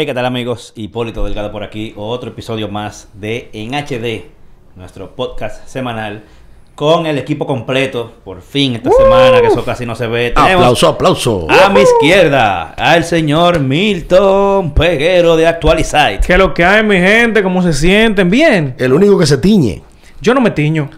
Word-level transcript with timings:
Hey, 0.00 0.06
¿qué 0.06 0.14
tal 0.14 0.26
amigos? 0.26 0.72
Hipólito 0.76 1.24
Delgado 1.24 1.50
por 1.50 1.64
aquí, 1.64 1.92
otro 1.96 2.30
episodio 2.30 2.68
más 2.68 3.08
de 3.14 3.50
En 3.52 3.74
HD, 3.74 4.26
nuestro 4.76 5.16
podcast 5.16 5.66
semanal 5.66 6.22
con 6.76 7.06
el 7.06 7.18
equipo 7.18 7.48
completo, 7.48 8.12
por 8.24 8.40
fin 8.40 8.76
esta 8.76 8.92
semana, 8.92 9.40
que 9.40 9.48
eso 9.48 9.64
casi 9.64 9.84
no 9.84 9.96
se 9.96 10.06
ve. 10.06 10.30
Tenemos 10.30 10.54
aplauso, 10.54 10.88
aplauso. 10.90 11.46
A 11.50 11.68
mi 11.70 11.80
izquierda, 11.80 12.74
al 12.74 13.02
señor 13.02 13.58
Milton 13.58 14.72
Peguero 14.72 15.34
de 15.34 15.48
Actualizite. 15.48 16.20
¿Qué 16.24 16.34
es 16.34 16.38
lo 16.38 16.54
que 16.54 16.64
hay, 16.64 16.84
mi 16.84 16.98
gente? 16.98 17.42
¿Cómo 17.42 17.60
se 17.60 17.72
sienten? 17.72 18.30
Bien. 18.30 18.76
El 18.78 18.92
único 18.92 19.18
que 19.18 19.26
se 19.26 19.38
tiñe. 19.38 19.82
Yo 20.20 20.32
no 20.32 20.40
me 20.40 20.52
tiño. 20.52 20.88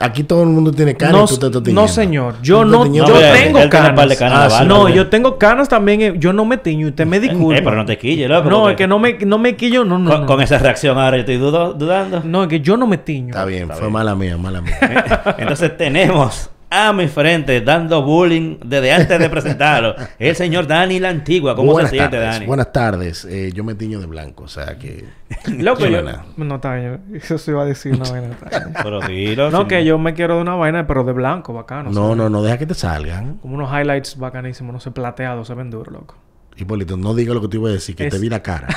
Aquí 0.00 0.24
todo 0.24 0.42
el 0.44 0.48
mundo 0.48 0.72
tiene 0.72 0.96
canas 0.96 1.38
no, 1.38 1.60
No, 1.72 1.88
señor. 1.88 2.36
Yo 2.42 2.64
no, 2.64 2.90
yo 2.92 3.04
tengo 3.04 3.68
canas. 3.68 4.22
Ah, 4.22 4.64
no, 4.66 4.88
yo 4.88 5.08
tengo 5.08 5.36
canas 5.36 5.68
también. 5.68 6.00
Eh, 6.00 6.14
yo 6.16 6.32
no 6.32 6.46
me 6.46 6.56
tiño. 6.56 6.88
Usted 6.88 7.06
me 7.06 7.20
disculpa. 7.20 7.58
Eh, 7.58 7.62
pero 7.62 7.76
no 7.76 7.84
te 7.84 7.98
quille, 7.98 8.26
loco. 8.26 8.48
No, 8.48 8.70
es 8.70 8.76
que 8.76 8.86
no 8.86 8.98
me, 8.98 9.18
no 9.18 9.38
me 9.38 9.56
quillo. 9.56 9.84
No, 9.84 9.98
no, 9.98 10.24
con, 10.24 10.40
esa 10.40 10.58
reacción 10.58 10.98
ahora 10.98 11.18
yo 11.18 11.20
estoy 11.20 11.36
dudando. 11.36 12.22
No, 12.24 12.44
es 12.44 12.48
que 12.48 12.60
yo 12.60 12.78
no 12.78 12.86
me 12.86 12.96
tiño. 12.98 13.28
Está 13.28 13.44
bien. 13.44 13.68
fue 13.70 13.90
mala 13.90 14.14
mía, 14.14 14.38
mala 14.38 14.62
mía. 14.62 14.76
Entonces 15.38 15.76
tenemos 15.76 16.50
a 16.70 16.92
mi 16.92 17.08
frente, 17.08 17.60
dando 17.60 18.02
bullying 18.02 18.58
desde 18.64 18.92
antes 18.92 19.18
de 19.18 19.28
presentarlo, 19.28 19.94
el 20.18 20.36
señor 20.36 20.66
Dani 20.68 21.00
la 21.00 21.08
Antigua. 21.08 21.56
¿Cómo 21.56 21.78
se 21.80 21.88
siente, 21.88 22.16
Dani? 22.16 22.46
Buenas 22.46 22.72
tardes. 22.72 23.24
Eh, 23.24 23.50
yo 23.52 23.64
me 23.64 23.74
tiño 23.74 23.98
de 23.98 24.06
blanco, 24.06 24.44
o 24.44 24.48
sea 24.48 24.78
que... 24.78 25.04
Loco, 25.58 25.84
yo... 25.86 26.00
No, 26.36 26.54
está 26.54 26.78
Eso 27.12 27.38
se 27.38 27.50
iba 27.50 27.62
a 27.62 27.66
decir 27.66 27.94
una 27.94 28.08
vaina. 28.08 28.36
pero 28.82 29.00
dilo. 29.00 29.50
No, 29.50 29.66
que 29.66 29.84
yo 29.84 29.98
me 29.98 30.14
quiero 30.14 30.36
de 30.36 30.42
una 30.42 30.54
vaina, 30.54 30.86
pero 30.86 31.02
de 31.02 31.12
blanco, 31.12 31.52
bacano. 31.52 31.90
No, 31.90 32.14
no, 32.14 32.28
no. 32.28 32.42
Deja 32.42 32.58
que 32.58 32.66
te 32.66 32.74
salgan. 32.74 33.38
Como 33.38 33.54
unos 33.54 33.70
highlights 33.70 34.16
bacanísimos. 34.16 34.72
No 34.72 34.80
sé, 34.80 34.90
plateados. 34.90 35.48
Se 35.48 35.54
ven 35.54 35.70
duros, 35.70 35.92
loco. 35.92 36.16
Hipólito, 36.56 36.96
no 36.96 37.14
diga 37.14 37.34
lo 37.34 37.40
que 37.40 37.48
te 37.48 37.56
iba 37.56 37.68
a 37.68 37.72
decir. 37.72 37.96
Que 37.96 38.10
te 38.10 38.18
vi 38.18 38.28
la 38.28 38.42
cara. 38.42 38.68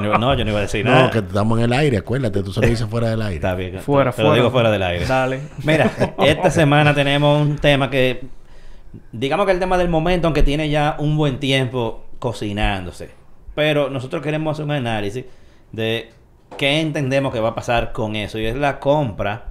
No, 0.00 0.34
yo 0.34 0.44
no 0.44 0.50
iba 0.50 0.58
a 0.58 0.62
decir 0.62 0.84
nada. 0.84 1.04
No, 1.04 1.10
que 1.10 1.18
estamos 1.18 1.58
en 1.58 1.64
el 1.64 1.72
aire, 1.72 1.98
acuérdate, 1.98 2.42
tú 2.42 2.52
solo 2.52 2.66
dices 2.66 2.86
fuera 2.88 3.10
del 3.10 3.22
aire. 3.22 3.36
Está 3.36 3.54
bien. 3.54 3.80
Fuera, 3.80 4.10
te, 4.10 4.16
fuera. 4.16 4.30
lo 4.30 4.34
digo 4.36 4.50
fuera 4.50 4.70
del 4.70 4.82
aire. 4.82 5.06
Dale. 5.06 5.40
Mira, 5.64 5.90
esta 6.24 6.50
semana 6.50 6.94
tenemos 6.94 7.40
un 7.40 7.56
tema 7.56 7.90
que, 7.90 8.24
digamos 9.12 9.46
que 9.46 9.52
el 9.52 9.58
tema 9.58 9.78
del 9.78 9.88
momento, 9.88 10.26
aunque 10.28 10.42
tiene 10.42 10.68
ya 10.68 10.96
un 10.98 11.16
buen 11.16 11.38
tiempo 11.38 12.04
cocinándose. 12.18 13.10
Pero 13.54 13.88
nosotros 13.90 14.22
queremos 14.22 14.52
hacer 14.52 14.64
un 14.64 14.72
análisis 14.72 15.24
de 15.72 16.10
qué 16.56 16.80
entendemos 16.80 17.32
que 17.32 17.40
va 17.40 17.50
a 17.50 17.54
pasar 17.54 17.92
con 17.92 18.16
eso. 18.16 18.38
Y 18.38 18.46
es 18.46 18.56
la 18.56 18.78
compra 18.78 19.46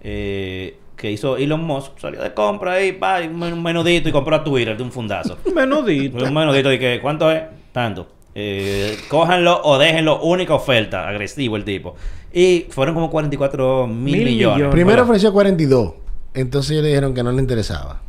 eh, 0.00 0.78
que 0.96 1.10
hizo 1.10 1.36
Elon 1.36 1.64
Musk. 1.64 1.98
Salió 1.98 2.22
de 2.22 2.34
compra 2.34 2.82
y 2.82 2.92
va, 2.92 3.20
un 3.20 3.62
menudito 3.62 4.08
y 4.08 4.12
compró 4.12 4.36
a 4.36 4.44
Twitter 4.44 4.76
de 4.76 4.82
un 4.82 4.92
fundazo. 4.92 5.38
un 5.44 5.54
menudito. 5.54 6.24
Un 6.24 6.34
menudito 6.34 6.72
y 6.72 6.78
que, 6.78 7.00
¿cuánto 7.00 7.30
es? 7.30 7.42
Tanto. 7.72 8.15
Eh, 8.38 8.98
cójanlo 9.08 9.62
o 9.64 9.78
déjenlo, 9.78 10.20
única 10.20 10.52
oferta, 10.52 11.08
agresivo 11.08 11.56
el 11.56 11.64
tipo. 11.64 11.96
Y 12.34 12.66
fueron 12.68 12.94
como 12.94 13.08
44 13.08 13.86
mil, 13.86 14.26
millones. 14.26 14.68
Primero 14.68 15.04
ofreció 15.04 15.32
42, 15.32 15.94
entonces 16.34 16.82
le 16.82 16.88
dijeron 16.88 17.14
que 17.14 17.22
no 17.22 17.32
le 17.32 17.40
interesaba, 17.40 18.02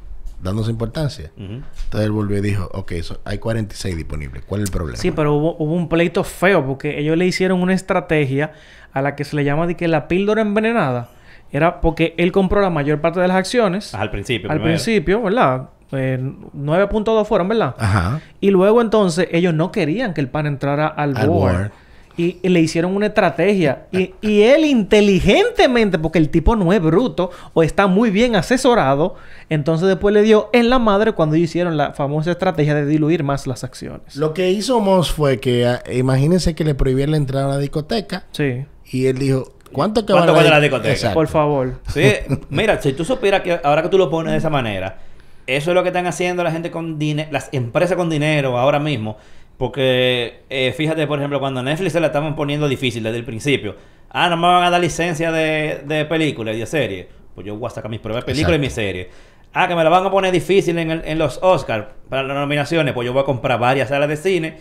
dándose 0.44 0.70
importancia. 0.70 1.32
Entonces 1.38 2.02
él 2.02 2.12
volvió 2.12 2.40
y 2.40 2.42
dijo, 2.42 2.70
ok, 2.74 2.92
hay 3.24 3.38
46 3.38 3.96
disponibles, 3.96 4.44
¿cuál 4.46 4.64
es 4.64 4.68
el 4.68 4.74
problema? 4.74 4.98
Sí, 4.98 5.12
pero 5.12 5.34
hubo, 5.34 5.54
un 5.54 5.88
pleito 5.88 6.26
feo 6.26 6.66
porque 6.66 7.00
ellos 7.00 7.16
le 7.16 7.26
hicieron 7.26 7.62
una 7.62 7.74
estrategia 7.74 8.52
a 8.92 9.02
la 9.02 9.16
que 9.16 9.24
se 9.24 9.34
le 9.38 9.46
llama 9.46 9.66
de 9.66 9.78
que 9.78 9.88
la 9.88 10.10
píldora 10.10 10.42
envenenada 10.42 11.10
era 11.54 11.80
porque 11.80 12.16
él 12.18 12.34
compró 12.34 12.60
la 12.60 12.70
mayor 12.70 13.00
parte 13.00 13.22
de 13.22 13.30
las 13.30 13.38
acciones. 13.38 13.96
Al 13.96 14.12
principio. 14.12 14.52
Al 14.52 14.62
principio, 14.62 15.22
¿verdad? 15.22 15.70
9.2 15.92 17.26
fueron, 17.26 17.48
¿verdad? 17.48 17.76
Ajá. 17.78 18.22
Y 18.42 18.50
luego 18.50 18.82
entonces 18.82 19.28
ellos 19.32 19.54
no 19.54 19.72
querían 19.72 20.14
que 20.14 20.22
el 20.22 20.30
pan 20.30 20.46
entrara 20.46 20.88
al, 20.88 21.14
board. 21.14 21.72
Y, 22.18 22.40
le 22.50 22.60
hicieron 22.60 22.96
una 22.96 23.08
estrategia. 23.08 23.86
Y, 23.92 24.14
y, 24.22 24.42
él 24.42 24.66
inteligentemente, 24.66 26.00
porque 26.00 26.18
el 26.18 26.30
tipo 26.30 26.56
no 26.56 26.74
es 26.74 26.82
bruto 26.82 27.30
o 27.54 27.62
está 27.62 27.86
muy 27.86 28.10
bien 28.10 28.36
asesorado, 28.36 29.16
entonces 29.50 29.88
después 29.88 30.14
le 30.14 30.24
dio 30.24 30.50
en 30.52 30.72
la 30.72 30.80
madre 30.80 31.12
cuando 31.12 31.36
ellos 31.36 31.52
hicieron 31.52 31.78
la 31.78 31.94
famosa 31.94 32.32
estrategia 32.32 32.74
de 32.74 32.88
diluir 32.88 33.24
más 33.24 33.46
las 33.46 33.64
acciones. 33.64 34.16
Lo 34.16 34.34
que 34.34 34.50
hizo 34.50 34.80
Moss 34.80 35.12
fue 35.12 35.40
que, 35.40 35.68
ah, 35.68 35.84
imagínense 35.94 36.56
que 36.56 36.64
le 36.64 36.74
prohibieron 36.74 37.12
la 37.12 37.18
entrada 37.18 37.46
a 37.46 37.50
la 37.50 37.58
discoteca. 37.60 38.26
Sí. 38.32 38.66
Y 38.92 39.06
él 39.06 39.20
dijo, 39.20 39.54
¿cuánto 39.72 40.04
que 40.04 40.12
¿Cuánto 40.12 40.34
vale 40.34 40.50
la 40.50 40.60
discoteca? 40.60 41.14
Por 41.14 41.28
favor. 41.28 41.76
Sí, 41.94 42.14
mira, 42.50 42.82
si 42.82 42.94
tú 42.94 43.06
supieras 43.06 43.42
que 43.42 43.60
ahora 43.64 43.84
que 43.84 43.90
tú 43.90 43.98
lo 44.00 44.10
pones 44.10 44.32
de 44.32 44.40
esa 44.40 44.50
manera 44.50 45.07
eso 45.48 45.72
es 45.72 45.76
lo 45.76 45.82
que 45.82 45.90
están 45.90 46.06
haciendo 46.06 46.44
la 46.44 46.52
gente 46.52 46.70
con 46.70 47.00
dinero, 47.00 47.30
las 47.32 47.50
empresas 47.52 47.98
con 47.98 48.10
dinero 48.10 48.58
ahora 48.58 48.80
mismo. 48.80 49.18
Porque 49.58 50.42
eh, 50.50 50.74
fíjate, 50.78 51.08
por 51.08 51.18
ejemplo, 51.18 51.40
cuando 51.40 51.64
Netflix 51.64 51.94
se 51.94 52.00
la 52.00 52.08
estaban 52.08 52.36
poniendo 52.36 52.68
difícil 52.68 53.02
desde 53.02 53.18
el 53.18 53.26
principio. 53.26 53.76
Ah, 54.10 54.30
no 54.30 54.38
me 54.38 54.48
van 54.48 54.64
a 54.64 54.70
dar 54.70 54.80
licencia 54.80 55.32
de, 55.32 55.82
de 55.86 56.06
películas 56.06 56.56
y 56.56 56.60
de 56.60 56.66
series. 56.66 57.08
Pues 57.34 57.48
yo 57.48 57.56
voy 57.56 57.68
a 57.68 57.72
sacar 57.72 57.90
mis 57.90 58.02
de 58.02 58.22
películas 58.22 58.58
y 58.58 58.60
mis 58.60 58.74
series. 58.74 59.08
Ah, 59.54 59.68
que 59.68 59.76
me 59.76 59.84
la 59.84 59.90
van 59.90 60.06
a 60.06 60.12
poner 60.12 60.32
difícil 60.32 60.78
en, 60.78 60.92
en 60.92 61.18
los 61.18 61.40
Oscars 61.42 61.88
para 62.10 62.24
las 62.24 62.38
nominaciones. 62.38 62.94
Pues 62.94 63.06
yo 63.06 63.14
voy 63.14 63.24
a 63.24 63.26
comprar 63.26 63.60
varias 63.60 63.90
salas 63.90 64.10
de 64.10 64.18
cine 64.18 64.58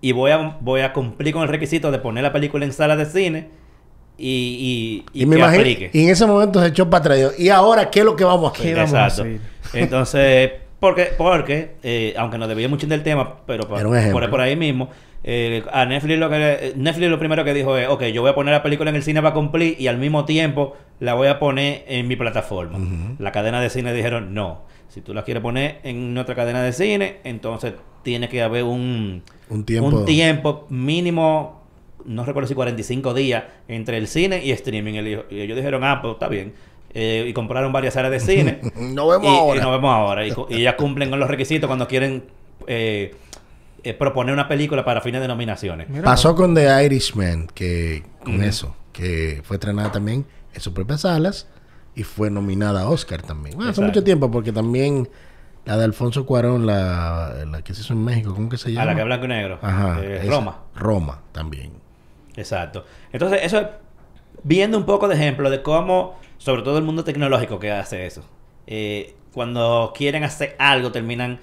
y 0.00 0.12
voy 0.12 0.32
a, 0.32 0.56
voy 0.60 0.80
a 0.80 0.92
cumplir 0.92 1.32
con 1.32 1.42
el 1.42 1.48
requisito 1.48 1.90
de 1.90 1.98
poner 1.98 2.24
la 2.24 2.32
película 2.32 2.64
en 2.64 2.72
salas 2.72 2.98
de 2.98 3.06
cine 3.06 3.48
y, 4.22 5.04
y, 5.14 5.22
y, 5.22 5.26
me 5.26 5.36
imagino, 5.36 5.88
y 5.92 6.04
en 6.04 6.10
ese 6.10 6.26
momento 6.26 6.60
se 6.60 6.68
echó 6.68 6.90
para 6.90 7.14
atrás. 7.14 7.38
¿Y 7.38 7.48
ahora 7.48 7.88
qué 7.90 8.00
es 8.00 8.04
lo 8.04 8.16
que 8.16 8.24
vamos 8.24 8.52
a 8.52 8.54
hacer? 8.54 8.78
Exacto. 8.78 9.24
Entonces, 9.72 10.52
porque, 10.80 11.10
porque 11.16 11.72
eh, 11.82 12.14
aunque 12.16 12.38
no 12.38 12.48
debía 12.48 12.68
mucho 12.68 12.86
del 12.86 13.02
tema, 13.02 13.36
pero 13.46 13.68
por, 13.68 14.30
por, 14.30 14.40
ahí 14.40 14.56
mismo, 14.56 14.88
eh, 15.22 15.62
a 15.72 15.84
Netflix 15.84 16.18
lo 16.18 16.30
que 16.30 16.72
Netflix 16.76 17.10
lo 17.10 17.18
primero 17.18 17.44
que 17.44 17.52
dijo 17.52 17.76
es, 17.76 17.86
ok, 17.86 18.04
yo 18.04 18.22
voy 18.22 18.30
a 18.30 18.34
poner 18.34 18.52
la 18.54 18.62
película 18.62 18.88
en 18.88 18.96
el 18.96 19.02
cine 19.02 19.20
para 19.20 19.34
cumplir 19.34 19.76
y 19.78 19.88
al 19.88 19.98
mismo 19.98 20.24
tiempo 20.24 20.76
la 20.98 21.14
voy 21.14 21.28
a 21.28 21.38
poner 21.38 21.84
en 21.86 22.08
mi 22.08 22.16
plataforma. 22.16 22.78
La 23.18 23.30
cadena 23.30 23.60
de 23.60 23.68
cine 23.68 23.92
dijeron, 23.92 24.32
no, 24.32 24.62
si 24.88 25.02
tú 25.02 25.12
la 25.12 25.22
quieres 25.22 25.42
poner 25.42 25.80
en 25.84 26.16
otra 26.16 26.34
cadena 26.34 26.62
de 26.62 26.72
cine, 26.72 27.18
entonces 27.24 27.74
tiene 28.02 28.28
que 28.30 28.42
haber 28.42 28.64
un, 28.64 29.22
un, 29.50 29.64
tiempo. 29.64 29.88
un 29.88 30.04
tiempo 30.06 30.66
mínimo, 30.70 31.62
no 32.06 32.24
recuerdo 32.24 32.48
si 32.48 32.54
45 32.54 33.12
días, 33.12 33.44
entre 33.68 33.98
el 33.98 34.08
cine 34.08 34.42
y 34.44 34.50
streaming. 34.52 34.94
Y 34.94 35.40
ellos 35.40 35.56
dijeron, 35.56 35.84
ah, 35.84 36.00
pues 36.00 36.14
está 36.14 36.28
bien. 36.28 36.54
Eh, 36.92 37.26
y 37.28 37.32
compraron 37.32 37.72
varias 37.72 37.96
áreas 37.96 38.12
de 38.12 38.20
cine. 38.20 38.60
no 38.76 39.08
vemos 39.08 39.28
ahora. 39.28 39.60
Y 39.60 39.62
no 39.62 39.70
vemos 39.70 39.90
ahora. 39.90 40.26
Y, 40.26 40.62
ya 40.62 40.76
cumplen 40.76 41.10
con 41.10 41.20
los 41.20 41.28
requisitos 41.28 41.68
cuando 41.68 41.86
quieren 41.86 42.24
eh, 42.66 43.14
eh, 43.84 43.94
proponer 43.94 44.34
una 44.34 44.48
película 44.48 44.84
para 44.84 45.00
fines 45.00 45.20
de 45.20 45.28
nominaciones. 45.28 45.86
Pasó 46.02 46.34
con 46.34 46.54
The 46.54 46.84
Irishman, 46.84 47.46
que 47.54 48.02
con 48.24 48.42
eso, 48.42 48.74
que 48.92 49.40
fue 49.44 49.56
estrenada 49.56 49.92
también 49.92 50.26
en 50.52 50.60
sus 50.60 50.72
propias 50.72 51.02
salas 51.02 51.46
y 51.94 52.02
fue 52.02 52.30
nominada 52.30 52.82
a 52.82 52.88
Oscar 52.88 53.22
también. 53.22 53.56
Bueno, 53.56 53.70
hace 53.70 53.80
mucho 53.80 54.02
tiempo 54.02 54.30
porque 54.30 54.52
también 54.52 55.08
la 55.64 55.76
de 55.76 55.84
Alfonso 55.84 56.26
Cuarón, 56.26 56.66
la, 56.66 57.44
la 57.48 57.62
que 57.62 57.74
se 57.74 57.82
hizo 57.82 57.92
en 57.92 58.04
México, 58.04 58.34
¿cómo 58.34 58.48
que 58.48 58.58
se 58.58 58.72
llama? 58.72 58.82
A 58.82 58.86
la 58.86 58.96
que 58.96 59.04
blanco 59.04 59.24
y 59.26 59.28
negro. 59.28 59.58
Ajá. 59.62 60.00
Roma. 60.26 60.58
Roma 60.74 61.20
también. 61.30 61.72
Exacto. 62.36 62.84
Entonces, 63.12 63.40
eso 63.44 63.60
es 63.60 63.66
viendo 64.42 64.78
un 64.78 64.86
poco 64.86 65.08
de 65.08 65.14
ejemplo 65.14 65.50
de 65.50 65.62
cómo 65.62 66.18
sobre 66.40 66.62
todo 66.62 66.78
el 66.78 66.84
mundo 66.84 67.04
tecnológico 67.04 67.58
que 67.58 67.70
hace 67.70 68.06
eso. 68.06 68.24
Eh, 68.66 69.14
cuando 69.32 69.92
quieren 69.94 70.24
hacer 70.24 70.56
algo, 70.58 70.90
terminan 70.90 71.38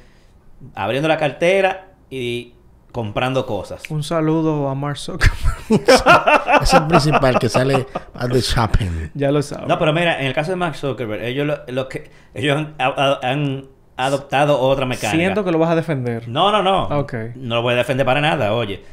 abriendo 0.74 1.08
la 1.08 1.18
cartera 1.18 1.92
y 2.10 2.54
comprando 2.92 3.46
cosas. 3.46 3.84
Un 3.92 4.02
saludo 4.02 4.68
a 4.68 4.74
Mark 4.74 4.98
Zuckerberg. 4.98 5.68
es 6.64 6.74
el 6.74 6.88
principal 6.88 7.38
que 7.38 7.48
sale 7.48 7.86
a 8.16 8.28
the 8.28 8.42
shopping. 8.42 9.12
Ya 9.14 9.32
lo 9.32 9.44
sabes. 9.44 9.68
No, 9.68 9.78
pero 9.78 9.94
mira, 9.94 10.20
en 10.20 10.26
el 10.26 10.34
caso 10.34 10.50
de 10.50 10.58
Mark 10.58 10.76
Zuckerberg, 10.76 11.24
ellos 11.24 11.60
lo, 11.68 11.88
que 11.88 12.10
ellos 12.34 12.58
han, 12.80 13.68
adoptado 13.98 14.60
otra 14.60 14.88
mecánica. 14.88 15.16
Siento 15.16 15.44
que 15.44 15.52
lo 15.52 15.60
vas 15.60 15.70
a 15.70 15.76
defender. 15.76 16.28
No, 16.28 16.52
no, 16.52 16.64
no. 16.64 17.06
No 17.36 17.56
lo 17.56 17.62
voy 17.62 17.76
a 17.76 17.78
defender 17.78 18.06
para 18.06 18.20
nada, 18.20 18.52
oye. 18.56 18.84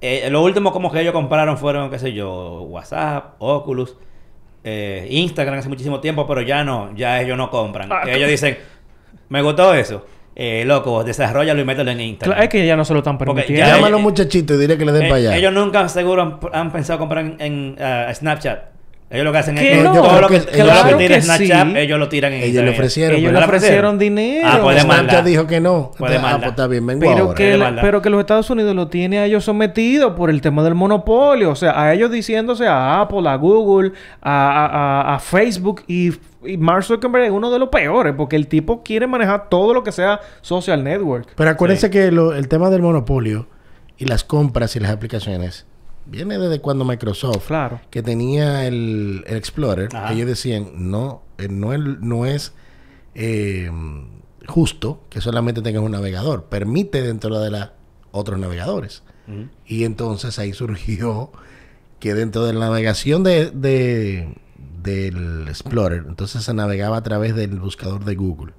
Eh, 0.00 0.28
lo 0.30 0.42
último 0.42 0.72
como 0.72 0.90
que 0.90 1.00
ellos 1.00 1.12
compraron 1.12 1.56
fueron, 1.58 1.90
qué 1.90 2.00
sé 2.00 2.12
yo, 2.12 2.62
WhatsApp, 2.62 3.36
Oculus 3.38 3.96
eh, 4.64 5.06
Instagram 5.10 5.58
hace 5.58 5.68
muchísimo 5.68 6.00
tiempo, 6.00 6.26
pero 6.26 6.40
ya 6.40 6.64
no, 6.64 6.94
ya 6.96 7.20
ellos 7.20 7.36
no 7.36 7.50
compran. 7.50 7.92
Ah, 7.92 8.02
ellos 8.06 8.28
dicen, 8.28 8.56
me 9.28 9.42
gustó 9.42 9.74
eso. 9.74 10.06
Eh, 10.36 10.64
loco, 10.66 11.04
desarrollalo 11.04 11.60
y 11.60 11.64
mételo 11.64 11.92
en 11.92 12.00
Instagram. 12.00 12.42
es 12.42 12.48
que 12.48 12.66
ya 12.66 12.76
no 12.76 12.84
se 12.84 12.92
lo 12.92 13.00
están 13.00 13.18
permitiendo. 13.18 13.66
Llama 13.66 13.86
a 13.86 13.90
los 13.90 14.00
muchachitos 14.00 14.56
y 14.56 14.60
dile 14.60 14.76
que 14.76 14.84
le 14.84 14.92
den 14.92 15.04
eh, 15.04 15.08
para 15.08 15.16
allá. 15.16 15.36
Ellos 15.36 15.52
nunca 15.52 15.88
seguro 15.88 16.40
han, 16.52 16.72
pensado 16.72 16.98
comprar 16.98 17.36
en, 17.38 17.76
ah, 17.78 18.10
Snapchat. 18.12 18.73
Ellos 19.14 19.24
lo 19.24 19.32
que 19.32 19.38
hacen 19.38 19.56
es 19.56 19.62
Que 19.64 19.82
no, 19.82 19.92
todo 19.92 20.20
lo 20.20 20.28
que, 20.28 20.40
que- 20.40 20.46
todo 20.46 20.58
lo 20.58 20.64
claro 20.72 20.88
que 20.88 20.94
tira 21.04 21.14
que 21.16 21.22
Snapchat, 21.22 21.68
sí. 21.68 21.78
ellos 21.78 21.98
lo 21.98 22.08
tiran 22.08 22.32
en 22.32 22.42
Ellos 22.42 22.64
le 22.64 22.70
ofrecieron. 22.70 23.16
Ellos 23.16 23.28
pero 23.28 23.32
le 23.34 23.40
¿la 23.40 23.46
ofrecieron 23.46 23.98
dinero. 23.98 24.48
Ah, 24.50 24.58
pues 24.62 24.76
de 24.76 24.82
Snapchat 24.82 25.06
maldad. 25.06 25.24
dijo 25.24 25.46
que 25.46 25.60
no. 25.60 25.92
Fue 25.96 26.10
de 26.10 26.16
ah, 26.18 26.36
pues 26.38 26.50
está 26.50 26.66
bien, 26.66 26.86
vengo 26.86 27.00
Pero 27.00 27.24
ahora. 27.24 27.34
que, 27.34 27.44
de 27.50 27.56
la- 27.58 27.64
maldad. 27.66 27.82
pero 27.82 28.02
que 28.02 28.10
los 28.10 28.20
Estados 28.20 28.50
Unidos 28.50 28.74
lo 28.74 28.88
tiene 28.88 29.18
a 29.20 29.24
ellos 29.26 29.44
sometidos 29.44 30.12
por 30.14 30.28
el 30.30 30.40
tema 30.40 30.62
del 30.64 30.74
monopolio. 30.74 31.50
O 31.50 31.54
sea, 31.56 31.80
a 31.80 31.94
ellos 31.94 32.10
diciéndose 32.10 32.66
a 32.66 33.00
Apple, 33.00 33.28
a 33.28 33.36
Google, 33.36 33.92
a, 34.20 34.50
a- 34.50 34.66
a- 35.12 35.14
a 35.14 35.18
Facebook 35.20 35.82
y, 35.86 36.10
y 36.44 36.56
Mark 36.58 36.82
Zuckerberg 36.84 37.24
es 37.24 37.30
uno 37.30 37.50
de 37.50 37.58
los 37.58 37.68
peores 37.68 38.14
porque 38.16 38.36
el 38.36 38.48
tipo 38.48 38.82
quiere 38.82 39.06
manejar 39.06 39.48
todo 39.48 39.72
lo 39.72 39.82
que 39.84 39.92
sea 39.92 40.20
social 40.42 40.82
network. 40.82 41.28
Pero 41.36 41.50
acuérdense 41.50 41.88
que 41.88 42.10
lo- 42.10 42.34
el 42.34 42.48
tema 42.48 42.68
del 42.68 42.82
monopolio 42.82 43.46
y 43.96 44.06
las 44.06 44.24
compras 44.24 44.74
y 44.74 44.80
las 44.80 44.90
aplicaciones 44.90 45.66
viene 46.06 46.38
desde 46.38 46.60
cuando 46.60 46.84
Microsoft, 46.84 47.46
Claro. 47.46 47.80
que 47.90 48.02
tenía 48.02 48.66
el, 48.66 49.24
el 49.26 49.36
Explorer, 49.36 49.88
Ajá. 49.94 50.12
ellos 50.12 50.26
decían, 50.26 50.70
no, 50.90 51.22
eh, 51.38 51.48
no, 51.48 51.72
el- 51.72 52.00
no 52.06 52.26
es 52.26 52.52
eh, 53.14 53.70
justo 54.48 55.00
que 55.10 55.20
solamente 55.20 55.62
tengas 55.62 55.82
un 55.82 55.92
navegador, 55.92 56.44
permite 56.44 57.02
dentro 57.02 57.38
de 57.40 57.50
la 57.50 57.72
otros 58.10 58.38
navegadores. 58.38 59.02
Y 59.66 59.84
entonces 59.84 60.38
ahí 60.38 60.52
surgió 60.52 61.32
que 61.98 62.12
dentro 62.12 62.44
de 62.44 62.52
la 62.52 62.66
navegación 62.66 63.22
de, 63.24 63.50
de- 63.50 64.34
del 64.82 65.48
Explorer, 65.48 66.04
entonces 66.06 66.44
se 66.44 66.52
navegaba 66.52 66.98
a 66.98 67.02
través 67.02 67.34
del 67.34 67.58
buscador 67.58 68.04
de 68.04 68.14
Google. 68.16 68.52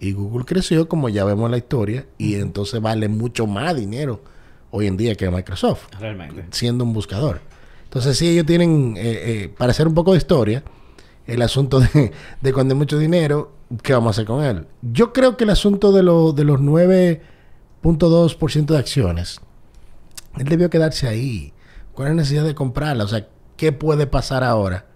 Y 0.00 0.12
Google 0.12 0.44
creció, 0.44 0.88
como 0.88 1.08
ya 1.08 1.24
vemos 1.24 1.46
en 1.46 1.50
la 1.52 1.58
historia, 1.58 2.06
y 2.18 2.34
entonces 2.34 2.80
vale 2.80 3.08
mucho 3.08 3.46
más 3.46 3.76
dinero 3.76 4.22
hoy 4.70 4.86
en 4.86 4.96
día 4.96 5.14
que 5.14 5.30
Microsoft, 5.30 5.86
Realmente. 5.98 6.44
siendo 6.50 6.84
un 6.84 6.92
buscador. 6.92 7.40
Entonces, 7.84 8.18
sí, 8.18 8.28
ellos 8.28 8.44
tienen, 8.46 8.96
eh, 8.98 9.02
eh, 9.04 9.54
para 9.56 9.70
hacer 9.70 9.86
un 9.88 9.94
poco 9.94 10.12
de 10.12 10.18
historia, 10.18 10.62
el 11.26 11.40
asunto 11.42 11.80
de, 11.80 12.12
de 12.40 12.52
cuando 12.52 12.74
hay 12.74 12.78
mucho 12.78 12.98
dinero, 12.98 13.52
¿qué 13.82 13.92
vamos 13.94 14.08
a 14.08 14.10
hacer 14.12 14.24
con 14.26 14.44
él? 14.44 14.66
Yo 14.82 15.12
creo 15.12 15.36
que 15.36 15.44
el 15.44 15.50
asunto 15.50 15.90
de, 15.92 16.02
lo- 16.02 16.32
de 16.32 16.44
los 16.44 16.60
9.2% 16.60 18.66
de 18.66 18.78
acciones, 18.78 19.40
él 20.38 20.44
debió 20.44 20.70
quedarse 20.70 21.08
ahí. 21.08 21.52
¿Cuál 21.92 22.08
es 22.08 22.14
la 22.14 22.22
necesidad 22.22 22.44
de 22.44 22.54
comprarla? 22.54 23.04
O 23.04 23.08
sea, 23.08 23.26
¿qué 23.56 23.72
puede 23.72 24.06
pasar 24.06 24.44
ahora 24.44 24.86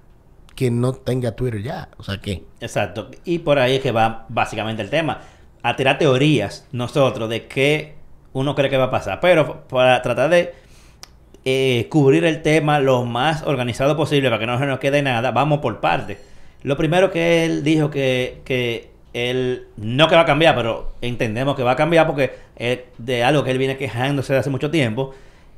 que 0.55 0.71
no 0.71 0.93
tenga 0.93 1.33
Twitter 1.33 1.63
ya? 1.63 1.89
O 1.97 2.03
sea, 2.05 2.21
¿qué? 2.21 2.45
Exacto. 2.61 3.11
Y 3.25 3.39
por 3.41 3.59
ahí 3.59 3.77
es 3.77 3.83
que 3.83 3.91
va 3.93 4.27
básicamente 4.29 4.83
el 4.83 4.91
tema. 4.91 5.21
A 5.63 5.77
tirar 5.77 5.99
teorías 5.99 6.67
nosotros 6.73 7.29
de 7.29 7.47
qué 7.47 7.95
uno 8.33 8.55
cree 8.55 8.71
que 8.71 8.77
va 8.77 8.85
a 8.85 8.91
pasar. 8.91 9.21
Pero 9.21 9.65
para 9.69 10.03
tratar 10.03 10.31
de 10.31 10.55
eh, 11.45 11.87
cubrir 11.91 12.25
el 12.25 12.43
tema 12.43 12.79
lo 12.79 13.05
más 13.05 13.43
organizado 13.43 13.97
posible 13.97 14.29
para 14.29 14.39
que 14.39 14.47
no 14.47 14.59
se 14.59 14.67
nos 14.67 14.79
quede 14.79 15.03
nada, 15.03 15.31
vamos 15.31 15.61
por 15.61 15.81
partes. 15.81 16.19
Lo 16.63 16.77
primero 16.77 17.11
que 17.11 17.45
él 17.45 17.65
dijo 17.65 17.91
que, 17.91 18.41
que 18.45 18.91
él 19.13 19.67
no 19.77 20.09
que 20.09 20.15
va 20.15 20.23
a 20.23 20.27
cambiar, 20.27 20.55
pero 20.55 20.93
entendemos 21.01 21.57
que 21.57 21.63
va 21.63 21.73
a 21.73 21.77
cambiar 21.77 22.07
porque 22.07 22.33
de 22.99 23.25
algo 23.25 23.45
que 23.45 23.51
él 23.51 23.59
viene 23.59 23.77
quejándose 23.77 24.33
de 24.33 24.39
hace 24.39 24.51
mucho 24.51 24.71
tiempo. 24.71 25.15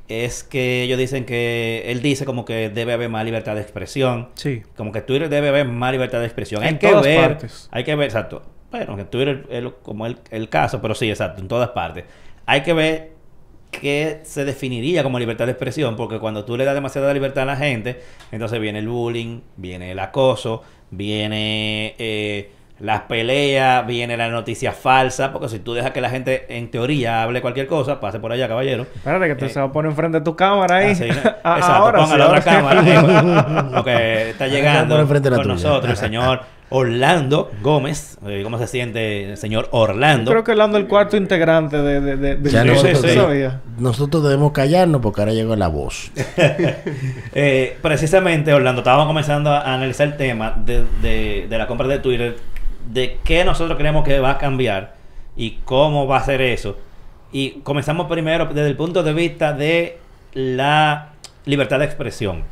Es 0.07 0.43
que 0.43 0.83
ellos 0.83 0.99
dicen 0.99 1.25
que 1.25 1.83
él 1.87 2.03
dice 2.03 2.25
como 2.25 2.45
que 2.45 2.69
debe 2.69 2.93
haber 2.93 3.09
más 3.09 3.25
libertad 3.25 3.55
de 3.55 3.61
expresión. 3.61 4.29
Sí. 4.35 4.61
Como 4.75 4.91
que 4.91 5.01
Twitter 5.01 5.29
debe 5.29 5.49
haber 5.49 5.67
más 5.67 5.91
libertad 5.91 6.19
de 6.19 6.25
expresión. 6.25 6.61
En 6.61 6.75
hay 6.75 6.77
que 6.77 6.89
todas 6.89 7.03
ver, 7.03 7.27
partes. 7.29 7.69
hay 7.71 7.83
que 7.83 7.95
ver, 7.95 8.05
exacto. 8.05 8.43
Bueno, 8.69 8.95
que 8.97 9.05
Twitter 9.05 9.45
es 9.49 9.63
como 9.81 10.05
el, 10.05 10.17
el 10.29 10.49
caso, 10.49 10.79
pero 10.79 10.93
sí, 10.93 11.09
exacto, 11.09 11.41
en 11.41 11.47
todas 11.47 11.69
partes. 11.69 12.03
Hay 12.45 12.61
que 12.61 12.73
ver 12.73 13.11
qué 13.71 14.21
se 14.23 14.45
definiría 14.45 15.03
como 15.03 15.19
libertad 15.19 15.45
de 15.45 15.51
expresión, 15.51 15.95
porque 15.95 16.19
cuando 16.19 16.45
tú 16.45 16.55
le 16.57 16.65
das 16.65 16.75
demasiada 16.75 17.13
libertad 17.13 17.43
a 17.43 17.45
la 17.47 17.57
gente, 17.57 18.01
entonces 18.31 18.59
viene 18.59 18.79
el 18.79 18.87
bullying, 18.87 19.41
viene 19.57 19.91
el 19.91 19.99
acoso, 19.99 20.63
viene 20.91 21.95
eh, 21.97 22.51
las 22.79 23.01
peleas, 23.01 23.85
viene 23.87 24.15
la 24.17 24.29
noticia 24.29 24.71
falsa, 24.71 25.31
porque 25.31 25.49
si 25.49 25.59
tú 25.59 25.73
dejas 25.73 25.91
que 25.91 26.01
la 26.01 26.09
gente 26.09 26.45
en 26.57 26.69
teoría 26.71 27.23
hable 27.23 27.41
cualquier 27.41 27.67
cosa, 27.67 27.99
pase 27.99 28.19
por 28.19 28.31
allá, 28.31 28.47
caballero. 28.47 28.83
Espérate 28.95 29.27
que 29.27 29.35
te 29.35 29.45
Eh, 29.45 29.49
se 29.49 29.59
va 29.59 29.67
a 29.67 29.71
poner 29.71 29.91
enfrente 29.91 30.19
de 30.19 30.23
tu 30.23 30.35
cámara 30.35 30.77
ahí. 30.77 30.93
Ah, 31.43 31.55
Exacto, 31.57 31.65
ahora 31.73 31.99
ponga 31.99 32.11
sí, 32.13 32.17
la 32.17 32.25
otra 32.27 32.37
ahora 32.37 32.43
cámara. 32.43 32.83
eh, 32.85 33.63
porque 33.75 34.29
está 34.29 34.47
llegando 34.47 34.95
con 35.07 35.21
tuya. 35.21 35.37
nosotros 35.45 35.89
el 35.91 35.97
señor 35.97 36.41
Orlando 36.69 37.51
Gómez. 37.61 38.17
Eh, 38.25 38.41
¿Cómo 38.43 38.57
se 38.57 38.67
siente 38.67 39.29
el 39.31 39.37
señor 39.37 39.69
Orlando? 39.71 40.31
Creo 40.31 40.43
que 40.43 40.51
hablando 40.51 40.77
el 40.77 40.87
cuarto 40.87 41.15
integrante 41.15 41.77
de, 41.81 42.01
de, 42.01 42.35
de, 42.37 42.49
Ya 42.49 42.63
Sí, 42.63 42.67
nosotros, 42.69 43.01
sí, 43.01 43.43
nosotros 43.77 44.23
debemos 44.23 44.51
callarnos 44.51 45.01
porque 45.01 45.21
ahora 45.21 45.33
llegó 45.33 45.55
la 45.55 45.67
voz. 45.67 46.11
Eh, 47.37 47.77
precisamente, 47.81 48.53
Orlando, 48.53 48.79
estábamos 48.81 49.07
comenzando 49.07 49.51
a 49.51 49.73
analizar 49.73 50.07
el 50.07 50.17
tema 50.17 50.53
de, 50.65 50.85
de- 51.01 51.47
de 51.49 51.57
la 51.57 51.67
compra 51.67 51.87
de 51.87 51.99
Twitter, 51.99 52.37
de 52.91 53.19
qué 53.23 53.43
nosotros 53.43 53.77
creemos 53.77 54.03
que 54.05 54.19
va 54.19 54.31
a 54.31 54.37
cambiar 54.37 54.95
y 55.35 55.59
cómo 55.65 56.07
va 56.07 56.17
a 56.17 56.23
ser 56.23 56.41
eso. 56.41 56.77
Y 57.31 57.59
comenzamos 57.63 58.07
primero 58.07 58.45
desde 58.45 58.67
el 58.67 58.77
punto 58.77 59.03
de 59.03 59.13
vista 59.13 59.53
de 59.53 59.97
la 60.33 61.09
libertad 61.45 61.79
de 61.79 61.85
expresión. 61.85 62.43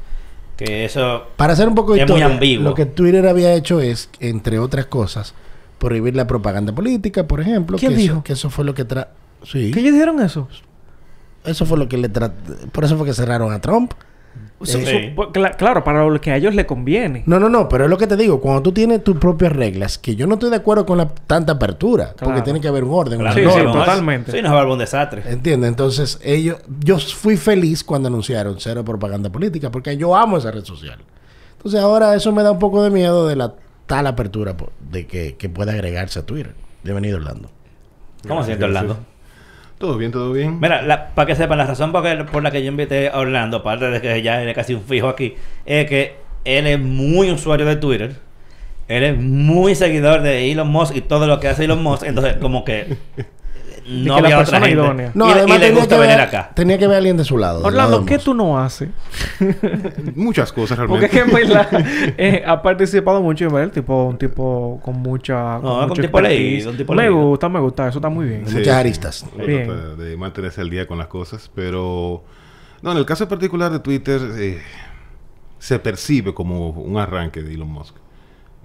Que 0.58 0.86
eso 0.86 1.24
Para 1.36 1.54
hacer 1.54 1.68
un 1.68 1.76
poco 1.76 1.94
de 1.94 2.02
Es 2.02 2.10
muy 2.10 2.20
historia, 2.20 2.34
ambiguo. 2.36 2.70
lo 2.70 2.76
que 2.76 2.86
Twitter 2.86 3.28
había 3.28 3.54
hecho 3.54 3.82
es, 3.82 4.10
entre 4.20 4.60
otras 4.60 4.86
cosas, 4.86 5.34
prohibir 5.80 6.16
la 6.16 6.28
propaganda 6.28 6.74
política, 6.74 7.28
por 7.28 7.42
ejemplo. 7.42 7.78
¿Quién 7.78 7.94
que 7.94 7.98
dijo? 7.98 8.14
Eso, 8.16 8.24
que 8.24 8.34
eso 8.34 8.50
fue 8.50 8.66
lo 8.66 8.74
que 8.74 8.86
tra... 8.86 9.10
Sí. 9.44 9.72
¿Qué 9.72 9.80
ellos 9.80 9.94
dijeron 9.94 10.22
eso? 10.22 10.48
Eso 11.44 11.66
fue 11.66 11.78
lo 11.78 11.90
que 11.90 11.98
le 11.98 12.10
tra... 12.10 12.32
Por 12.72 12.84
eso 12.86 12.98
fue 12.98 13.08
que 13.08 13.14
cerraron 13.14 13.52
a 13.52 13.60
Trump. 13.60 13.94
Sí. 14.63 14.71
su- 14.85 15.15
pues, 15.15 15.30
cla- 15.30 15.56
claro, 15.57 15.83
para 15.83 16.06
lo 16.06 16.21
que 16.21 16.31
a 16.31 16.38
ellos 16.38 16.56
le 16.56 16.65
conviene. 16.65 17.24
No, 17.25 17.38
no, 17.38 17.50
no, 17.50 17.68
pero 17.68 17.83
es 17.83 17.89
lo 17.89 17.97
que 17.97 18.07
te 18.07 18.15
digo, 18.15 18.39
cuando 18.39 18.62
tú 18.62 18.71
tienes 18.71 19.03
tus 19.03 19.18
propias 19.18 19.51
reglas, 19.51 19.97
que 19.97 20.15
yo 20.15 20.25
no 20.25 20.35
estoy 20.35 20.50
de 20.51 20.56
acuerdo 20.56 20.85
con 20.85 20.97
la 20.97 21.09
tanta 21.09 21.53
apertura, 21.53 22.13
porque 22.18 22.41
tiene 22.44 22.62
que 22.62 22.69
haber 22.69 22.85
un 22.85 22.91
orden, 22.94 23.19
Claro, 23.19 23.41
una 23.41 23.51
Sí, 23.51 23.59
sí, 23.59 23.65
no, 23.65 23.74
totalmente. 23.74 24.31
Sí, 24.31 24.41
nos 24.41 24.53
va 24.53 24.71
un 24.71 24.80
desastre. 24.80 25.24
¿Entiendes? 25.25 25.68
Entonces, 25.69 26.18
ellos, 26.24 26.57
yo 26.80 26.97
fui 26.97 27.35
feliz 27.35 27.83
cuando 27.83 28.07
anunciaron 28.07 28.56
cero 28.59 28.85
propaganda 28.85 29.30
política, 29.30 29.69
porque 29.69 29.97
yo 29.97 30.15
amo 30.15 30.38
esa 30.38 30.51
red 30.51 30.63
social. 30.63 31.00
Entonces, 31.57 31.81
ahora 31.81 32.15
eso 32.15 32.31
me 32.31 32.41
da 32.44 32.51
un 32.51 32.59
poco 32.59 32.81
de 32.83 32.89
miedo 32.89 33.27
de 33.27 33.35
la 33.35 33.53
tal 33.85 34.07
apertura 34.07 34.56
de 34.89 35.06
que, 35.07 35.35
que 35.35 35.50
pueda 35.50 35.74
agregarse 35.74 36.19
a 36.19 36.25
Twitter. 36.25 36.56
Bienvenido, 36.83 37.18
Orlando. 37.18 37.50
¿Cómo 38.25 38.41
se 38.41 38.47
siente. 38.47 38.63
Orlando? 38.63 38.97
Todo 39.83 39.97
bien, 39.97 40.13
todo 40.13 40.31
bien. 40.31 40.62
Mira, 40.62 41.12
para 41.13 41.25
que 41.25 41.35
sepan, 41.35 41.57
la 41.57 41.65
razón 41.65 41.91
por, 41.91 42.03
que- 42.03 42.24
por 42.24 42.41
la 42.41 42.51
que 42.51 42.63
yo 42.63 42.69
invité 42.69 43.09
a 43.09 43.19
Orlando, 43.19 43.57
aparte 43.57 43.89
de 43.91 44.00
que 44.00 44.21
ya 44.21 44.41
es 44.41 44.56
casi 44.56 44.74
un 44.74 44.81
fijo 44.81 45.09
aquí, 45.09 45.35
es 45.65 45.89
que 45.89 46.15
él 46.45 46.68
es 46.68 46.80
muy 46.80 47.30
usuario 47.30 47.65
de 47.65 47.75
Twitter. 47.75 48.15
Él 48.88 49.03
es 49.03 49.18
muy 49.18 49.75
seguidor 49.75 50.21
de 50.21 50.50
Elon 50.53 50.69
Musk 50.69 50.95
y 50.95 51.01
todo 51.01 51.27
lo 51.27 51.41
que 51.41 51.50
hace 51.50 51.65
Elon 51.65 51.83
Musk. 51.83 52.03
Entonces, 52.03 52.38
como 52.38 52.63
que 52.63 52.95
no 53.88 54.15
había 54.15 54.39
otra 54.39 54.59
gente. 54.59 54.71
idónea. 54.71 55.12
No, 55.13 55.25
y, 55.25 55.30
y 55.30 55.31
además 55.33 55.59
le 55.59 55.65
tenía 55.68 55.80
gusta 55.80 55.95
que 55.95 56.01
venir 56.01 56.18
ver- 56.18 56.27
acá. 56.27 56.51
Tenía 56.56 56.77
que 56.77 56.88
ver 56.88 56.95
a 56.95 56.97
alguien 56.97 57.18
de 57.18 57.24
su 57.25 57.38
lado. 57.38 57.63
Orlando, 57.63 58.06
¿qué 58.06 58.18
tú 58.18 58.33
no 58.33 58.57
haces? 58.59 58.89
Muchas 60.16 60.52
cosas 60.54 60.78
Porque 60.87 61.07
realmente. 61.07 61.07
es 61.07 61.11
que 61.11 61.19
en 61.19 61.49
verdad 61.49 62.13
eh, 62.18 62.44
ha 62.45 62.61
participado 62.61 63.21
mucho 63.21 63.45
en 63.45 63.54
ver 63.54 63.63
el 63.66 63.71
tipo, 63.71 64.06
un 64.06 64.18
tipo 64.18 64.80
con 64.83 64.95
mucha. 64.99 65.59
No, 65.59 65.83
es 65.85 65.92
un 65.92 65.97
tipo 65.97 66.21
leído, 66.21 66.37
expertise. 66.40 66.66
un 66.68 66.78
tipo 66.78 66.94
me 66.94 67.04
leído. 67.04 67.18
gusta, 67.28 67.49
me 67.49 67.59
gusta, 67.59 67.87
eso 67.87 67.97
está 67.99 68.09
muy 68.09 68.25
bien. 68.28 68.47
Sí. 68.47 68.56
Muchas 68.57 68.75
aristas. 68.75 69.25
Bien. 69.37 69.97
de 69.97 70.18
mantenerse 70.18 70.61
al 70.61 70.69
día 70.69 70.87
con 70.87 70.97
las 70.97 71.07
cosas, 71.07 71.49
pero 71.54 72.23
no, 72.81 72.92
en 72.92 72.97
el 72.97 73.06
caso 73.06 73.28
particular 73.28 73.71
de 73.71 73.80
Twitter 73.80 74.21
eh, 74.37 74.61
se 75.59 75.80
percibe 75.80 76.33
como 76.33 76.69
un 76.69 76.97
arranque 76.97 77.42
de 77.42 77.54
Elon 77.54 77.69
Musk. 77.69 77.95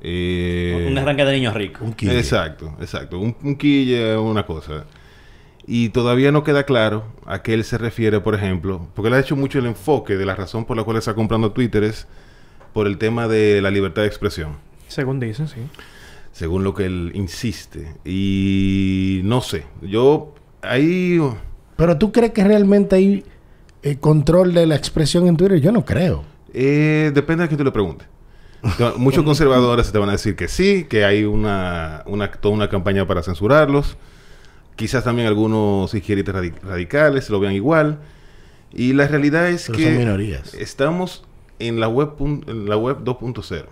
Eh, 0.00 0.86
Un 0.90 0.96
arranque 0.98 1.24
de 1.24 1.32
niños 1.32 1.54
ricos. 1.54 1.82
Un 1.82 1.92
quille. 1.92 2.16
Exacto, 2.18 2.72
exacto. 2.80 3.18
Un, 3.18 3.34
un 3.42 3.56
quille, 3.56 4.16
una 4.16 4.44
cosa. 4.46 4.84
Y 5.70 5.90
todavía 5.90 6.32
no 6.32 6.44
queda 6.44 6.64
claro 6.64 7.04
a 7.26 7.42
qué 7.42 7.52
él 7.52 7.62
se 7.62 7.76
refiere, 7.76 8.20
por 8.20 8.34
ejemplo, 8.34 8.88
porque 8.94 9.08
él 9.08 9.14
ha 9.14 9.20
hecho 9.20 9.36
mucho 9.36 9.58
el 9.58 9.66
enfoque 9.66 10.16
de 10.16 10.24
la 10.24 10.34
razón 10.34 10.64
por 10.64 10.78
la 10.78 10.82
cual 10.82 10.96
está 10.96 11.12
comprando 11.14 11.52
Twitter 11.52 11.84
es 11.84 12.06
por 12.72 12.86
el 12.86 12.96
tema 12.96 13.28
de 13.28 13.60
la 13.60 13.70
libertad 13.70 14.00
de 14.02 14.08
expresión, 14.08 14.52
Según 14.88 15.20
dicen, 15.20 15.46
sí. 15.46 15.60
según 16.32 16.64
lo 16.64 16.72
que 16.74 16.86
él 16.86 17.10
insiste. 17.14 17.94
Y 18.04 19.20
no 19.24 19.42
sé, 19.42 19.64
yo 19.82 20.34
ahí... 20.62 21.20
Pero 21.76 21.98
tú 21.98 22.12
crees 22.12 22.32
que 22.32 22.44
realmente 22.44 22.96
hay 22.96 23.24
eh, 23.82 23.98
control 23.98 24.54
de 24.54 24.66
la 24.66 24.74
expresión 24.74 25.26
en 25.28 25.36
Twitter? 25.36 25.60
Yo 25.60 25.70
no 25.70 25.84
creo. 25.84 26.24
Eh, 26.54 27.10
depende 27.14 27.42
de 27.42 27.48
quién 27.48 27.58
te 27.58 27.64
lo 27.64 27.72
pregunte. 27.74 28.06
Te- 28.78 28.92
Muchos 28.96 29.22
conservadores 29.22 29.92
te 29.92 29.98
van 29.98 30.08
a 30.08 30.12
decir 30.12 30.34
que 30.34 30.48
sí, 30.48 30.84
que 30.88 31.04
hay 31.04 31.24
una, 31.24 32.02
una, 32.06 32.30
toda 32.30 32.54
una 32.54 32.68
campaña 32.70 33.06
para 33.06 33.22
censurarlos. 33.22 33.96
Quizás 34.78 35.04
también 35.04 35.28
algunos 35.28 35.92
izquierdistas 35.92 36.34
radi- 36.36 36.58
radicales 36.62 37.28
lo 37.30 37.40
vean 37.40 37.52
igual. 37.54 37.98
Y 38.72 38.92
la 38.94 39.06
realidad 39.08 39.48
es 39.48 39.66
Pero 39.66 39.78
que 39.78 39.84
son 39.84 39.98
minorías. 39.98 40.54
estamos 40.54 41.24
en 41.58 41.80
la 41.80 41.88
web, 41.88 42.12
en 42.20 42.66
la 42.68 42.76
web 42.76 42.98
2.0. 43.04 43.66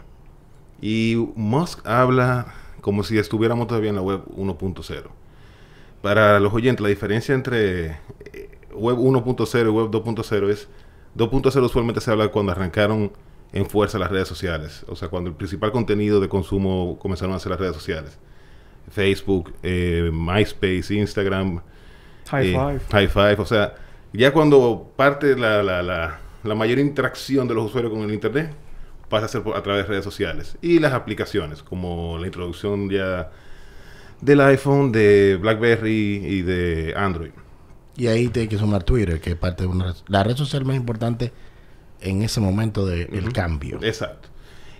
Y 0.83 1.17
Musk 1.37 1.87
habla 1.87 2.53
como 2.81 3.03
si 3.05 3.19
estuviéramos 3.19 3.67
todavía 3.69 3.91
en 3.91 3.97
la 3.97 4.03
web 4.03 4.23
1.0. 4.37 5.05
Para 6.03 6.39
los 6.41 6.53
oyentes, 6.53 6.83
la 6.83 6.89
diferencia 6.89 7.35
entre 7.35 7.87
eh, 8.33 8.59
web 8.75 8.97
1.0 8.97 9.67
y 9.67 9.69
web 9.71 9.91
2.0 9.91 10.51
es 10.51 10.69
2.0 11.17 11.63
usualmente 11.65 12.01
se 12.01 12.11
habla 12.11 12.29
cuando 12.29 12.53
arrancaron 12.53 13.13
en 13.53 13.67
fuerza 13.67 13.99
las 13.99 14.11
redes 14.11 14.29
sociales. 14.29 14.85
O 14.89 14.97
sea, 14.97 15.09
cuando 15.09 15.31
el 15.31 15.37
principal 15.37 15.73
contenido 15.73 16.21
de 16.21 16.29
consumo 16.29 16.99
comenzaron 17.01 17.35
a 17.35 17.39
ser 17.39 17.51
las 17.51 17.61
redes 17.61 17.75
sociales. 17.75 18.19
Facebook, 18.91 19.53
eh, 19.63 20.11
MySpace, 20.13 20.95
Instagram, 20.95 21.61
High 22.31 22.49
eh, 22.49 22.53
five. 22.53 22.81
High 22.91 23.09
Five. 23.09 23.37
O 23.39 23.47
sea, 23.47 23.75
ya 24.13 24.33
cuando 24.33 24.93
parte 24.97 25.37
la, 25.37 25.63
la, 25.63 25.83
la, 25.83 26.19
la 26.45 26.55
mayor 26.55 26.79
interacción 26.79 27.47
de 27.49 27.55
los 27.55 27.67
usuarios 27.67 27.93
con 27.93 28.03
el 28.03 28.13
Internet, 28.13 28.53
pasa 29.09 29.27
a 29.27 29.29
ser 29.29 29.43
por- 29.43 29.57
a 29.57 29.63
través 29.63 29.85
de 29.85 29.89
redes 29.91 30.05
sociales. 30.05 30.57
Y 30.63 30.79
las 30.79 30.93
aplicaciones, 30.93 31.63
como 31.63 32.19
la 32.19 32.27
introducción 32.27 32.91
ya 32.91 33.31
del 34.21 34.41
iPhone, 34.41 34.93
de 34.93 35.39
BlackBerry 35.41 36.23
y 36.25 36.43
de 36.43 36.95
Android. 36.97 37.31
Y 37.97 38.09
ahí 38.09 38.29
te 38.29 38.41
hay 38.41 38.49
que 38.49 38.59
sumar 38.59 38.83
Twitter, 38.83 39.21
que 39.21 39.31
es 39.31 39.37
parte 39.37 39.63
de 39.63 39.69
una 39.69 39.87
red- 39.87 39.95
la 40.09 40.23
red 40.25 40.37
social 40.37 40.65
más 40.65 40.77
importante 40.77 41.33
en 42.01 42.23
ese 42.23 42.41
momento 42.41 42.85
del 42.85 43.33
cambio. 43.33 43.79
Exacto. 43.83 44.29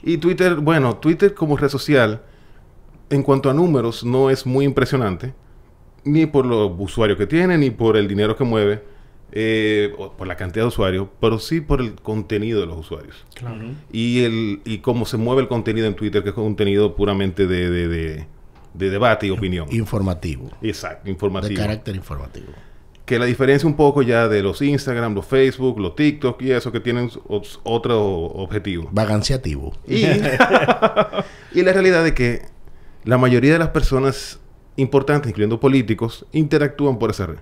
Y 0.03 0.19
Twitter, 0.19 0.57
bueno, 0.57 0.97
Twitter 0.97 1.33
como 1.35 1.57
red 1.57 1.69
social, 1.71 2.23
en 3.11 3.23
cuanto 3.23 3.51
a 3.51 3.55
números, 3.55 4.05
no 4.05 4.31
es 4.31 4.47
muy 4.47 4.65
impresionante, 4.65 5.33
ni 6.05 6.27
por 6.27 6.47
los 6.47 6.73
usuarios 6.79 7.19
que 7.19 7.27
tiene, 7.27 7.59
ni 7.59 7.71
por 7.71 7.97
el 7.97 8.09
dinero 8.09 8.37
que 8.37 8.45
mueve, 8.45 8.83
eh, 9.33 9.93
o 9.99 10.13
por 10.13 10.27
la 10.27 10.37
cantidad 10.37 10.65
de 10.65 10.69
usuarios, 10.69 11.09
pero 11.21 11.39
sí 11.39 11.61
por 11.61 11.81
el 11.81 11.95
contenido 11.97 12.61
de 12.61 12.67
los 12.67 12.79
usuarios. 12.79 13.25
Ujú. 13.43 13.73
Y, 13.93 14.23
el, 14.25 14.61
y 14.65 14.79
cómo 14.79 15.05
se 15.05 15.17
mueve 15.17 15.43
el 15.43 15.49
contenido 15.49 15.87
en 15.87 15.95
Twitter, 15.95 16.23
que 16.23 16.29
es 16.31 16.35
contenido 16.35 16.95
puramente 16.97 17.47
de, 17.47 17.71
de, 17.71 17.89
de- 17.89 18.27
de 18.75 18.91
debate 18.91 19.27
y 19.27 19.31
opinión. 19.31 19.67
Informativo. 19.71 20.51
Exacto, 20.61 21.05
De 21.07 21.11
informativo. 21.11 21.61
carácter 21.61 21.97
informativo. 21.97 22.49
Que 23.07 23.19
la 23.19 23.25
diferencia 23.25 23.67
un 23.67 23.75
poco 23.77 24.03
ya 24.03 24.29
de 24.29 24.43
los 24.43 24.61
Instagram, 24.61 25.15
los 25.15 25.25
Facebook, 25.25 25.79
los 25.81 25.95
TikTok 25.97 26.43
y 26.43 26.51
eso 26.51 26.71
que 26.73 26.81
tienen 26.81 27.09
otro 27.63 28.05
objetivo. 28.05 28.89
Vaganciativo. 28.93 29.73
Y, 29.89 30.03
y 31.55 31.63
la 31.63 31.73
realidad 31.73 32.07
es 32.07 32.13
que 32.13 32.43
la 33.07 33.19
mayoría 33.19 33.55
de 33.55 33.61
las 33.61 33.71
personas 33.71 34.41
importantes, 34.77 35.31
incluyendo 35.31 35.61
políticos, 35.61 36.27
interactúan 36.33 36.99
por 36.99 37.11
esa 37.11 37.27
red. 37.27 37.39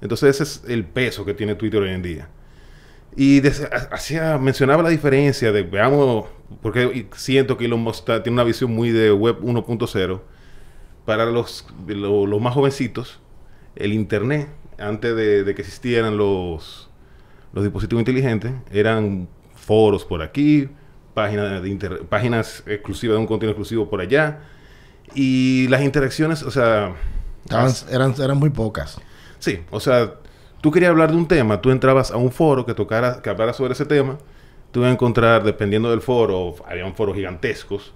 Entonces 0.00 0.30
ese 0.40 0.44
es 0.44 0.64
el 0.68 0.86
peso 0.86 1.26
que 1.26 1.34
tiene 1.34 1.56
Twitter 1.56 1.82
hoy 1.82 1.90
en 1.90 2.02
día. 2.02 2.30
Y 3.16 3.42
hacía, 3.90 4.38
mencionaba 4.38 4.82
la 4.82 4.90
diferencia 4.90 5.52
de, 5.52 5.62
veamos, 5.64 6.26
porque 6.62 7.08
siento 7.16 7.56
que 7.58 7.66
Elon 7.66 7.80
Musk 7.80 8.04
tiene 8.06 8.30
una 8.30 8.44
visión 8.44 8.72
muy 8.72 8.90
de 8.90 9.12
web 9.12 9.38
1.0. 9.42 10.20
Para 11.04 11.26
los, 11.26 11.66
lo- 11.86 12.26
los 12.26 12.40
más 12.40 12.54
jovencitos, 12.54 13.20
el 13.76 13.92
Internet, 13.92 14.48
antes 14.78 15.16
de, 15.16 15.44
que 15.54 15.62
existieran 15.62 16.16
los, 16.16 16.90
los 17.52 17.64
dispositivos 17.64 18.02
inteligentes, 18.02 18.52
eran 18.70 19.28
foros 19.54 20.04
por 20.04 20.22
aquí, 20.22 20.68
páginas, 21.14 21.62
de 21.62 21.90
páginas 22.08 22.62
exclusivas 22.66 23.16
de 23.16 23.20
un 23.20 23.26
contenido 23.26 23.52
exclusivo 23.52 23.88
por 23.90 24.00
allá. 24.00 24.40
Y 25.14 25.66
las 25.68 25.82
interacciones, 25.82 26.42
o 26.42 26.50
sea... 26.50 26.94
Estaban- 27.44 27.72
eran, 27.90 28.14
eran 28.20 28.36
muy 28.38 28.50
pocas. 28.50 29.00
Sí, 29.38 29.60
o 29.70 29.80
sea, 29.80 30.14
tú 30.60 30.70
querías 30.70 30.90
hablar 30.90 31.10
de 31.10 31.16
un 31.16 31.26
tema, 31.28 31.60
tú 31.60 31.70
entrabas 31.70 32.10
a 32.10 32.16
un 32.16 32.30
foro 32.30 32.66
que 32.66 32.74
tocara, 32.74 33.22
que 33.22 33.30
hablara 33.30 33.52
sobre 33.52 33.72
ese 33.72 33.86
tema, 33.86 34.18
tú 34.70 34.80
ibas 34.80 34.90
a 34.90 34.92
encontrar, 34.92 35.44
dependiendo 35.44 35.90
del 35.90 36.00
foro, 36.02 36.56
había 36.66 36.90
foros 36.92 37.14
gigantescos, 37.16 37.94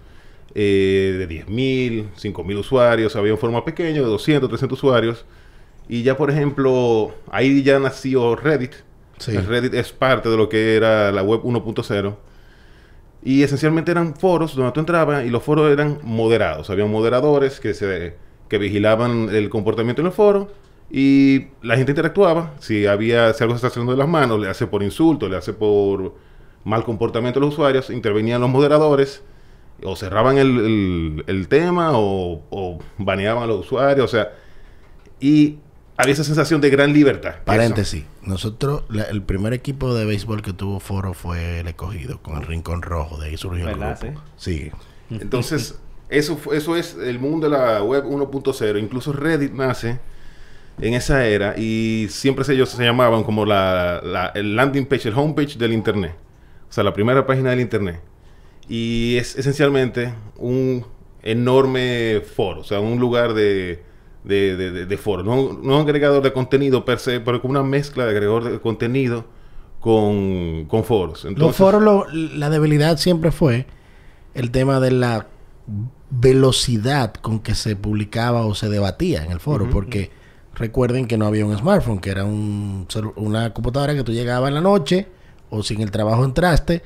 eh, 0.54 1.16
de 1.18 1.28
10.000, 1.28 2.06
5.000 2.16 2.58
usuarios, 2.58 3.16
había 3.16 3.32
un 3.32 3.38
foro 3.38 3.52
más 3.52 3.62
pequeño 3.62 4.02
de 4.02 4.08
200, 4.08 4.48
300 4.48 4.78
usuarios, 4.78 5.24
y 5.88 6.02
ya, 6.02 6.16
por 6.16 6.30
ejemplo, 6.30 7.12
ahí 7.30 7.62
ya 7.62 7.78
nació 7.78 8.36
Reddit. 8.36 8.72
Sí. 9.18 9.36
Reddit 9.36 9.74
es 9.74 9.92
parte 9.92 10.28
de 10.28 10.36
lo 10.36 10.48
que 10.48 10.76
era 10.76 11.12
la 11.12 11.22
web 11.22 11.40
1.0. 11.42 12.14
Y 13.24 13.42
esencialmente 13.42 13.90
eran 13.92 14.14
foros 14.16 14.54
donde 14.56 14.72
tú 14.72 14.80
entrabas 14.80 15.24
y 15.24 15.30
los 15.30 15.42
foros 15.42 15.70
eran 15.72 15.98
moderados. 16.02 16.70
Había 16.70 16.86
moderadores 16.86 17.60
que, 17.60 17.74
se, 17.74 18.16
que 18.48 18.58
vigilaban 18.58 19.28
el 19.32 19.48
comportamiento 19.48 20.02
en 20.02 20.06
el 20.08 20.12
foro 20.12 20.50
y 20.90 21.46
la 21.62 21.76
gente 21.76 21.92
interactuaba. 21.92 22.52
Si 22.58 22.86
había 22.86 23.32
si 23.32 23.44
algo 23.44 23.54
se 23.54 23.58
está 23.58 23.68
haciendo 23.68 23.92
de 23.92 23.98
las 23.98 24.08
manos, 24.08 24.40
le 24.40 24.48
hace 24.48 24.66
por 24.66 24.82
insulto, 24.82 25.28
le 25.28 25.36
hace 25.36 25.52
por 25.52 26.14
mal 26.64 26.84
comportamiento 26.84 27.38
de 27.40 27.46
los 27.46 27.54
usuarios, 27.54 27.90
intervenían 27.90 28.40
los 28.40 28.50
moderadores 28.50 29.22
o 29.84 29.96
cerraban 29.96 30.38
el, 30.38 30.48
el- 30.58 31.24
el 31.26 31.48
tema 31.48 31.92
o, 31.98 32.42
o 32.50 32.78
baneaban 32.98 33.44
a 33.44 33.46
los 33.46 33.60
usuarios. 33.66 34.04
O 34.06 34.08
sea, 34.16 34.32
y 35.20 35.58
había 35.96 36.12
esa 36.14 36.24
sensación 36.24 36.60
de 36.60 36.70
gran 36.70 36.92
libertad. 36.92 37.36
Paréntesis. 37.44 38.04
Nosotros, 38.22 38.82
la- 38.88 39.04
el 39.04 39.22
primer 39.22 39.52
equipo 39.52 39.94
de 39.94 40.04
béisbol 40.04 40.42
que 40.42 40.52
tuvo 40.52 40.80
foro 40.80 41.14
fue 41.14 41.60
el 41.60 41.68
escogido, 41.68 42.20
con 42.22 42.36
el 42.36 42.46
Rincón 42.46 42.82
Rojo. 42.82 43.18
De 43.18 43.28
ahí 43.28 43.36
surgió 43.36 43.68
el 43.68 43.76
¿Verdad? 43.78 43.98
grupo. 44.00 44.20
Sí. 44.36 44.70
Entonces, 45.10 45.78
eso, 46.08 46.38
eso 46.52 46.76
es 46.76 46.96
el 47.02 47.18
mundo 47.18 47.48
de 47.48 47.56
la 47.56 47.82
web 47.82 48.04
1.0. 48.06 48.78
Incluso 48.80 49.12
Reddit 49.12 49.52
nace 49.52 49.98
en 50.80 50.94
esa 50.94 51.26
era 51.26 51.54
y 51.58 52.06
siempre 52.10 52.44
ellos 52.52 52.70
se 52.70 52.82
llamaban 52.84 53.22
como 53.24 53.44
la, 53.44 54.00
la- 54.02 54.32
el 54.34 54.56
landing 54.56 54.86
page, 54.86 55.08
el 55.08 55.14
homepage 55.18 55.56
del 55.58 55.72
Internet. 55.72 56.14
O 56.68 56.72
sea, 56.72 56.82
la 56.84 56.92
primera 56.94 57.26
página 57.26 57.50
del 57.50 57.60
Internet. 57.60 58.00
Y 58.68 59.16
es 59.18 59.36
esencialmente 59.36 60.14
un 60.38 60.86
enorme 61.22 62.22
foro, 62.34 62.60
o 62.60 62.64
sea, 62.64 62.80
un 62.80 62.98
lugar 62.98 63.34
de, 63.34 63.82
de, 64.24 64.56
de, 64.56 64.70
de- 64.70 64.86
de 64.86 64.96
foro. 64.98 65.22
No, 65.22 65.36
no 65.62 65.76
un 65.76 65.80
agregador 65.82 66.22
de 66.22 66.32
contenido 66.32 66.84
per 66.84 66.98
se, 66.98 67.20
pero 67.20 67.40
como 67.40 67.52
una 67.52 67.62
mezcla 67.62 68.04
de 68.04 68.10
agregador 68.10 68.44
de 68.44 68.60
contenido 68.60 69.24
con, 69.80 70.66
con 70.66 70.84
foros. 70.84 71.24
Los 71.24 71.56
foros, 71.56 71.82
lo- 71.82 72.06
la 72.12 72.50
debilidad 72.50 72.98
siempre 72.98 73.32
fue 73.32 73.66
el 74.34 74.50
tema 74.50 74.78
de 74.80 74.92
la 74.92 75.26
velocidad 76.10 77.14
con 77.14 77.40
que 77.40 77.54
se 77.54 77.74
publicaba 77.76 78.44
o 78.46 78.54
se 78.54 78.68
debatía 78.68 79.24
en 79.24 79.32
el 79.32 79.40
foro, 79.40 79.68
porque 79.70 80.10
recuerden 80.54 81.06
que 81.06 81.16
no 81.16 81.26
había 81.26 81.46
un 81.46 81.56
smartphone, 81.56 81.98
que 82.00 82.10
era 82.10 82.24
un, 82.24 82.86
una 83.16 83.52
computadora 83.54 83.94
que 83.94 84.04
tú 84.04 84.12
llegabas 84.12 84.48
en 84.48 84.54
la 84.54 84.60
noche 84.60 85.08
o 85.50 85.62
si 85.62 85.74
en 85.74 85.80
el 85.82 85.90
trabajo 85.90 86.24
entraste, 86.24 86.82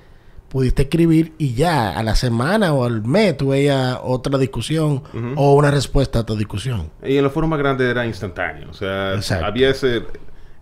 pudiste 0.57 0.83
escribir 0.85 1.35
y 1.37 1.53
ya 1.53 1.91
a 1.91 2.03
la 2.03 2.15
semana 2.15 2.73
o 2.73 2.85
al 2.87 3.03
mes 3.05 3.37
tú 3.37 3.49
veías 3.49 3.99
otra 4.03 4.39
discusión 4.39 5.03
o 5.37 5.55
una 5.55 5.71
respuesta 5.71 6.21
a 6.21 6.25
tu 6.25 6.35
discusión. 6.35 6.91
Y 7.05 7.19
en 7.19 7.25
los 7.25 7.31
foros 7.33 7.51
más 7.51 7.59
grandes 7.59 7.87
era 7.87 8.07
instantáneo. 8.07 8.71
O 8.71 8.73
sea, 8.73 9.15
Exacto. 9.17 9.45
había 9.45 9.69
ese, 9.69 10.03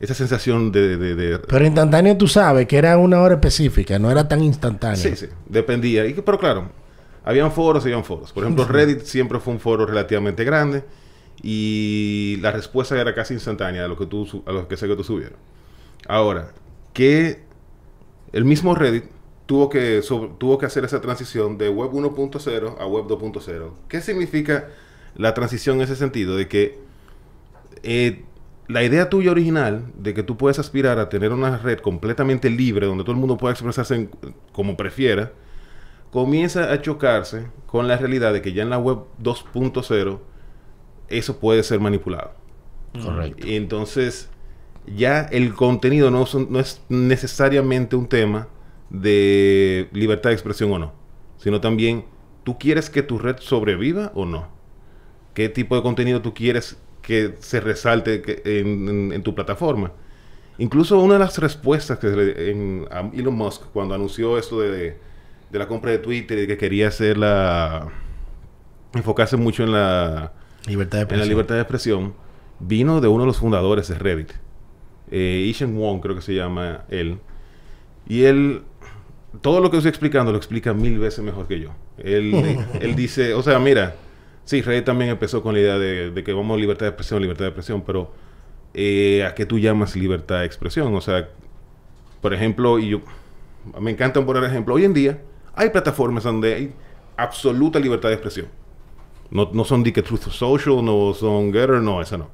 esa 0.00 0.14
sensación 0.14 0.72
de... 0.72 0.96
de- 0.96 1.14
de- 1.14 1.38
Pero 1.38 1.64
instantáneo 1.64 2.16
tú 2.16 2.26
sabes 2.26 2.66
que 2.66 2.76
era 2.76 2.98
una 2.98 3.20
hora 3.20 3.34
específica, 3.36 3.96
no 4.00 4.10
era 4.10 4.26
tan 4.26 4.42
instantáneo. 4.42 4.96
sí, 4.96 5.14
sí, 5.14 5.26
dependía. 5.48 6.04
Y, 6.06 6.14
pero 6.14 6.40
claro, 6.40 6.70
habían 7.24 7.52
foros 7.52 7.84
y 7.84 7.90
habían 7.90 8.02
foros. 8.04 8.32
Por 8.32 8.42
ejemplo, 8.42 8.64
Reddit 8.64 9.02
siempre 9.02 9.38
fue 9.38 9.52
un 9.54 9.60
foro 9.60 9.86
relativamente 9.86 10.42
grande 10.42 10.82
y 11.40 12.36
la 12.40 12.50
respuesta 12.50 13.00
era 13.00 13.14
casi 13.14 13.34
instantánea 13.34 13.84
a 13.84 13.88
lo 13.88 13.96
que, 13.96 14.06
tú, 14.06 14.42
a 14.44 14.50
lo 14.50 14.66
que 14.66 14.76
sea 14.76 14.88
que 14.88 14.96
tú 14.96 15.04
subieras. 15.04 15.38
Ahora, 16.08 16.48
que 16.92 17.44
el 18.32 18.44
mismo 18.44 18.74
Reddit 18.74 19.04
tuvo 19.46 19.68
que, 19.68 20.00
tuvo 20.38 20.58
que 20.58 20.66
hacer 20.66 20.84
esa 20.84 21.00
transición 21.00 21.58
de 21.58 21.68
web 21.68 21.90
1.0 21.92 22.76
a 22.78 22.86
web 22.86 23.04
2.0. 23.06 23.70
¿Qué 23.88 24.00
significa 24.00 24.68
la 25.16 25.34
transición 25.34 25.76
en 25.76 25.82
ese 25.82 25.96
sentido? 25.96 26.36
De 26.36 26.48
que 26.48 26.78
eh, 27.82 28.24
la 28.68 28.82
idea 28.82 29.10
tuya 29.10 29.30
original 29.30 29.84
de 29.98 30.14
que 30.14 30.22
tú 30.22 30.36
puedes 30.36 30.58
aspirar 30.58 30.98
a 30.98 31.08
tener 31.08 31.32
una 31.32 31.58
red 31.58 31.78
completamente 31.80 32.48
libre 32.50 32.86
donde 32.86 33.04
todo 33.04 33.12
el 33.12 33.18
mundo 33.18 33.36
pueda 33.36 33.52
expresarse 33.52 33.94
en- 33.94 34.10
como 34.52 34.76
prefiera, 34.76 35.32
comienza 36.10 36.72
a 36.72 36.80
chocarse 36.80 37.46
con 37.66 37.88
la 37.88 37.96
realidad 37.98 38.32
de 38.32 38.40
que 38.40 38.52
ya 38.52 38.62
en 38.62 38.70
la 38.70 38.78
web 38.78 39.00
2.0 39.22 40.20
eso 41.08 41.38
puede 41.38 41.62
ser 41.62 41.80
manipulado. 41.80 42.32
Correcto. 43.02 43.46
Y 43.46 43.56
entonces 43.56 44.30
ya 44.86 45.20
el 45.22 45.52
contenido 45.54 46.10
no, 46.10 46.24
son- 46.24 46.46
no 46.50 46.60
es 46.60 46.80
necesariamente 46.88 47.96
un 47.96 48.06
tema 48.08 48.48
de 48.90 49.88
libertad 49.92 50.30
de 50.30 50.34
expresión 50.34 50.72
o 50.72 50.78
no, 50.78 50.92
sino 51.38 51.60
también 51.60 52.04
tú 52.44 52.58
quieres 52.58 52.90
que 52.90 53.02
tu 53.02 53.18
red 53.18 53.36
sobreviva 53.40 54.12
o 54.14 54.24
no. 54.26 54.48
¿Qué 55.34 55.48
tipo 55.48 55.74
de 55.76 55.82
contenido 55.82 56.22
tú 56.22 56.32
quieres 56.34 56.78
que 57.02 57.34
se 57.40 57.60
resalte 57.60 58.22
que- 58.22 58.42
en, 58.60 58.88
en- 58.88 59.12
en 59.12 59.22
tu 59.22 59.34
plataforma? 59.34 59.92
Incluso 60.58 60.98
una 61.00 61.14
de 61.14 61.20
las 61.20 61.38
respuestas 61.38 61.98
que 61.98 62.06
le- 62.08 62.50
en, 62.50 62.86
a 62.90 63.10
Elon 63.12 63.34
Musk 63.34 63.64
cuando 63.72 63.94
anunció 63.94 64.38
esto 64.38 64.60
de, 64.60 64.96
de 65.50 65.58
la 65.58 65.66
compra 65.66 65.90
de 65.90 65.98
Twitter 65.98 66.38
y 66.38 66.46
que 66.46 66.56
quería 66.56 66.88
hacer 66.88 67.18
la 67.18 67.88
enfocarse 68.94 69.36
mucho 69.36 69.64
en 69.64 69.72
la 69.72 70.32
Libertad 70.66 70.98
de 70.98 71.02
en 71.14 71.18
la 71.20 71.24
expresión. 71.24 71.28
libertad 71.28 71.54
de 71.56 71.60
expresión 71.62 72.14
vino 72.60 73.00
de 73.00 73.08
uno 73.08 73.24
de 73.24 73.26
los 73.26 73.38
fundadores 73.38 73.88
de 73.88 73.96
Reddit. 73.98 74.32
Eh, 75.10 75.44
Ishan 75.48 75.76
Wong 75.76 76.00
creo 76.00 76.14
que 76.14 76.22
se 76.22 76.34
llama 76.34 76.84
él. 76.88 77.18
Y 78.06 78.22
él, 78.24 78.62
todo 79.40 79.60
lo 79.60 79.70
que 79.70 79.78
estoy 79.78 79.90
explicando 79.90 80.32
lo 80.32 80.38
explica 80.38 80.72
mil 80.74 80.98
veces 80.98 81.24
mejor 81.24 81.46
que 81.46 81.60
yo. 81.60 81.70
Él, 81.98 82.34
él 82.80 82.94
dice, 82.94 83.34
o 83.34 83.42
sea, 83.42 83.58
mira, 83.58 83.96
sí, 84.44 84.62
Reddit 84.62 84.84
también 84.84 85.10
empezó 85.10 85.42
con 85.42 85.54
la 85.54 85.60
idea 85.60 85.78
de, 85.78 86.10
de 86.10 86.24
que 86.24 86.32
vamos 86.32 86.56
a 86.56 86.60
libertad 86.60 86.86
de 86.86 86.90
expresión, 86.90 87.20
libertad 87.20 87.44
de 87.44 87.48
expresión, 87.48 87.82
pero 87.82 88.12
eh, 88.74 89.24
¿a 89.24 89.34
qué 89.34 89.46
tú 89.46 89.58
llamas 89.58 89.94
libertad 89.96 90.40
de 90.40 90.46
expresión? 90.46 90.94
O 90.94 91.00
sea, 91.00 91.28
por 92.20 92.34
ejemplo, 92.34 92.78
y 92.78 92.90
yo 92.90 93.00
me 93.80 93.92
encanta 93.92 94.24
poner 94.24 94.44
ejemplo. 94.44 94.74
Hoy 94.74 94.84
en 94.84 94.92
día 94.92 95.22
hay 95.54 95.70
plataformas 95.70 96.24
donde 96.24 96.54
hay 96.54 96.74
absoluta 97.16 97.78
libertad 97.78 98.08
de 98.08 98.14
expresión. 98.14 98.48
No, 99.30 99.48
no 99.52 99.64
son 99.64 99.84
que 99.84 100.02
Truth 100.02 100.28
Social, 100.30 100.84
no 100.84 101.14
son 101.14 101.52
Getter, 101.52 101.80
no, 101.80 102.00
esa 102.00 102.18
no. 102.18 102.28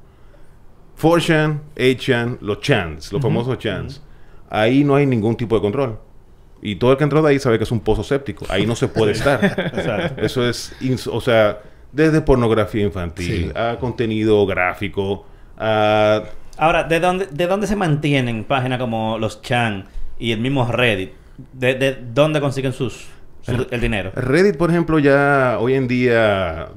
4chan, 0.99 1.61
8chan, 1.75 2.37
los 2.41 2.59
chans, 2.59 3.11
los 3.11 3.21
famosos 3.21 3.57
chans. 3.57 4.01
Ahí 4.49 4.83
no 4.83 4.95
hay 4.95 5.05
ningún 5.05 5.35
tipo 5.35 5.55
de 5.55 5.61
control. 5.61 5.97
Y 6.61 6.75
todo 6.75 6.91
el 6.91 6.97
que 6.97 7.03
entró 7.03 7.21
de 7.21 7.29
ahí 7.31 7.39
sabe 7.39 7.57
que 7.57 7.63
es 7.63 7.71
un 7.71 7.79
pozo 7.79 8.03
séptico. 8.03 8.45
Ahí 8.49 8.65
no 8.67 8.75
se 8.75 8.87
puede 8.87 9.11
estar. 9.13 10.15
Eso 10.17 10.47
es, 10.47 10.73
o 11.11 11.19
sea, 11.21 11.59
desde 11.91 12.21
pornografía 12.21 12.83
infantil 12.83 13.25
Sí. 13.25 13.51
a 13.55 13.77
contenido 13.79 14.45
gráfico, 14.45 15.25
a... 15.57 16.23
Ahora, 16.57 16.83
¿de 16.83 16.99
dónde, 16.99 17.25
¿de 17.31 17.47
dónde 17.47 17.65
se 17.65 17.75
mantienen 17.75 18.43
páginas 18.43 18.77
como 18.79 19.17
los 19.17 19.41
Chan 19.41 19.85
y 20.19 20.31
el 20.31 20.39
mismo 20.39 20.69
Reddit? 20.71 21.11
¿De, 21.53 21.73
de 21.75 21.97
dónde 22.13 22.39
consiguen 22.39 22.73
sus, 22.73 23.07
su- 23.41 23.67
el 23.71 23.81
dinero? 23.81 24.11
Reddit, 24.13 24.57
por 24.57 24.69
ejemplo, 24.69 24.99
ya 24.99 25.57
hoy 25.59 25.73
en 25.73 25.87
día 25.87 26.69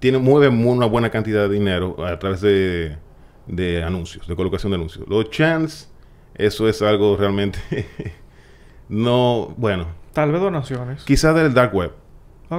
tiene, 0.00 0.18
mueve 0.18 0.48
una 0.48 0.84
buena 0.84 1.08
cantidad 1.08 1.48
de 1.48 1.54
dinero 1.54 2.04
a 2.06 2.18
través 2.18 2.42
de, 2.42 2.96
de 3.46 3.82
anuncios, 3.82 4.28
de 4.28 4.36
colocación 4.36 4.72
de 4.72 4.76
anuncios. 4.76 5.08
Los 5.08 5.30
chans, 5.30 5.90
eso 6.34 6.68
es 6.68 6.82
algo 6.82 7.16
realmente 7.16 7.58
no, 8.90 9.54
bueno, 9.56 9.86
Tal 10.12 10.30
vez 10.32 10.40
donaciones. 10.42 11.04
quizás 11.04 11.34
del 11.34 11.54
dark 11.54 11.74
web. 11.74 11.92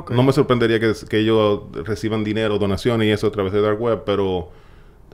No 0.09 0.23
me 0.23 0.31
sorprendería 0.31 0.79
que, 0.79 0.93
que 1.09 1.17
ellos 1.19 1.63
reciban 1.85 2.23
dinero, 2.23 2.57
donaciones 2.57 3.07
y 3.07 3.11
eso 3.11 3.27
a 3.27 3.31
través 3.31 3.51
de 3.51 3.61
dark 3.61 3.79
web, 3.79 4.03
pero 4.05 4.49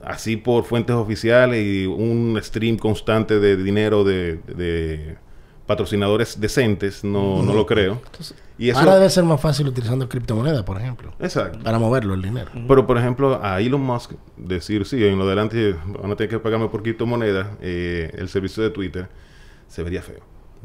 así 0.04 0.36
por 0.36 0.62
fuentes 0.64 0.94
oficiales 0.94 1.60
y 1.64 1.84
un 1.86 2.38
stream 2.40 2.76
constante 2.78 3.40
de 3.40 3.56
dinero 3.56 4.04
de, 4.04 4.36
de 4.46 5.16
patrocinadores 5.66 6.40
decentes, 6.40 7.02
no, 7.02 7.42
no 7.42 7.52
lo 7.54 7.66
creo. 7.66 8.00
Y 8.56 8.70
eso, 8.70 8.78
Ahora 8.78 8.94
debe 8.94 9.10
ser 9.10 9.24
más 9.24 9.40
fácil 9.40 9.66
utilizando 9.66 10.08
criptomonedas, 10.08 10.62
por 10.62 10.78
ejemplo. 10.80 11.12
exacto. 11.18 11.58
Para 11.64 11.80
moverlo 11.80 12.14
el 12.14 12.22
dinero. 12.22 12.50
Pero, 12.68 12.86
por 12.86 12.98
ejemplo, 12.98 13.40
a 13.42 13.60
Elon 13.60 13.80
Musk 13.80 14.12
decir, 14.36 14.86
sí, 14.86 15.04
en 15.04 15.18
lo 15.18 15.24
adelante 15.24 15.74
van 16.00 16.12
a 16.12 16.14
tener 16.16 16.30
que 16.30 16.38
pagarme 16.38 16.68
por 16.68 16.82
criptomonedas, 16.84 17.48
eh, 17.60 18.12
el 18.16 18.28
servicio 18.28 18.62
de 18.62 18.70
Twitter, 18.70 19.08
se 19.66 19.82
vería 19.82 20.02
feo. 20.02 20.20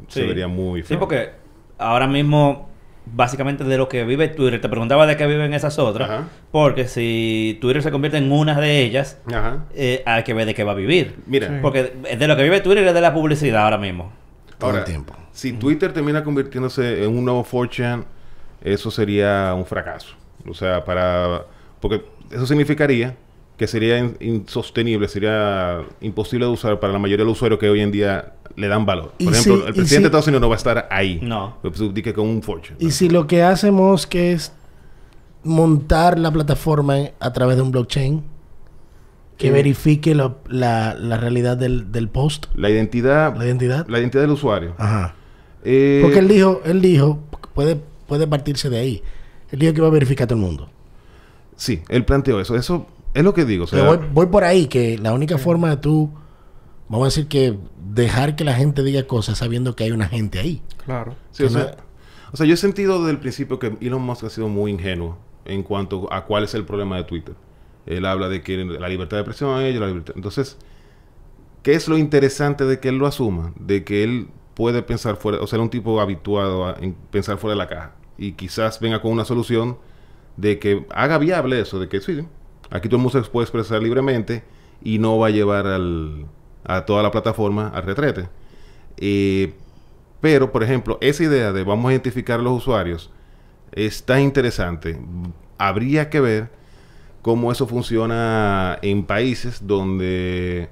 Se 0.08 0.24
vería 0.24 0.48
muy 0.48 0.82
feo. 0.82 0.96
Sí, 0.96 0.96
porque 0.98 1.30
ahora 1.78 2.06
mismo, 2.06 2.68
básicamente 3.06 3.64
de 3.64 3.76
lo 3.78 3.88
que 3.88 4.04
vive 4.04 4.28
Twitter, 4.28 4.60
te 4.60 4.68
preguntaba 4.68 5.06
de 5.06 5.16
qué 5.16 5.26
viven 5.26 5.54
esas 5.54 5.78
otras, 5.78 6.08
Ajá. 6.10 6.28
porque 6.50 6.86
si 6.88 7.58
Twitter 7.60 7.82
se 7.82 7.90
convierte 7.90 8.18
en 8.18 8.30
una 8.32 8.60
de 8.60 8.80
ellas, 8.82 9.18
Ajá. 9.26 9.64
eh, 9.74 10.02
hay 10.06 10.22
que 10.22 10.34
ver 10.34 10.46
de 10.46 10.54
qué 10.54 10.64
va 10.64 10.72
a 10.72 10.76
vivir. 10.76 11.16
Mira, 11.26 11.48
Sí. 11.48 11.54
Porque 11.62 11.92
de 12.18 12.28
lo 12.28 12.36
que 12.36 12.42
vive 12.42 12.60
Twitter 12.60 12.84
es 12.86 12.94
de 12.94 13.00
la 13.00 13.12
publicidad 13.14 13.64
ahora 13.64 13.78
mismo. 13.78 14.12
Todo 14.58 14.70
Ahora, 14.70 14.80
el 14.80 14.84
tiempo. 14.86 15.14
Si 15.32 15.52
Twitter 15.52 15.92
termina 15.92 16.22
convirtiéndose 16.22 17.02
en 17.04 17.10
un 17.16 17.24
nuevo 17.24 17.44
4chan, 17.44 18.04
eso 18.62 18.90
sería 18.90 19.52
un 19.54 19.66
fracaso. 19.66 20.14
O 20.48 20.54
sea, 20.54 20.84
para... 20.84 21.42
Porque 21.80 22.02
eso 22.30 22.46
significaría 22.46 23.16
que 23.56 23.66
sería 23.66 23.98
in- 23.98 24.16
insostenible, 24.20 25.06
sería 25.08 25.82
imposible 26.00 26.46
de 26.46 26.52
usar 26.52 26.80
para 26.80 26.92
la 26.92 26.98
mayoría 26.98 27.22
de 27.24 27.28
los 27.28 27.36
usuarios 27.38 27.60
que 27.60 27.68
hoy 27.68 27.80
en 27.80 27.92
día 27.92 28.34
le 28.56 28.68
dan 28.68 28.84
valor. 28.86 29.12
Por 29.22 29.32
ejemplo, 29.32 29.56
si- 29.62 29.66
el 29.68 29.74
presidente 29.74 29.88
si- 29.88 29.96
de 30.00 30.04
Estados 30.06 30.26
Unidos 30.26 30.40
no 30.42 30.48
va 30.48 30.54
a 30.54 30.58
estar 30.58 30.88
ahí. 30.90 31.20
No. 31.22 31.56
Di 31.92 32.02
que 32.02 32.12
con 32.14 32.28
un 32.28 32.40
4chan. 32.42 32.76
Y 32.80 32.90
si 32.90 33.08
lo 33.08 33.26
que 33.26 33.42
hacemos 33.42 34.06
que 34.06 34.32
es 34.32 34.52
montar 35.42 36.18
la 36.18 36.30
plataforma 36.32 36.96
a 37.20 37.32
través 37.32 37.56
de 37.56 37.62
un 37.62 37.70
blockchain 37.70 38.22
que 39.36 39.48
Eh. 39.48 39.50
verifique 39.50 40.14
lo- 40.14 40.38
la, 40.48 40.94
la 40.94 41.16
realidad 41.16 41.56
del, 41.56 41.90
del 41.92 42.08
post, 42.08 42.46
La 42.54 42.70
identidad... 42.70 43.36
la 43.36 43.44
identidad. 43.46 43.86
La 43.88 43.98
identidad 43.98 44.22
del 44.22 44.30
usuario. 44.32 44.74
Ajá. 44.78 45.14
Eh, 45.64 46.00
Porque 46.02 46.18
él 46.20 46.28
dijo, 46.28 46.60
él 46.64 46.80
dijo, 46.80 47.18
puede, 47.54 47.76
puede 48.06 48.26
partirse 48.26 48.70
de 48.70 48.78
ahí. 48.78 49.02
Él 49.50 49.58
dijo 49.58 49.74
que 49.74 49.80
va 49.80 49.88
a 49.88 49.90
verificar 49.90 50.24
a 50.24 50.28
todo 50.28 50.38
el 50.38 50.44
mundo. 50.44 50.68
Sí, 51.56 51.82
él 51.88 52.04
planteó 52.04 52.40
eso. 52.40 52.56
Eso 52.56 52.86
es 53.14 53.24
lo 53.24 53.32
que 53.34 53.44
digo. 53.44 53.64
O 53.64 53.66
sea, 53.66 53.80
Pero 53.80 53.96
voy, 53.98 54.08
voy 54.12 54.26
por 54.26 54.44
ahí, 54.44 54.66
que 54.66 54.98
la 54.98 55.12
única 55.14 55.38
forma 55.38 55.70
de 55.70 55.76
tú, 55.78 56.10
vamos 56.88 57.06
a 57.06 57.08
decir 57.08 57.28
que 57.28 57.56
dejar 57.92 58.36
que 58.36 58.44
la 58.44 58.54
gente 58.54 58.82
diga 58.82 59.06
cosas 59.06 59.38
sabiendo 59.38 59.74
que 59.76 59.84
hay 59.84 59.92
una 59.92 60.08
gente 60.08 60.38
ahí. 60.38 60.62
Claro. 60.84 61.14
Sí, 61.30 61.44
o, 61.44 61.46
no- 61.46 61.52
sea, 61.52 61.76
o 62.32 62.36
sea, 62.36 62.46
yo 62.46 62.54
he 62.54 62.56
sentido 62.58 62.98
desde 62.98 63.12
el 63.12 63.18
principio 63.20 63.58
que 63.58 63.76
Elon 63.80 64.02
Musk 64.02 64.24
ha 64.24 64.30
sido 64.30 64.48
muy 64.48 64.70
ingenuo 64.72 65.16
en 65.44 65.62
cuanto 65.62 66.12
a 66.12 66.24
cuál 66.24 66.44
es 66.44 66.54
el 66.54 66.64
problema 66.64 66.96
de 66.96 67.04
Twitter. 67.04 67.34
Él 67.86 68.04
habla 68.06 68.28
de 68.28 68.42
que 68.42 68.56
la 68.64 68.88
libertad 68.88 69.18
de 69.18 69.20
expresión 69.22 69.60
es 69.62 69.78
la 69.78 69.86
libertad. 69.86 70.14
Entonces, 70.16 70.56
¿qué 71.62 71.74
es 71.74 71.88
lo 71.88 71.98
interesante 71.98 72.64
de 72.64 72.80
que 72.80 72.88
él 72.88 72.96
lo 72.98 73.06
asuma? 73.06 73.52
De 73.58 73.84
que 73.84 74.02
él 74.04 74.28
puede 74.54 74.82
pensar 74.82 75.16
fuera, 75.16 75.40
o 75.40 75.46
sea, 75.46 75.58
un 75.60 75.70
tipo 75.70 76.00
habituado 76.00 76.66
a 76.66 76.76
en 76.80 76.94
pensar 77.10 77.38
fuera 77.38 77.52
de 77.54 77.58
la 77.58 77.68
caja. 77.68 77.92
Y 78.16 78.32
quizás 78.32 78.80
venga 78.80 79.00
con 79.02 79.12
una 79.12 79.24
solución 79.24 79.76
de 80.36 80.58
que 80.58 80.86
haga 80.90 81.18
viable 81.18 81.60
eso, 81.60 81.78
de 81.78 81.88
que 81.88 82.00
sí, 82.00 82.24
aquí 82.70 82.88
todo 82.88 82.96
el 82.96 83.02
mundo 83.02 83.22
se 83.22 83.30
puede 83.30 83.44
expresar 83.44 83.82
libremente 83.82 84.44
y 84.82 84.98
no 84.98 85.18
va 85.18 85.28
a 85.28 85.30
llevar 85.30 85.66
al, 85.66 86.26
a 86.64 86.84
toda 86.84 87.02
la 87.02 87.10
plataforma 87.10 87.68
al 87.68 87.82
retrete. 87.84 88.28
Eh, 88.96 89.54
pero, 90.20 90.52
por 90.52 90.62
ejemplo, 90.62 90.98
esa 91.00 91.24
idea 91.24 91.52
de 91.52 91.64
vamos 91.64 91.88
a 91.88 91.92
identificar 91.92 92.40
a 92.40 92.42
los 92.42 92.54
usuarios 92.54 93.10
está 93.72 94.20
interesante. 94.20 94.98
Habría 95.58 96.08
que 96.08 96.20
ver 96.20 96.50
cómo 97.22 97.52
eso 97.52 97.66
funciona 97.66 98.78
en 98.82 99.04
países 99.04 99.66
donde 99.66 100.68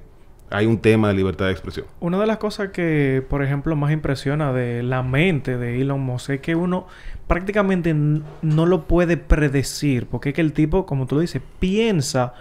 hay 0.49 0.67
un 0.67 0.77
tema 0.77 1.07
de 1.07 1.15
libertad 1.15 1.45
de 1.45 1.51
expresión. 1.51 1.87
Una 1.99 2.19
de 2.19 2.27
las 2.27 2.37
cosas 2.37 2.69
que, 2.69 3.25
por 3.27 3.43
ejemplo, 3.43 3.75
más 3.75 3.91
impresiona 3.91 4.53
de 4.53 4.83
la 4.83 5.01
mente 5.01 5.57
de 5.57 5.81
Elon 5.81 6.01
Musk 6.01 6.29
es 6.29 6.41
que 6.41 6.55
uno 6.55 6.85
prácticamente 7.27 7.93
no 7.93 8.65
lo 8.65 8.83
puede 8.83 9.17
predecir, 9.17 10.07
porque 10.07 10.29
es 10.29 10.35
que 10.35 10.41
el 10.41 10.53
tipo, 10.53 10.85
como 10.85 11.05
tú 11.07 11.15
lo 11.15 11.21
dices, 11.21 11.41
piensa 11.59 12.33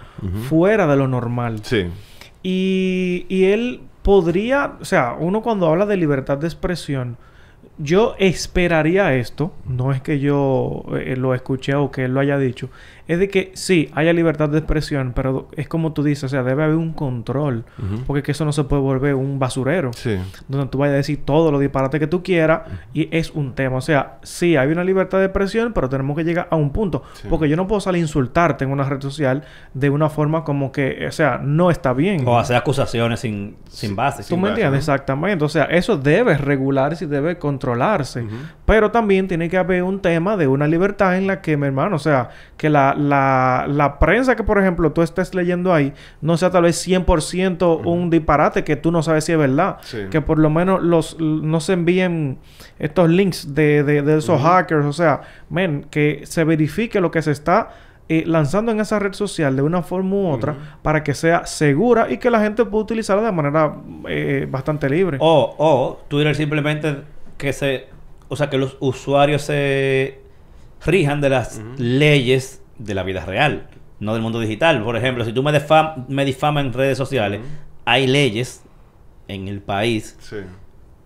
fuera 0.49 0.87
de 0.87 0.97
lo 0.97 1.09
normal. 1.09 1.61
Sí. 1.65 1.87
Y, 2.43 3.27
y 3.29 3.45
él 3.45 3.81
podría, 4.03 4.75
o 4.81 4.85
sea, 4.85 5.17
uno 5.19 5.43
cuando 5.43 5.69
habla 5.69 5.87
de 5.87 5.97
libertad 5.97 6.39
de 6.39 6.47
expresión, 6.47 7.17
yo 7.79 8.15
esperaría 8.19 9.15
esto, 9.15 9.53
no 9.67 9.93
es 9.93 10.03
que 10.03 10.19
yo 10.19 10.85
eh, 10.95 11.17
lo 11.17 11.35
escuché 11.35 11.75
o 11.75 11.91
que 11.91 12.05
él 12.05 12.15
lo 12.15 12.21
haya 12.21 12.39
dicho, 12.39 12.69
es 13.13 13.19
de 13.19 13.29
que 13.29 13.53
sí, 13.55 13.91
haya 13.95 14.13
libertad 14.13 14.49
de 14.49 14.59
expresión, 14.59 15.13
pero 15.15 15.49
es 15.57 15.69
como 15.69 15.93
tú 15.93 16.03
dices, 16.03 16.25
o 16.25 16.29
sea, 16.29 16.43
debe 16.43 16.65
haber 16.65 16.77
un 16.77 16.93
control, 16.93 17.65
porque 18.07 18.19
es 18.21 18.25
que 18.25 18.33
eso 18.33 18.45
no 18.45 18.53
se 18.53 18.65
puede 18.65 18.83
volver 18.83 19.15
un 19.15 19.39
basurero, 19.39 19.93
Sí. 19.93 20.17
donde 20.49 20.67
tú 20.69 20.79
vayas 20.79 20.95
a 20.95 20.97
decir 20.97 21.21
todo 21.25 21.51
lo 21.53 21.59
disparate 21.59 21.99
que 21.99 22.07
tú 22.07 22.23
quieras 22.23 22.63
y 22.95 23.09
es 23.17 23.31
un 23.31 23.55
tema, 23.55 23.77
o 23.77 23.81
sea, 23.81 24.19
sí, 24.23 24.57
hay 24.57 24.69
una 24.71 24.85
libertad 24.85 25.19
de 25.19 25.25
expresión, 25.27 25.73
pero 25.73 25.89
tenemos 25.89 26.17
que 26.17 26.25
llegar 26.25 26.49
a 26.51 26.57
un 26.57 26.71
punto, 26.71 27.03
Sí. 27.15 27.27
porque 27.29 27.49
yo 27.49 27.57
no 27.57 27.67
puedo 27.67 27.81
salir 27.81 28.01
a 28.01 28.03
insultarte 28.03 28.65
en 28.65 28.71
una 28.71 28.85
red 28.85 29.01
social 29.01 29.43
de 29.75 29.91
una 29.91 30.09
forma 30.09 30.45
como 30.45 30.73
que, 30.73 31.07
o 31.07 31.13
sea, 31.13 31.39
no 31.43 31.71
está 31.71 31.93
bien. 31.93 32.27
O 32.27 32.39
hacer 32.39 32.57
acusaciones 32.57 33.21
sin, 33.21 33.57
sin 33.69 33.95
base. 33.97 34.23
¿Tú 34.23 34.29
sin 34.29 34.37
me 34.41 34.49
base, 34.49 34.53
entiendes? 34.63 34.87
¿no? 34.89 34.95
Exactamente. 34.95 35.45
O 35.45 35.49
sea, 35.49 35.65
eso 35.65 35.97
debe 35.97 36.37
regularse 36.39 37.05
y 37.05 37.09
debe 37.09 37.39
controlarse. 37.39 38.25
Pero 38.65 38.91
también 38.91 39.29
tiene 39.29 39.49
que 39.49 39.57
haber 39.59 39.83
un 39.83 40.01
tema 40.01 40.37
de 40.37 40.47
una 40.49 40.67
libertad 40.67 41.17
en 41.17 41.27
la 41.27 41.41
que, 41.41 41.57
mi 41.57 41.67
hermano, 41.67 41.97
o 41.97 41.99
sea, 41.99 42.31
que 42.57 42.71
la, 42.71 42.95
la, 43.09 43.67
la 43.69 43.99
prensa 43.99 44.37
que, 44.37 44.45
por 44.45 44.59
ejemplo, 44.59 44.93
tú 44.93 45.03
estés 45.03 45.35
leyendo 45.35 45.75
ahí 45.75 45.93
no 46.21 46.37
sea 46.37 46.51
tal 46.51 46.63
vez 46.63 46.87
100% 46.87 47.85
un 47.85 48.11
disparate 48.11 48.65
que 48.65 48.77
tú 48.77 48.91
no 48.91 49.03
sabes 49.03 49.25
si 49.25 49.33
es 49.33 49.39
verdad. 49.39 49.79
Sí. 49.83 49.99
Que 50.11 50.21
por 50.21 50.39
lo 50.39 50.51
menos 50.51 50.83
los 50.83 51.19
no 51.21 51.61
se 51.61 51.75
envíen 51.75 52.39
estos 52.79 53.09
links 53.11 53.55
de, 53.55 53.83
de, 53.83 54.03
de 54.03 54.19
esos 54.19 54.41
hackers. 54.41 54.87
O 54.87 54.93
sea, 54.93 55.23
men, 55.51 55.87
que 55.91 56.23
se 56.25 56.45
verifique 56.45 57.01
lo 57.01 57.11
que 57.11 57.23
se 57.23 57.31
está 57.31 57.71
eh, 58.09 58.25
lanzando 58.27 58.73
en 58.73 58.81
esa 58.81 58.99
red 58.99 59.13
social 59.13 59.55
de 59.57 59.63
una 59.63 59.83
forma 59.83 60.17
u 60.17 60.29
otra 60.29 60.79
para 60.83 61.03
que 61.05 61.15
sea 61.15 61.47
segura 61.47 62.11
y 62.11 62.19
que 62.19 62.31
la 62.31 62.41
gente 62.41 62.65
pueda 62.65 62.83
utilizarla 62.83 63.23
de 63.23 63.33
manera 63.33 63.77
eh, 64.09 64.47
bastante 64.51 64.91
libre. 64.91 65.19
O, 65.21 65.55
o 65.59 66.01
Twitter 66.09 66.35
simplemente 66.35 67.03
que 67.39 67.53
se... 67.53 67.87
O 68.29 68.37
sea, 68.37 68.49
que 68.51 68.59
los 68.59 68.77
usuarios 68.81 69.43
se 69.43 70.21
rijan 70.85 71.21
de 71.21 71.29
las 71.31 71.63
leyes 71.77 72.62
de 72.85 72.95
la 72.95 73.03
vida 73.03 73.25
real, 73.25 73.69
no 74.01 74.13
del 74.15 74.23
mundo 74.23 74.41
digital. 74.41 74.83
Por 74.83 74.97
ejemplo, 74.97 75.25
si 75.25 75.33
tú 75.33 75.43
me, 75.43 75.53
difam- 75.53 76.07
me 76.09 76.25
difamas 76.25 76.65
en 76.67 76.73
redes 76.73 76.99
sociales, 76.99 77.41
hay 77.85 78.07
leyes 78.07 78.63
en 79.29 79.49
el 79.49 79.61
país 79.61 80.17
Sí. 80.21 80.37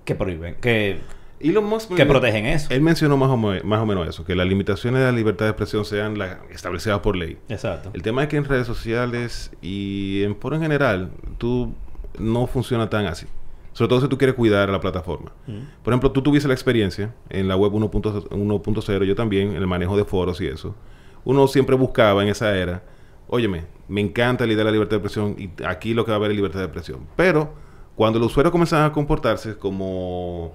que 0.05 0.15
prohíben, 0.15 0.57
que, 0.61 1.01
Elon 1.39 1.65
Musk 1.67 1.93
que 1.95 2.07
protegen 2.07 2.47
eso. 2.47 2.69
Él 2.73 2.81
mencionó 2.81 3.19
más 3.19 3.29
o, 3.29 3.37
más 3.37 3.81
o 3.81 3.85
menos 3.87 4.09
eso, 4.09 4.25
que 4.25 4.35
las 4.35 4.47
limitaciones 4.47 5.01
de 5.01 5.07
la 5.07 5.13
libertad 5.13 5.45
de 5.45 5.51
expresión 5.51 5.85
sean 5.85 6.17
las 6.19 6.39
establecidas 6.51 7.01
por 7.01 7.15
ley. 7.15 7.37
Exacto. 7.51 7.91
El 7.93 8.01
tema 8.03 8.23
es 8.23 8.29
que 8.31 8.39
en 8.39 8.45
redes 8.47 8.67
sociales 8.67 9.51
y 9.61 10.23
en 10.23 10.35
foro 10.37 10.57
en 10.57 10.63
general, 10.63 11.11
tú 11.37 11.75
no 12.19 12.47
funciona 12.47 12.89
tan 12.89 13.05
así. 13.05 13.27
Sobre 13.75 13.91
todo 13.91 14.01
si 14.01 14.09
tú 14.09 14.17
quieres 14.17 14.35
cuidar 14.35 14.71
la 14.71 14.81
plataforma. 14.81 15.33
Mm. 15.47 15.83
Por 15.85 15.93
ejemplo, 15.93 16.11
tú 16.11 16.23
tuviste 16.23 16.49
la 16.49 16.55
experiencia 16.55 17.13
en 17.29 17.47
la 17.49 17.57
web 17.57 17.71
1.0, 17.75 18.29
1.0, 18.31 19.05
yo 19.05 19.15
también, 19.15 19.51
en 19.51 19.57
el 19.57 19.67
manejo 19.67 19.95
de 19.99 20.07
foros 20.07 20.41
y 20.41 20.47
eso. 20.47 20.75
Uno 21.27 21.49
siempre 21.49 21.75
buscaba 21.75 22.23
en 22.23 22.29
esa 22.29 22.57
era, 22.57 22.85
óyeme, 23.27 23.65
me 23.89 24.01
encanta 24.01 24.47
la 24.47 24.53
idea 24.53 24.59
de 24.61 24.65
la 24.67 24.71
libertad 24.71 24.93
de 24.93 25.03
expresión 25.05 25.35
y 25.37 25.51
aquí 25.65 25.93
lo 25.93 26.05
que 26.05 26.13
va 26.13 26.15
a 26.15 26.19
haber 26.19 26.31
es 26.31 26.37
libertad 26.37 26.61
de 26.61 26.67
expresión. 26.67 27.01
Pero 27.17 27.53
Cuando 27.97 28.19
los 28.19 28.31
usuarios 28.31 28.53
comenzaban 28.53 28.85
a 28.85 28.93
comportarse 28.93 29.57
como... 29.57 30.53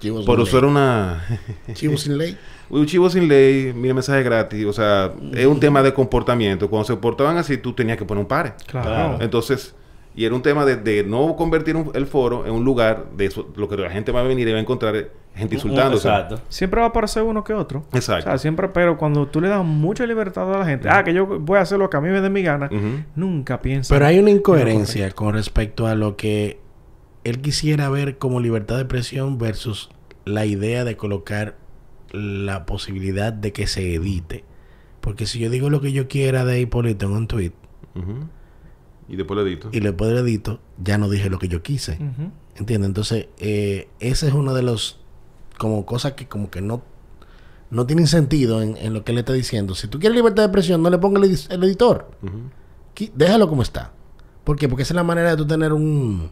Por 0.26 0.38
usar 0.38 0.66
una... 0.66 1.24
Chivos 1.72 2.02
sin 2.02 2.16
ley. 2.16 2.38
Un 2.70 2.86
chivo 2.86 3.10
sin 3.10 3.26
ley, 3.28 3.72
mira 3.74 3.92
mensaje 3.92 4.22
gratis, 4.22 4.64
o 4.64 4.72
sea, 4.72 5.12
es 5.34 5.44
un 5.44 5.60
tema 5.60 5.82
de 5.82 5.92
comportamiento. 5.92 6.70
Cuando 6.70 6.86
se 6.86 6.96
portaban 6.96 7.36
así, 7.36 7.58
tú 7.58 7.74
tenías 7.74 7.98
que 7.98 8.06
poner 8.06 8.22
un 8.22 8.28
pare. 8.28 8.54
Claro. 8.66 8.88
Claro. 8.88 9.18
Entonces, 9.20 9.74
y 10.14 10.24
era 10.24 10.34
un 10.34 10.42
tema 10.42 10.64
de, 10.64 10.76
de 10.76 11.04
no 11.04 11.34
convertir 11.36 11.76
un- 11.76 11.90
el 11.94 12.06
foro 12.06 12.44
en 12.46 12.52
un 12.52 12.64
lugar 12.64 13.06
de 13.16 13.26
eso, 13.26 13.48
lo 13.56 13.68
que 13.68 13.76
la 13.76 13.90
gente 13.90 14.12
va 14.12 14.20
a 14.20 14.24
venir 14.24 14.46
y 14.48 14.52
va 14.52 14.58
a 14.58 14.60
encontrar 14.60 14.94
es 14.96 15.06
gente 15.34 15.54
insultándose. 15.54 16.08
Exacto. 16.08 16.40
Siempre 16.50 16.80
va 16.80 16.86
a 16.86 16.88
aparecer 16.90 17.22
uno 17.22 17.42
que 17.44 17.54
otro. 17.54 17.84
Exacto. 17.94 18.26
O 18.28 18.32
sea, 18.32 18.38
siempre, 18.38 18.68
pero 18.68 18.98
cuando 18.98 19.26
tú 19.28 19.40
le 19.40 19.48
das 19.48 19.64
mucha 19.64 20.04
libertad 20.06 20.52
a 20.54 20.58
la 20.58 20.66
gente, 20.66 20.88
ah, 20.90 21.02
que 21.04 21.14
yo 21.14 21.26
voy 21.40 21.58
a 21.58 21.62
hacer 21.62 21.78
lo 21.78 21.88
que 21.88 21.96
a 21.96 22.00
mí 22.02 22.10
me 22.10 22.20
dé 22.20 22.28
mi 22.28 22.42
gana, 22.42 22.68
nunca 23.16 23.62
piensa. 23.62 23.94
Pero 23.94 24.04
hay 24.06 24.18
una 24.18 24.30
incoherencia 24.30 25.10
con 25.12 25.32
respecto 25.34 25.86
a 25.86 25.94
lo 25.94 26.16
que 26.16 26.60
él 27.24 27.40
quisiera 27.40 27.88
ver 27.88 28.18
como 28.18 28.40
libertad 28.40 28.76
de 28.76 28.82
expresión 28.82 29.38
versus 29.38 29.90
la 30.26 30.44
idea 30.44 30.84
de 30.84 30.96
colocar 30.96 31.56
la 32.12 32.66
posibilidad 32.66 33.32
de 33.32 33.52
que 33.52 33.66
se 33.66 33.94
edite. 33.94 34.44
Porque 35.00 35.24
si 35.26 35.38
yo 35.38 35.48
digo 35.48 35.70
lo 35.70 35.80
que 35.80 35.92
yo 35.92 36.06
quiera 36.08 36.44
de 36.44 36.60
Hipólito 36.60 37.06
en 37.06 37.12
un 37.12 37.26
tweet. 37.26 37.52
Y 39.08 39.16
después 39.16 39.38
le 39.42 39.48
edito. 39.50 39.68
y 39.72 39.80
le 39.80 39.92
puedo 39.92 40.18
edito, 40.18 40.60
ya 40.82 40.96
no 40.98 41.08
dije 41.10 41.28
lo 41.30 41.38
que 41.38 41.48
yo 41.48 41.62
quise. 41.62 41.92
Ujú. 41.94 42.30
¿Entiendes? 42.56 42.88
Entonces, 42.88 43.28
eh, 43.38 43.88
ese 44.00 44.28
es 44.28 44.32
uno 44.34 44.54
de 44.54 44.62
los 44.62 44.98
como 45.58 45.84
cosas 45.86 46.12
que 46.12 46.26
como 46.28 46.50
que 46.50 46.60
no 46.60 46.82
no 47.70 47.86
tienen 47.86 48.06
sentido 48.06 48.60
en, 48.62 48.76
en 48.76 48.92
lo 48.92 49.02
que 49.04 49.12
él 49.12 49.18
está 49.18 49.32
diciendo. 49.32 49.74
Si 49.74 49.88
tú 49.88 49.98
quieres 49.98 50.14
libertad 50.16 50.42
de 50.42 50.46
expresión, 50.46 50.82
no 50.82 50.90
le 50.90 50.98
pongas 50.98 51.22
el, 51.22 51.30
edi- 51.30 51.46
el 51.54 51.64
editor. 51.64 52.10
Déjalo 53.14 53.48
como 53.48 53.62
está. 53.62 53.92
¿Por 54.44 54.56
qué? 54.58 54.68
Porque 54.68 54.82
esa 54.82 54.92
es 54.92 54.96
la 54.96 55.04
manera 55.04 55.30
de 55.30 55.36
tú 55.36 55.46
tener 55.46 55.72
un, 55.72 56.30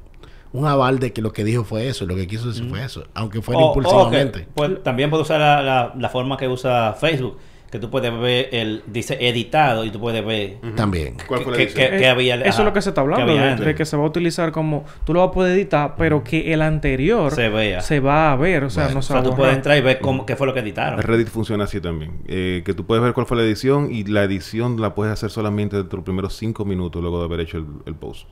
un 0.52 0.66
aval 0.66 0.98
de 0.98 1.12
que 1.12 1.22
lo 1.22 1.32
que 1.32 1.44
dijo 1.44 1.64
fue 1.64 1.88
eso, 1.88 2.04
lo 2.06 2.14
que 2.16 2.26
quiso 2.26 2.48
decir 2.48 2.68
fue 2.68 2.84
eso, 2.84 3.04
aunque 3.14 3.40
fuera 3.40 3.60
O- 3.60 3.64
o 3.64 3.68
impulsivamente. 3.68 4.48
pues, 4.54 4.82
también 4.82 5.08
puedes 5.10 5.26
usar 5.26 5.40
la, 5.40 5.62
la, 5.62 5.94
la 5.96 6.08
forma 6.10 6.36
que 6.36 6.46
usa 6.48 6.92
Facebook, 6.94 7.38
que 7.70 7.78
tú 7.78 7.88
puedes 7.88 8.12
ver 8.18 8.48
el 8.52 8.82
dice 8.88 9.16
editado 9.20 9.84
y 9.84 9.90
tú 9.90 10.00
puedes 10.00 10.24
ver 10.26 10.56
También. 10.74 11.16
¿Cuál 11.28 11.42
fue 11.42 11.52
la 11.52 11.58
que, 11.58 11.68
que- 11.68 11.98
que 11.98 12.06
había 12.08 12.34
Eso 12.34 12.48
ajá, 12.48 12.58
es 12.62 12.64
lo 12.64 12.72
que 12.72 12.82
se 12.82 12.88
está 12.88 13.00
hablando, 13.02 13.30
había 13.32 13.54
de, 13.54 13.74
que 13.76 13.84
se 13.84 13.96
va 13.96 14.02
a 14.02 14.06
utilizar 14.06 14.50
como... 14.50 14.84
Tú 15.04 15.14
lo 15.14 15.20
vas 15.20 15.28
a 15.28 15.32
poder 15.32 15.56
editar, 15.56 15.94
pero 15.96 16.24
que 16.24 16.52
el 16.52 16.62
anterior 16.62 17.32
Se 17.32 17.48
vea. 17.48 17.80
se 17.80 18.00
va 18.00 18.32
a 18.32 18.36
ver. 18.36 18.64
O 18.64 18.70
sea, 18.70 18.84
Bueno, 18.84 18.94
no 18.94 18.98
o 18.98 19.02
se 19.02 19.06
sea, 19.08 19.14
va 19.16 19.20
a 19.20 19.22
tú 19.22 19.30
borrar. 19.30 19.38
puedes 19.42 19.56
entrar 19.56 19.78
y 19.78 19.80
ver 19.82 20.00
cómo, 20.00 20.26
qué 20.26 20.34
fue 20.34 20.46
lo 20.48 20.54
que 20.54 20.60
editaron. 20.60 21.00
Reddit 21.00 21.28
funciona 21.28 21.64
así 21.64 21.80
también. 21.80 22.22
Eh, 22.26 22.62
que 22.64 22.74
tú 22.74 22.84
puedes 22.86 23.04
ver 23.04 23.12
cuál 23.12 23.26
fue 23.26 23.36
la 23.36 23.44
edición 23.44 23.88
y 23.92 24.02
la 24.04 24.24
edición 24.24 24.80
la 24.80 24.94
puedes 24.96 25.12
hacer 25.12 25.30
solamente 25.30 25.76
dentro 25.76 25.90
de 25.92 25.96
los 25.98 26.04
primeros 26.04 26.36
cinco 26.36 26.64
minutos 26.64 27.00
luego 27.00 27.20
de 27.20 27.26
haber 27.26 27.40
hecho 27.40 27.58
el, 27.58 27.66
el 27.86 27.94
post. 27.94 28.26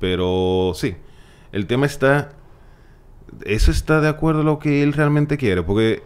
Pero 0.00 0.72
sí, 0.74 0.96
el 1.52 1.66
tema 1.66 1.86
está... 1.86 2.32
Eso 3.46 3.70
está 3.70 4.00
de 4.00 4.08
acuerdo 4.08 4.40
a 4.40 4.44
lo 4.44 4.58
que 4.58 4.82
él 4.82 4.92
realmente 4.92 5.36
quiere, 5.38 5.62
porque... 5.62 6.02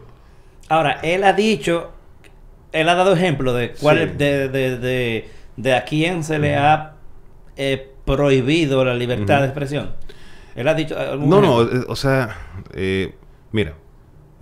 Ahora, 0.69 1.01
él 1.03 1.25
ha 1.25 1.33
dicho, 1.33 1.91
él 2.77 2.89
ha 2.89 2.95
dado 2.95 3.15
ejemplo 3.15 3.53
de 3.55 3.71
cuál 3.81 3.99
Sí. 4.11 4.17
de, 4.17 4.49
de, 4.49 4.79
de, 4.79 5.31
de 5.57 5.75
a 5.75 5.85
quién 5.85 6.23
se 6.25 6.39
le 6.39 6.57
ha 6.57 6.95
eh, 7.57 7.91
prohibido 8.05 8.85
la 8.85 8.95
libertad 8.95 9.41
de 9.41 9.47
expresión. 9.47 9.91
Él 10.55 10.69
ha 10.69 10.75
dicho 10.75 10.99
algún 10.99 11.29
No, 11.29 11.41
no, 11.41 11.63
ejemplo? 11.63 11.81
eh, 11.83 11.85
o 11.89 11.97
sea, 11.97 12.37
eh, 12.75 13.15
mira, 13.53 13.75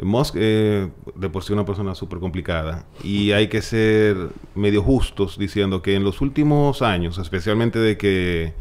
Musk 0.02 0.34
eh, 0.38 0.88
de 1.14 1.28
por 1.30 1.44
sí 1.44 1.52
una 1.52 1.64
persona 1.64 1.94
súper 1.94 2.18
complicada 2.18 2.84
y 3.02 3.30
hay 3.32 3.46
que 3.48 3.62
ser 3.62 4.16
medio 4.54 4.82
justos 4.82 5.38
diciendo 5.38 5.82
que 5.82 5.94
en 5.94 6.02
los 6.04 6.20
últimos 6.20 6.82
años, 6.82 7.18
especialmente 7.18 7.78
de 7.78 7.96
que 7.96 8.52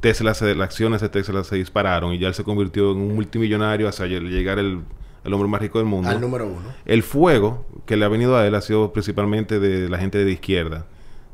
Tesla, 0.00 0.34
se- 0.34 0.54
las 0.54 0.66
acciones 0.66 1.00
de 1.00 1.08
Tesla 1.08 1.42
se 1.44 1.56
dispararon 1.56 2.12
y 2.12 2.18
ya 2.18 2.28
él 2.28 2.34
se 2.34 2.44
convirtió 2.44 2.92
en 2.92 2.98
un 2.98 3.14
multimillonario 3.14 3.88
hasta 3.88 4.04
lle- 4.06 4.28
llegar 4.28 4.58
el, 4.58 4.80
el 5.24 5.32
hombre 5.32 5.48
más 5.48 5.60
rico 5.60 5.78
del 5.78 5.86
mundo. 5.86 6.08
Al 6.10 6.20
número 6.20 6.46
uno. 6.46 6.68
El 6.84 7.02
fuego 7.02 7.66
que 7.86 7.96
le 7.96 8.04
ha 8.04 8.08
venido 8.08 8.36
a 8.36 8.46
él 8.46 8.54
ha 8.54 8.60
sido 8.60 8.92
principalmente 8.92 9.58
de 9.60 9.88
la 9.88 9.98
gente 9.98 10.24
de 10.24 10.30
izquierda, 10.30 10.86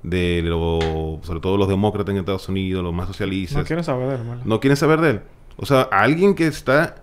de 0.03 0.42
lo, 0.44 1.20
sobre 1.22 1.40
todo 1.40 1.57
los 1.57 1.68
demócratas 1.68 2.12
en 2.12 2.18
Estados 2.18 2.48
Unidos, 2.48 2.83
los 2.83 2.94
más 2.94 3.07
socialistas 3.07 3.59
No 3.59 3.64
quieren 3.64 3.85
saber 3.85 4.09
de 4.09 4.14
él, 4.14 4.22
¿verdad? 4.22 4.44
no 4.44 4.61
quieren 4.61 4.76
saber 4.76 5.00
de 5.00 5.11
él. 5.11 5.20
O 5.57 5.66
sea, 5.66 5.83
alguien 5.83 6.35
que 6.35 6.46
está, 6.46 7.03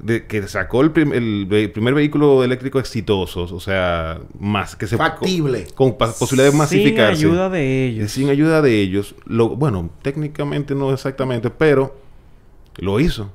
de, 0.00 0.26
que 0.26 0.42
sacó 0.48 0.80
el, 0.80 0.90
prim- 0.92 1.12
el 1.12 1.70
primer 1.74 1.92
vehículo 1.92 2.42
eléctrico 2.42 2.78
exitoso, 2.78 3.42
o 3.42 3.60
sea, 3.60 4.20
más 4.38 4.74
que 4.76 4.86
se 4.86 4.96
Factible. 4.96 5.66
con, 5.74 5.98
pa- 5.98 6.12
posibilidad 6.12 6.50
de 6.50 6.56
masificarse. 6.56 7.20
Sin 7.20 7.28
ayuda 7.30 7.50
de 7.50 7.86
ellos. 7.86 8.10
Sin 8.10 8.30
ayuda 8.30 8.62
de 8.62 8.80
ellos. 8.80 9.14
Lo, 9.26 9.50
bueno, 9.50 9.90
técnicamente 10.00 10.74
no 10.74 10.92
exactamente, 10.94 11.50
pero 11.50 11.94
lo 12.78 12.98
hizo. 13.00 13.32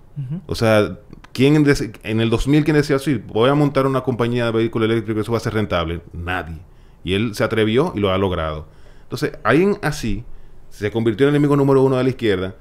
O 0.48 0.56
sea, 0.56 0.98
¿quién 1.36 1.66
en 2.04 2.20
el 2.22 2.30
2000 2.30 2.64
quién 2.64 2.78
decía 2.78 2.96
así? 2.96 3.16
Voy 3.28 3.50
a 3.50 3.56
montar 3.56 3.86
una 3.86 4.02
compañía 4.02 4.46
de 4.46 4.52
vehículo 4.52 4.86
eléctrico, 4.86 5.20
eso 5.20 5.34
va 5.34 5.38
a 5.38 5.42
ser 5.42 5.54
rentable. 5.54 6.00
Nadie. 6.14 6.60
Y 7.04 7.14
él 7.14 7.36
se 7.36 7.44
atrevió 7.44 7.92
y 7.94 8.00
lo 8.00 8.10
ha 8.12 8.18
logrado. 8.18 8.68
Entonces, 9.04 9.34
alguien 9.44 9.78
así 9.82 10.24
se 10.70 10.92
convirtió 10.92 11.26
en 11.28 11.30
el 11.30 11.36
enemigo 11.36 11.58
número 11.58 11.84
uno 11.84 11.98
de 11.98 12.04
la 12.06 12.10
izquierda 12.10 12.56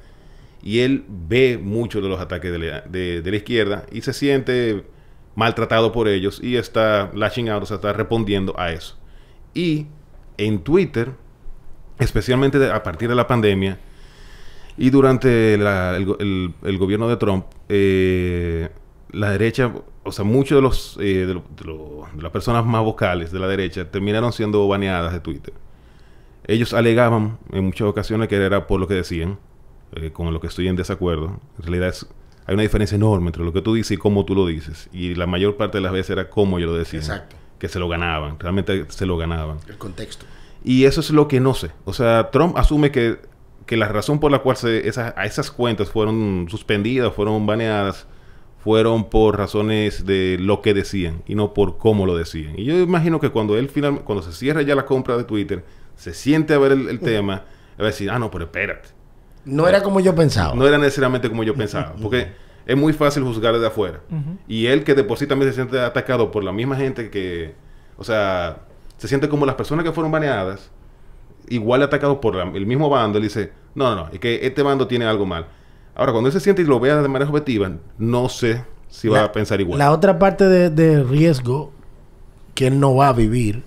y 0.61 0.81
él 0.81 1.05
ve 1.09 1.57
muchos 1.63 2.03
de 2.03 2.09
los 2.09 2.21
ataques 2.21 2.51
de 2.51 2.59
la, 2.59 2.81
de- 2.81 3.23
la 3.25 3.37
izquierda 3.37 3.87
y 3.93 4.01
se 4.03 4.13
siente 4.13 4.85
maltratado 5.37 5.93
por 5.93 6.09
ellos 6.09 6.41
y 6.43 6.57
está 6.57 7.11
lashing 7.15 7.51
out, 7.51 7.63
o 7.63 7.67
sea, 7.67 7.77
está 7.77 7.93
respondiendo 7.93 8.59
a 8.59 8.73
eso. 8.73 8.99
Y 9.55 9.87
en 10.37 10.59
Twitter, 10.65 11.13
especialmente 12.01 12.71
a 12.73 12.83
partir 12.83 13.09
de 13.09 13.15
la 13.15 13.27
pandemia 13.29 13.79
y 14.77 14.91
durante 14.91 15.57
la- 15.59 15.97
el, 15.97 16.15
el- 16.19 16.55
el 16.63 16.79
gobierno 16.79 17.09
de 17.09 17.17
Trump, 17.17 17.47
eh, 17.69 18.69
la 19.13 19.31
derecha, 19.31 19.73
o 20.03 20.13
sea, 20.13 20.25
muchos 20.25 20.57
de 20.57 20.63
los 20.63 20.97
eh, 21.01 21.25
de, 21.27 21.35
lo- 21.35 21.45
de 21.57 21.65
lo- 21.65 22.07
de 22.15 22.23
las 22.23 22.33
personas 22.33 22.65
más 22.67 22.83
vocales 22.83 23.31
de 23.33 23.39
la 23.39 23.47
derecha 23.49 23.91
terminaron 23.91 24.33
siendo 24.33 24.67
baneadas 24.69 25.13
de 25.13 25.21
Twitter. 25.21 25.55
Ellos 26.47 26.75
alegaban 26.75 27.39
en 27.53 27.65
muchas 27.65 27.87
ocasiones 27.89 28.29
que 28.29 28.37
era 28.37 28.67
por 28.67 28.81
lo 28.81 28.87
que 28.89 28.95
decían, 28.95 29.39
eh, 29.95 30.11
con 30.13 30.33
lo 30.33 30.41
que 30.41 30.49
estoy 30.49 30.69
en 30.69 30.77
desacuerdo. 30.77 31.41
En 31.59 31.63
realidad 31.65 31.89
es- 31.89 32.07
hay 32.47 32.55
una 32.55 32.63
diferencia 32.63 32.97
enorme 32.97 33.29
entre 33.29 33.45
lo 33.45 33.53
que 33.53 33.63
tú 33.63 33.75
dices 33.75 33.93
y 33.93 33.97
cómo 33.97 34.25
tú 34.27 34.35
lo 34.35 34.47
dices. 34.47 34.91
Y 34.93 35.15
la 35.15 35.27
mayor 35.27 35.57
parte 35.57 35.79
de 35.79 35.83
las 35.83 35.93
veces 35.93 36.11
era 36.11 36.29
cómo 36.29 36.59
yo 36.59 36.67
lo 36.67 36.75
decía. 36.75 36.99
Exacto. 37.01 37.37
Que 37.59 37.69
se 37.69 37.79
lo 37.79 37.89
ganaban, 37.89 38.39
realmente 38.39 38.85
se 38.89 39.07
lo 39.07 39.17
ganaban. 39.17 39.59
El 39.69 39.79
contexto. 39.79 40.27
Y 40.63 40.85
eso 40.85 41.01
es 41.01 41.11
lo 41.11 41.29
que 41.29 41.41
no 41.41 41.55
sé. 41.55 41.71
O 41.87 41.95
sea, 41.95 42.31
Trump 42.31 42.59
asume 42.59 42.91
que, 42.91 43.19
que 43.67 43.77
la 43.77 43.89
razón 43.89 44.21
por 44.21 44.31
la 44.31 44.41
cual 44.41 44.57
se, 44.57 44.89
esas, 44.89 45.15
a 45.17 45.25
esas 45.25 45.51
cuentas 45.51 45.89
fueron 45.89 46.47
suspendidas, 46.51 47.13
fueron 47.15 47.47
baneadas, 47.47 48.07
fueron 48.59 49.11
por 49.11 49.37
razones 49.39 50.07
de 50.07 50.39
lo 50.41 50.63
que 50.63 50.75
decían 50.75 51.23
y 51.27 51.35
no 51.35 51.55
por 51.55 51.79
cómo 51.79 52.07
lo 52.07 52.17
decían. 52.17 52.55
Y 52.59 52.65
yo 52.65 52.79
imagino 52.79 53.21
que 53.21 53.31
cuando 53.31 53.57
él 53.57 53.69
finalmente, 53.69 54.05
cuando 54.05 54.23
se 54.23 54.33
cierra 54.33 54.63
ya 54.63 54.75
la 54.75 54.87
compra 54.87 55.17
de 55.17 55.25
Twitter, 55.25 55.65
se 55.97 56.15
siente 56.15 56.55
a 56.55 56.59
ver 56.59 56.73
el, 56.73 56.89
el 56.89 57.01
tema, 57.01 57.45
va 57.79 57.85
a 57.85 57.87
decir, 57.87 58.11
ah, 58.11 58.19
no, 58.19 58.31
pero 58.31 58.45
espérate. 58.45 58.89
No 59.45 59.69
era 59.69 59.83
como 59.83 60.01
yo 60.01 60.15
pensaba. 60.15 60.55
No 60.55 60.67
era 60.67 60.79
necesariamente 60.79 61.29
como 61.29 61.45
yo 61.45 61.55
pensaba. 61.55 61.95
Porque 62.01 62.29
es 62.67 62.77
muy 62.77 62.93
fácil 62.93 63.23
juzgar 63.25 63.53
desde 63.53 63.67
afuera. 63.67 64.01
Ujú. 64.11 64.39
Y 64.49 64.67
él 64.67 64.85
que 64.85 64.95
de 64.95 65.05
por 65.05 65.19
sí 65.19 65.27
también 65.27 65.51
se 65.51 65.57
siente 65.57 65.79
atacado 65.81 66.31
por 66.31 66.43
la 66.43 66.53
misma 66.53 66.77
gente 66.77 67.11
que, 67.11 67.55
o 67.97 68.05
sea, 68.05 68.63
se 68.97 69.09
siente 69.09 69.29
como 69.29 69.45
las 69.45 69.55
personas 69.55 69.85
que 69.85 69.93
fueron 69.93 70.11
baneadas, 70.11 70.71
igual 71.49 71.83
atacado 71.83 72.21
por 72.21 72.35
la- 72.37 72.45
el 72.45 72.67
mismo 72.67 72.89
bando, 72.89 73.19
él 73.19 73.25
dice, 73.25 73.53
no, 73.75 73.95
no, 73.95 74.05
no, 74.07 74.09
es 74.13 74.19
que 74.21 74.47
este 74.47 74.63
bando 74.63 74.87
tiene 74.87 75.05
algo 75.05 75.27
mal. 75.27 75.47
Ahora, 75.95 76.13
cuando 76.13 76.29
él 76.29 76.33
se 76.33 76.41
siente 76.41 76.63
y 76.63 76.65
lo 76.65 76.81
vea 76.81 77.01
de 77.01 77.09
manera 77.09 77.31
objetiva, 77.31 77.71
no 77.99 78.29
sé 78.29 78.65
si 78.89 79.09
va 79.09 79.25
a 79.25 79.33
pensar 79.33 79.61
igual. 79.61 79.79
La 79.79 79.93
otra 79.93 80.19
parte 80.19 80.45
de, 80.49 80.71
de 80.71 81.03
riesgo 81.03 81.73
que 82.55 82.69
él 82.69 82.79
no 82.81 82.95
va 82.95 83.09
a 83.09 83.13
vivir 83.13 83.63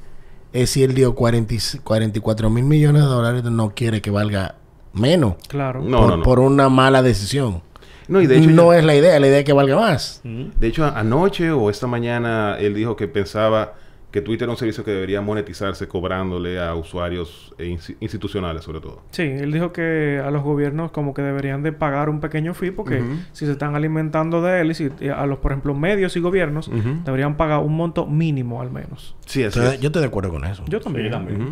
es 0.54 0.70
si 0.72 0.84
él 0.84 0.94
dio 0.94 1.14
40 1.16 1.54
y- 1.54 1.60
44 1.84 2.50
mil 2.50 2.64
millones 2.66 3.02
de 3.04 3.08
dólares, 3.08 3.44
no 3.44 3.74
quiere 3.76 4.02
que 4.02 4.10
valga 4.12 4.56
menos. 4.94 5.36
Claro. 5.48 5.82
No, 5.84 6.00
por, 6.00 6.10
no, 6.10 6.18
no. 6.18 6.24
por 6.24 6.40
una 6.40 6.70
mala 6.70 7.02
decisión. 7.02 7.62
No, 8.08 8.22
y 8.22 8.28
de 8.28 8.38
hecho, 8.38 8.50
no 8.52 8.72
ya- 8.72 8.80
es 8.80 8.86
la 8.86 8.96
idea, 8.96 9.20
la 9.20 9.28
idea 9.28 9.40
es 9.40 9.46
que 9.46 9.52
valga 9.54 9.76
más. 9.76 10.22
Ujú. 10.24 10.50
de 10.58 10.68
hecho, 10.68 10.86
anoche 10.86 11.52
o 11.52 11.70
esta 11.70 11.88
mañana 11.88 12.56
él 12.58 12.74
dijo 12.74 12.96
que 12.96 13.08
pensaba 13.10 13.74
que 14.12 14.22
Twitter 14.22 14.46
era 14.46 14.52
un 14.52 14.58
servicio 14.58 14.84
que 14.86 14.92
debería 14.92 15.20
monetizarse 15.22 15.88
cobrándole 15.88 16.60
a 16.62 16.74
usuarios 16.76 17.54
e 17.58 17.66
insti- 17.66 17.98
institucionales, 18.00 18.64
sobre 18.64 18.80
todo. 18.80 19.02
Sí, 19.12 19.24
él 19.24 19.52
dijo 19.52 19.74
que 19.74 20.22
a 20.26 20.32
los 20.32 20.44
gobiernos 20.44 20.92
como 20.92 21.14
que 21.14 21.22
deberían 21.22 21.62
de 21.62 21.74
pagar 21.74 22.10
un 22.10 22.20
pequeño 22.22 22.54
fee 22.54 22.72
porque 22.72 23.04
si 23.34 23.46
se 23.46 23.52
están 23.52 23.76
alimentando 23.76 24.42
de 24.42 24.62
él 24.62 24.72
y 24.72 24.74
si 24.76 24.90
a 25.14 25.26
los, 25.26 25.40
por 25.40 25.52
ejemplo, 25.52 25.74
medios 25.76 26.16
y 26.16 26.20
gobiernos 26.22 26.72
deberían 27.06 27.36
pagar 27.38 27.60
un 27.60 27.76
monto 27.76 28.06
mínimo 28.08 28.62
al 28.62 28.72
menos. 28.72 29.16
Sí, 29.26 29.44
así 29.44 29.60
Entonces, 29.60 29.74
es. 29.76 29.80
yo 29.82 29.88
estoy 29.88 30.02
de 30.02 30.08
acuerdo 30.08 30.30
con 30.32 30.46
eso. 30.46 30.64
Yo 30.68 30.80
también. 30.80 31.06
Sí, 31.08 31.12
yo 31.12 31.18
también. 31.18 31.42
Ujú. 31.42 31.52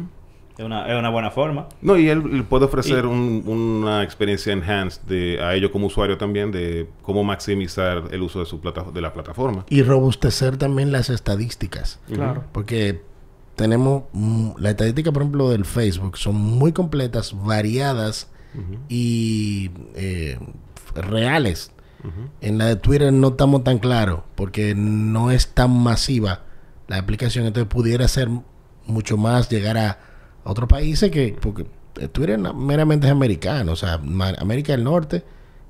Es, 0.58 0.63
una, 0.63 0.88
es 0.91 0.98
una 0.98 1.10
buena 1.10 1.32
forma. 1.32 1.68
No, 1.82 1.98
y 1.98 2.08
él, 2.10 2.24
él 2.32 2.44
puede 2.46 2.65
ofrecer 2.65 3.04
Y- 3.04 3.08
un- 3.08 3.44
una 3.46 4.04
experiencia 4.04 4.54
enhanced 4.54 5.02
de, 5.04 5.41
a 5.41 5.54
ellos 5.54 5.72
como 5.72 5.88
usuario 5.88 6.18
también 6.18 6.52
de 6.52 6.88
cómo 7.02 7.24
maximizar 7.24 8.04
el 8.12 8.22
uso 8.22 8.39
de, 8.39 8.46
su 8.46 8.60
plata, 8.62 8.86
de 8.94 9.02
la 9.02 9.12
plataforma. 9.13 9.65
Y 9.70 9.82
robustecer 9.84 10.56
también 10.58 10.91
las 10.91 11.10
estadísticas. 11.10 12.00
Claro. 12.08 12.44
Porque 12.54 13.02
tenemos 13.56 14.04
mm, 14.13 14.52
la 14.58 14.70
estadística, 14.72 15.12
por 15.12 15.24
ejemplo, 15.24 15.50
del 15.50 15.65
Facebook, 15.65 16.18
son 16.18 16.36
muy 16.36 16.72
completas, 16.72 17.36
variadas 17.46 18.30
y 18.89 19.72
eh, 19.96 20.38
reales. 20.96 21.72
En 22.39 22.60
la 22.60 22.65
de 22.68 22.76
Twitter 22.76 23.12
no 23.12 23.30
estamos 23.30 23.63
tan 23.63 23.80
claros 23.80 24.20
porque 24.36 24.76
no 24.76 25.32
es 25.32 25.48
tan 25.56 25.72
masiva 25.76 26.44
la 26.88 26.98
aplicación, 27.00 27.48
entonces 27.48 27.68
pudiera 27.68 28.08
ser 28.08 28.30
mucho 28.86 29.18
más 29.18 29.50
llegar 29.50 29.76
a 29.80 29.98
otros 30.46 30.70
países 30.70 31.12
que 31.12 31.36
porque 31.40 31.66
Twitter 32.12 32.40
meramente 32.40 33.08
es 33.08 33.12
americano, 33.12 33.74
o 33.74 33.76
sea, 33.76 34.00
América 34.40 34.72
del 34.74 34.84
Norte, 34.84 35.24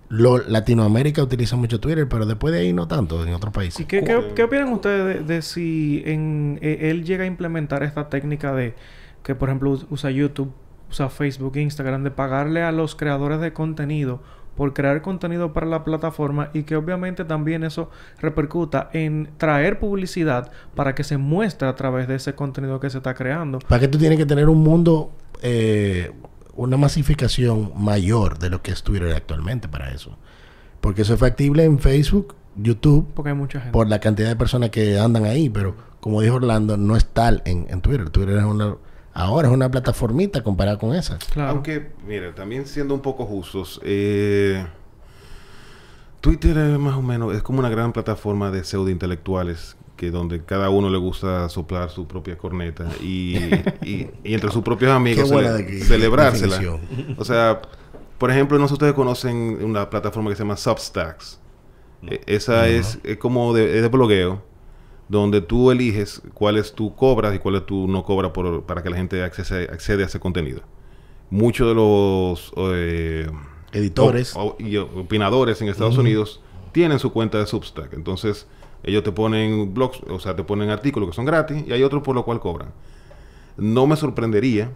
lo, 0.10 0.38
Latinoamérica 0.38 1.24
utiliza 1.24 1.56
mucho 1.56 1.80
Twitter, 1.80 2.08
pero 2.08 2.26
después 2.28 2.54
de 2.54 2.60
ahí 2.62 2.74
no 2.74 2.88
tanto 2.88 3.24
en 3.26 3.34
otros 3.34 3.54
países. 3.54 3.80
¿Y 3.82 3.86
qué, 3.86 4.04
qué, 4.04 4.34
qué 4.36 4.44
opinan 4.44 4.70
ustedes 4.70 5.26
de, 5.28 5.36
de 5.36 5.42
si 5.42 6.04
en, 6.06 6.60
eh, 6.62 6.92
él 6.92 7.04
llega 7.04 7.24
a 7.24 7.28
implementar 7.28 7.82
esta 7.84 8.10
técnica 8.10 8.54
de 8.54 8.76
que, 9.24 9.34
por 9.34 9.50
ejemplo, 9.50 9.72
us- 9.72 9.88
usa 9.90 10.12
YouTube, 10.12 10.52
usa 10.90 11.10
Facebook, 11.10 11.58
Instagram, 11.58 12.04
de 12.04 12.12
pagarle 12.12 12.62
a 12.62 12.72
los 12.72 12.96
creadores 12.96 13.40
de 13.42 13.54
contenido 13.54 14.22
por 14.56 14.74
crear 14.74 15.02
contenido 15.02 15.54
para 15.54 15.66
la 15.66 15.84
plataforma 15.84 16.50
y 16.54 16.64
que 16.64 16.76
obviamente 16.76 17.26
también 17.26 17.64
eso 17.64 17.90
repercuta 18.20 18.90
en 18.94 19.30
traer 19.38 19.80
publicidad 19.80 20.52
para 20.76 20.96
que 20.96 21.04
se 21.04 21.18
muestre 21.18 21.68
a 21.68 21.76
través 21.76 22.08
de 22.08 22.16
ese 22.16 22.36
contenido 22.36 22.80
que 22.80 22.90
se 22.90 22.98
está 22.98 23.14
creando? 23.14 23.60
¿Para 23.60 23.82
qué 23.82 23.88
tú 23.88 23.98
tienes 23.98 24.18
que 24.18 24.26
tener 24.26 24.50
un 24.50 24.64
mundo, 24.64 25.12
eh, 25.42 26.12
una 26.56 26.78
masificación 26.78 27.74
mayor 27.76 28.40
de 28.40 28.50
lo 28.50 28.62
que 28.62 28.72
es 28.72 28.84
Twitter 28.84 29.14
actualmente 29.16 29.68
para 29.68 29.92
eso? 29.92 30.18
Porque 30.82 31.02
eso 31.02 31.14
es 31.16 31.20
factible 31.20 31.64
en 31.64 31.80
Facebook, 31.80 32.36
YouTube, 32.56 33.08
Porque 33.14 33.30
hay 33.30 33.36
mucha 33.36 33.60
gente. 33.60 33.74
por 33.74 33.90
la 33.90 34.00
cantidad 34.00 34.30
de 34.30 34.36
personas 34.36 34.70
que 34.70 34.98
andan 35.00 35.26
ahí, 35.26 35.50
pero 35.50 35.76
como 36.00 36.22
dijo 36.22 36.36
Orlando, 36.36 36.78
no 36.78 36.96
es 36.96 37.06
tal 37.06 37.42
en, 37.46 37.66
en 37.70 37.82
Twitter. 37.82 38.10
Twitter 38.12 38.38
es 38.38 38.44
una, 38.44 38.76
ahora 39.16 39.48
es 39.48 39.54
una 39.54 39.72
plataformita 39.72 40.44
comparada 40.44 40.78
con 40.78 40.94
esa. 40.94 41.18
Claro. 41.34 41.50
Aunque, 41.52 41.92
mira, 42.08 42.36
también 42.36 42.68
siendo 42.68 42.94
un 42.94 43.02
poco 43.02 43.26
justos, 43.26 43.82
eh, 43.84 44.64
Twitter 46.22 46.58
es 46.58 46.80
más 46.80 46.96
o 46.96 47.02
menos, 47.02 47.36
es 47.36 47.44
como 47.44 47.60
una 47.60 47.70
gran 47.70 47.94
plataforma 47.94 48.50
de 48.52 48.64
pseudo 48.64 48.90
intelectuales 48.90 49.78
que 49.96 50.12
donde 50.12 50.44
cada 50.44 50.70
uno 50.70 50.90
le 50.90 50.98
gusta 50.98 51.48
soplar 51.50 51.90
su 51.90 52.08
propia 52.08 52.38
corneta 52.38 52.86
y, 53.02 53.38
y- 53.84 54.10
y 54.24 54.34
entre 54.34 54.52
sus 54.52 54.62
propios 54.64 54.92
amigos 54.92 55.30
cele- 55.32 55.80
celebrársela. 55.84 56.58
definición. 56.58 57.16
O 57.18 57.24
sea, 57.24 57.62
por 58.18 58.32
ejemplo, 58.32 58.58
no 58.58 58.66
sé 58.66 58.70
si 58.70 58.74
ustedes 58.74 58.94
conocen 58.94 59.64
una 59.64 59.90
plataforma 59.90 60.30
que 60.30 60.36
se 60.36 60.44
llama 60.44 60.58
Substacks. 60.58 61.40
Eh, 62.08 62.22
esa 62.26 62.68
es, 62.68 63.00
es 63.04 63.18
como 63.18 63.54
de, 63.54 63.78
es 63.78 63.82
de 63.84 63.88
blogueo, 63.88 64.42
donde 65.08 65.42
tú 65.42 65.72
eliges 65.72 66.22
cuáles 66.34 66.74
tú 66.74 66.96
cobras 66.96 67.36
y 67.36 67.40
cuáles 67.40 67.66
tú 67.66 67.88
no 67.88 68.04
cobras 68.04 68.32
por, 68.32 68.64
para 68.64 68.82
que 68.84 68.90
la 68.90 68.98
gente 68.98 69.24
accese, 69.24 69.64
accede 69.72 70.04
a 70.04 70.08
ese 70.08 70.20
contenido. 70.20 70.62
Muchos 71.30 71.68
de 71.68 71.76
los 71.76 72.52
eh, 72.58 73.28
Editores. 73.72 74.36
o- 74.36 74.42
o- 74.44 74.56
y 74.60 74.78
opinadores 74.78 75.62
en 75.62 75.70
Estados 75.70 75.98
Unidos 75.98 76.42
tienen 76.72 77.00
su 77.00 77.12
cuenta 77.12 77.38
de 77.38 77.46
Substack. 77.46 77.94
Entonces, 77.94 78.48
ellos 78.84 79.04
te 79.04 79.12
ponen 79.12 79.74
blogs, 79.74 80.00
o 80.10 80.20
sea, 80.20 80.36
te 80.36 80.44
ponen 80.44 80.70
artículos 80.70 81.10
que 81.10 81.16
son 81.16 81.26
gratis 81.26 81.64
y 81.68 81.72
hay 81.74 81.84
otros 81.84 82.04
por 82.04 82.16
lo 82.16 82.24
cual 82.26 82.40
cobran. 82.40 82.70
No 83.58 83.88
me 83.88 83.96
sorprendería 83.96 84.72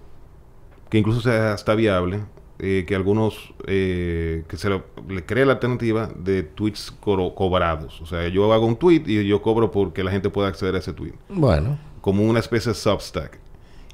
que 0.89 0.98
incluso 0.98 1.22
sea 1.22 1.54
hasta 1.54 1.76
viable 1.76 2.20
eh, 2.60 2.84
que 2.88 2.95
algunos 2.95 3.54
eh, 3.67 4.43
que 4.48 4.58
se 4.58 4.69
lo- 4.69 4.84
le 5.08 5.26
cree 5.26 5.45
la 5.45 5.54
alternativa 5.54 6.10
de 6.15 6.43
tweets 6.43 6.91
cobrados. 7.00 8.02
O 8.02 8.06
sea, 8.06 8.28
yo 8.28 8.52
hago 8.54 8.65
un 8.65 8.76
tweet 8.76 9.04
y 9.08 9.26
yo 9.28 9.41
cobro 9.41 9.72
porque 9.72 10.04
la 10.04 10.12
gente 10.12 10.30
pueda 10.30 10.48
acceder 10.50 10.76
a 10.76 10.80
ese 10.80 10.93
tweet. 10.93 11.13
Bueno. 11.30 11.80
Como 12.02 12.24
una 12.24 12.39
especie 12.39 12.72
de 12.72 12.76
Substack. 12.78 13.39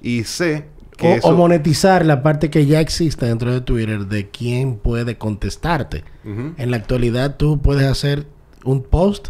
Y 0.01 0.23
sé 0.23 0.65
que 0.97 1.07
O, 1.07 1.15
eso... 1.15 1.27
o 1.27 1.33
monetizar 1.33 2.05
la 2.05 2.21
parte 2.23 2.49
que 2.49 2.65
ya 2.65 2.79
existe 2.79 3.25
dentro 3.25 3.51
de 3.51 3.61
Twitter 3.61 4.05
de 4.07 4.29
quién 4.29 4.77
puede 4.77 5.17
contestarte. 5.17 6.03
En 6.23 6.71
la 6.71 6.77
actualidad 6.77 7.37
tú 7.37 7.61
puedes 7.61 7.85
hacer 7.85 8.25
un 8.63 8.81
post 8.81 9.27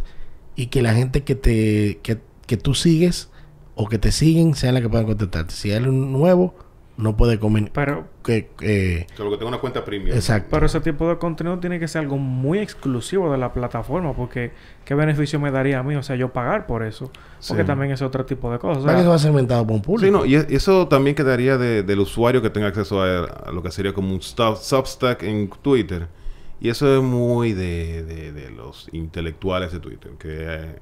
y 0.55 0.67
que 0.67 0.81
la 0.81 0.93
gente 0.93 1.23
que 1.23 1.35
te 1.35 1.99
que, 2.01 2.19
que 2.47 2.55
tú 2.57 2.73
sigues 2.73 3.29
o 3.75 3.89
que 3.89 3.97
te 3.97 4.11
siguen 4.13 4.55
sean 4.55 4.75
las 4.75 4.83
que 4.83 4.87
puedan 4.89 5.05
contestarte. 5.05 5.53
Si 5.53 5.71
hay 5.71 5.83
un 5.83 6.13
nuevo, 6.13 6.55
no 6.97 7.17
puede 7.17 7.39
comer. 7.39 7.71
Pero, 7.73 8.07
Que, 8.23 8.49
eh, 8.61 9.05
Que 9.15 9.23
lo 9.23 9.29
que 9.31 9.37
tengo 9.37 9.49
una 9.49 9.59
cuenta 9.59 9.83
premium. 9.85 10.15
exacto. 10.15 10.47
pero 10.51 10.65
ese 10.65 10.79
tipo 10.81 11.07
de 11.09 11.17
contenido 11.17 11.59
tiene 11.59 11.79
que 11.79 11.87
ser 11.87 12.01
algo 12.01 12.17
muy 12.17 12.59
exclusivo 12.59 13.31
de 13.31 13.37
la 13.37 13.53
plataforma 13.53 14.13
porque 14.13 14.51
¿qué 14.85 14.95
beneficio 14.95 15.39
me 15.39 15.51
daría 15.51 15.79
a 15.79 15.83
mí? 15.83 15.95
O 15.95 16.01
sea, 16.03 16.15
yo 16.15 16.31
pagar 16.33 16.65
por 16.67 16.83
eso. 16.83 17.11
Porque 17.47 17.63
Sí. 17.63 17.67
también 17.67 17.91
es 17.91 18.01
otro 18.01 18.25
tipo 18.25 18.51
de 18.51 18.57
cosas. 18.59 18.83
O 18.83 18.85
¿Para 18.85 18.93
sea, 18.93 18.97
que 18.97 19.01
eso 19.01 19.09
va 19.09 19.15
a 19.15 19.19
ser 19.19 19.29
inventado 19.31 19.65
por 19.67 19.75
un 19.75 19.81
público? 19.81 20.05
Sí, 20.05 20.11
no, 20.11 20.25
y 20.25 20.35
eso 20.55 20.87
también 20.87 21.15
quedaría 21.15 21.57
de- 21.57 21.83
del 21.83 21.99
usuario 21.99 22.41
que 22.41 22.49
tenga 22.49 22.67
acceso 22.67 23.01
a, 23.01 23.25
a 23.25 23.51
lo 23.51 23.61
que 23.61 23.71
sería 23.71 23.93
como 23.93 24.13
un 24.13 24.21
Substack 24.21 25.23
en 25.23 25.49
Twitter. 25.61 26.07
Y 26.61 26.69
eso 26.69 26.95
es 26.95 27.03
muy 27.03 27.51
de, 27.53 28.03
de- 28.03 28.31
de 28.31 28.49
los 28.49 28.87
intelectuales 28.93 29.71
de 29.73 29.79
Twitter, 29.81 30.11
que, 30.17 30.29
eh, 30.31 30.75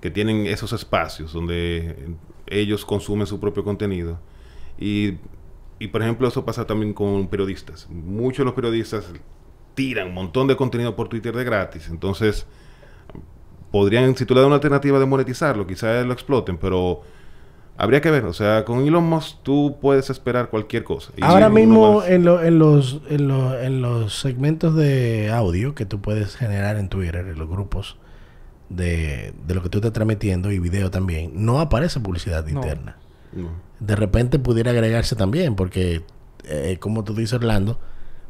que 0.00 0.10
tienen 0.10 0.46
esos 0.46 0.72
espacios 0.72 1.32
donde 1.32 2.10
ellos 2.48 2.84
consumen 2.84 3.26
su 3.26 3.38
propio 3.40 3.62
contenido. 3.64 4.18
Y, 4.78 5.14
y, 5.84 5.88
por 5.88 6.02
ejemplo, 6.02 6.28
eso 6.28 6.44
pasa 6.44 6.66
también 6.66 6.92
con 6.94 7.28
periodistas. 7.28 7.88
Muchos 7.90 8.38
de 8.38 8.44
los 8.44 8.54
periodistas 8.54 9.04
tiran 9.74 10.08
un 10.08 10.14
montón 10.14 10.46
de 10.48 10.56
contenido 10.56 10.94
por 10.96 11.08
Twitter 11.08 11.34
de 11.34 11.44
gratis. 11.44 11.88
Entonces, 11.90 12.46
podrían, 13.70 14.16
si 14.16 14.26
tú 14.26 14.34
le 14.34 14.40
das 14.40 14.46
una 14.46 14.56
alternativa 14.56 14.98
de 14.98 15.06
monetizarlo, 15.06 15.66
quizás 15.66 16.04
lo 16.04 16.12
exploten, 16.12 16.58
pero 16.58 17.00
habría 17.76 18.00
que 18.00 18.10
ver. 18.10 18.24
O 18.24 18.32
sea, 18.32 18.64
con 18.64 18.80
Elon 18.86 19.04
Musk 19.04 19.38
tú 19.42 19.78
puedes 19.80 20.10
esperar 20.10 20.50
cualquier 20.50 20.84
cosa. 20.84 21.12
Y 21.16 21.24
Ahora 21.24 21.48
mismo 21.48 22.02
en, 22.04 22.24
lo- 22.24 22.42
en 22.42 22.58
los, 22.58 23.00
en, 23.08 23.28
lo- 23.28 23.58
en 23.58 23.80
los 23.82 24.18
segmentos 24.20 24.74
de 24.76 25.30
audio 25.30 25.74
que 25.74 25.86
tú 25.86 26.00
puedes 26.00 26.36
generar 26.36 26.76
en 26.76 26.88
Twitter, 26.88 27.26
en 27.26 27.38
los 27.38 27.48
grupos 27.48 27.96
de, 28.68 29.32
de 29.46 29.54
lo 29.54 29.62
que 29.62 29.68
tú 29.68 29.78
estás 29.78 29.92
transmitiendo 29.92 30.50
y 30.52 30.58
video 30.58 30.90
también, 30.90 31.32
no 31.34 31.60
aparece 31.60 32.00
publicidad 32.00 32.44
No. 32.44 32.50
interna. 32.60 32.98
No. 33.32 33.48
De 33.80 33.96
repente 33.96 34.38
pudiera 34.38 34.70
agregarse 34.70 35.16
también, 35.16 35.54
porque 35.56 36.02
eh, 36.44 36.76
como 36.80 37.04
tú 37.04 37.14
dices 37.14 37.34
Orlando, 37.34 37.78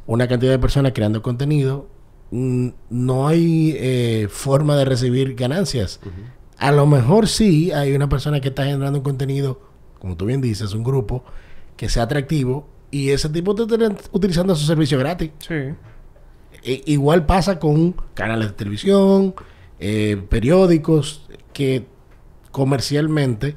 una 0.07 0.29
cantidad 0.29 0.53
de 0.53 0.59
personas 0.59 0.93
creando 0.95 1.23
contenido, 1.23 1.89
no 2.31 3.29
hay 3.29 3.75
eh, 3.77 4.27
forma 4.31 4.77
de 4.77 4.85
recibir 4.87 5.35
ganancias. 5.35 6.01
A 6.59 6.73
lo 6.73 6.87
mejor 6.87 7.29
sí 7.29 7.73
hay 7.73 7.95
una 7.95 8.09
persona 8.09 8.41
que 8.41 8.49
está 8.49 8.65
generando 8.65 8.99
un 9.01 9.05
contenido, 9.05 9.61
como 9.99 10.17
tú 10.17 10.25
bien 10.27 10.41
dices, 10.41 10.73
un 10.73 10.83
grupo 10.85 11.25
que 11.77 11.89
sea 11.89 12.05
atractivo 12.05 12.67
y 12.91 13.11
ese 13.11 13.29
tipo 13.29 13.51
está 13.53 13.65
util- 13.65 13.99
utilizando 14.13 14.55
su 14.55 14.65
servicio 14.67 14.99
gratis. 14.99 15.31
Sí. 15.41 15.55
E- 16.65 16.83
igual 16.87 17.27
pasa 17.27 17.59
con 17.59 17.95
canales 18.15 18.49
de 18.49 18.55
televisión, 18.55 19.35
eh, 19.79 20.23
periódicos 20.31 21.29
que 21.53 21.87
comercialmente 22.51 23.57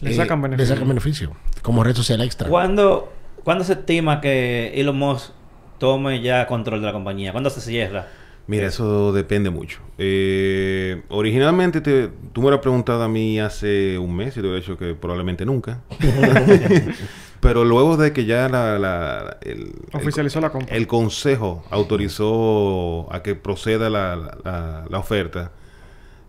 Le 0.00 0.10
eh, 0.10 0.14
sacan 0.14 0.38
le 0.40 0.48
beneficio. 0.48 0.74
sacan 0.74 0.88
beneficio 0.88 1.32
como 1.62 1.82
red 1.84 1.94
social 1.96 2.20
extra. 2.20 2.48
¿Cuándo, 2.48 3.12
¿Cuándo 3.44 3.64
se 3.64 3.72
estima 3.74 4.20
que 4.20 4.72
Elon 4.80 4.96
Musk 4.98 5.30
tome 5.78 6.20
ya 6.22 6.46
control 6.46 6.80
de 6.80 6.86
la 6.86 6.92
compañía? 6.92 7.32
¿Cuándo 7.32 7.50
se 7.50 7.60
cierra? 7.60 8.06
Mira, 8.46 8.66
eso 8.68 9.12
depende 9.12 9.50
mucho. 9.50 9.80
Eh, 9.98 11.02
originalmente 11.10 11.82
te- 11.82 12.08
tú 12.32 12.40
me 12.40 12.46
hubieras 12.46 12.62
preguntado 12.62 13.02
a 13.02 13.08
mí 13.08 13.38
hace 13.38 13.98
un 13.98 14.16
mes 14.16 14.28
y 14.36 14.40
te 14.40 14.40
hubiera 14.40 14.56
dicho 14.56 14.78
que 14.78 14.94
probablemente 14.94 15.44
nunca. 15.44 15.80
Pero 17.40 17.64
luego 17.64 17.96
de 17.96 18.12
que 18.12 18.24
ya 18.24 18.48
la, 18.48 18.78
la- 18.78 19.36
el, 19.42 19.72
Oficializó 19.92 20.40
la 20.40 20.50
compra. 20.50 20.74
el 20.74 20.86
consejo 20.86 21.64
autorizó 21.70 23.06
a 23.12 23.22
que 23.22 23.34
proceda 23.34 23.90
la, 23.90 24.16
la- 24.16 24.38
la- 24.44 24.84
la 24.88 24.98
oferta, 24.98 25.52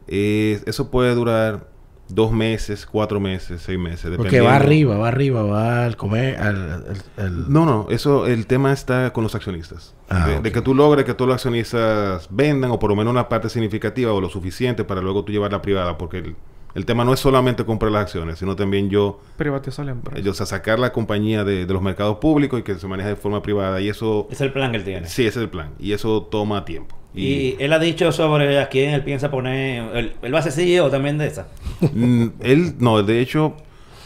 eh, 0.07 0.61
eso 0.65 0.91
puede 0.91 1.15
durar 1.15 1.67
dos 2.09 2.31
meses, 2.31 2.85
cuatro 2.85 3.19
meses, 3.19 3.61
seis 3.61 3.77
meses. 3.79 4.11
Porque 4.17 4.41
va 4.41 4.55
arriba, 4.55 4.97
va 4.97 5.07
arriba, 5.07 5.43
va 5.43 5.85
al 5.85 5.95
comer, 5.95 6.37
al, 6.37 6.55
al- 6.71 6.85
al- 7.17 7.51
No, 7.53 7.65
no, 7.65 7.87
eso, 7.89 8.25
el 8.27 8.45
tema 8.47 8.73
está 8.73 9.11
con 9.13 9.23
los 9.23 9.35
accionistas. 9.35 9.93
Ah, 10.09 10.27
de, 10.27 10.41
de 10.41 10.51
que 10.51 10.61
tú 10.61 10.73
logres 10.75 11.05
que 11.05 11.13
todos 11.13 11.27
los 11.29 11.35
accionistas 11.35 12.27
vendan 12.31 12.71
o 12.71 12.79
por 12.79 12.89
lo 12.89 12.95
menos 12.95 13.11
una 13.11 13.29
parte 13.29 13.47
significativa 13.49 14.11
o 14.11 14.19
lo 14.21 14.29
suficiente 14.29 14.83
para 14.83 15.01
luego 15.01 15.23
tú 15.23 15.31
llevarla 15.31 15.61
privada, 15.61 15.97
porque 15.97 16.17
el, 16.17 16.35
el 16.75 16.85
tema 16.85 17.03
no 17.05 17.13
es 17.13 17.19
solamente 17.19 17.65
comprar 17.65 17.91
las 17.91 18.03
acciones, 18.03 18.39
sino 18.39 18.55
también 18.55 18.89
yo, 18.89 19.19
Privatizar 19.37 19.85
la 19.85 19.91
empresa. 19.91 20.21
yo 20.21 20.31
o 20.31 20.33
sea, 20.33 20.45
sacar 20.45 20.79
la 20.79 20.91
compañía 20.91 21.43
de, 21.43 21.65
de 21.65 21.73
los 21.73 21.81
mercados 21.81 22.17
públicos 22.17 22.59
y 22.59 22.63
que 22.63 22.75
se 22.75 22.87
maneje 22.87 23.09
de 23.09 23.15
forma 23.15 23.41
privada 23.41 23.81
y 23.81 23.89
eso, 23.89 24.27
Es 24.31 24.41
el 24.41 24.51
plan 24.51 24.71
que 24.71 24.77
él 24.77 24.83
tiene. 24.83 25.07
sí, 25.07 25.23
ese 25.23 25.39
es 25.39 25.43
el 25.43 25.49
plan 25.49 25.71
y 25.79 25.93
eso 25.93 26.23
toma 26.23 26.65
tiempo. 26.65 26.95
Y 27.15 27.55
él 27.59 27.73
ha 27.73 27.79
dicho 27.79 28.11
sobre 28.11 28.59
a 28.59 28.69
quién 28.69 28.91
él 28.93 29.03
piensa 29.03 29.31
poner. 29.31 29.95
Él, 29.97 30.13
él 30.21 30.33
va 30.33 30.39
a 30.39 30.41
ser 30.43 30.51
CEO 30.51 30.89
también 30.91 31.17
de 31.17 31.25
esa. 31.25 31.47
Mm, 31.91 32.27
él, 32.39 32.75
no, 32.77 33.01
de 33.01 33.19
hecho, 33.19 33.55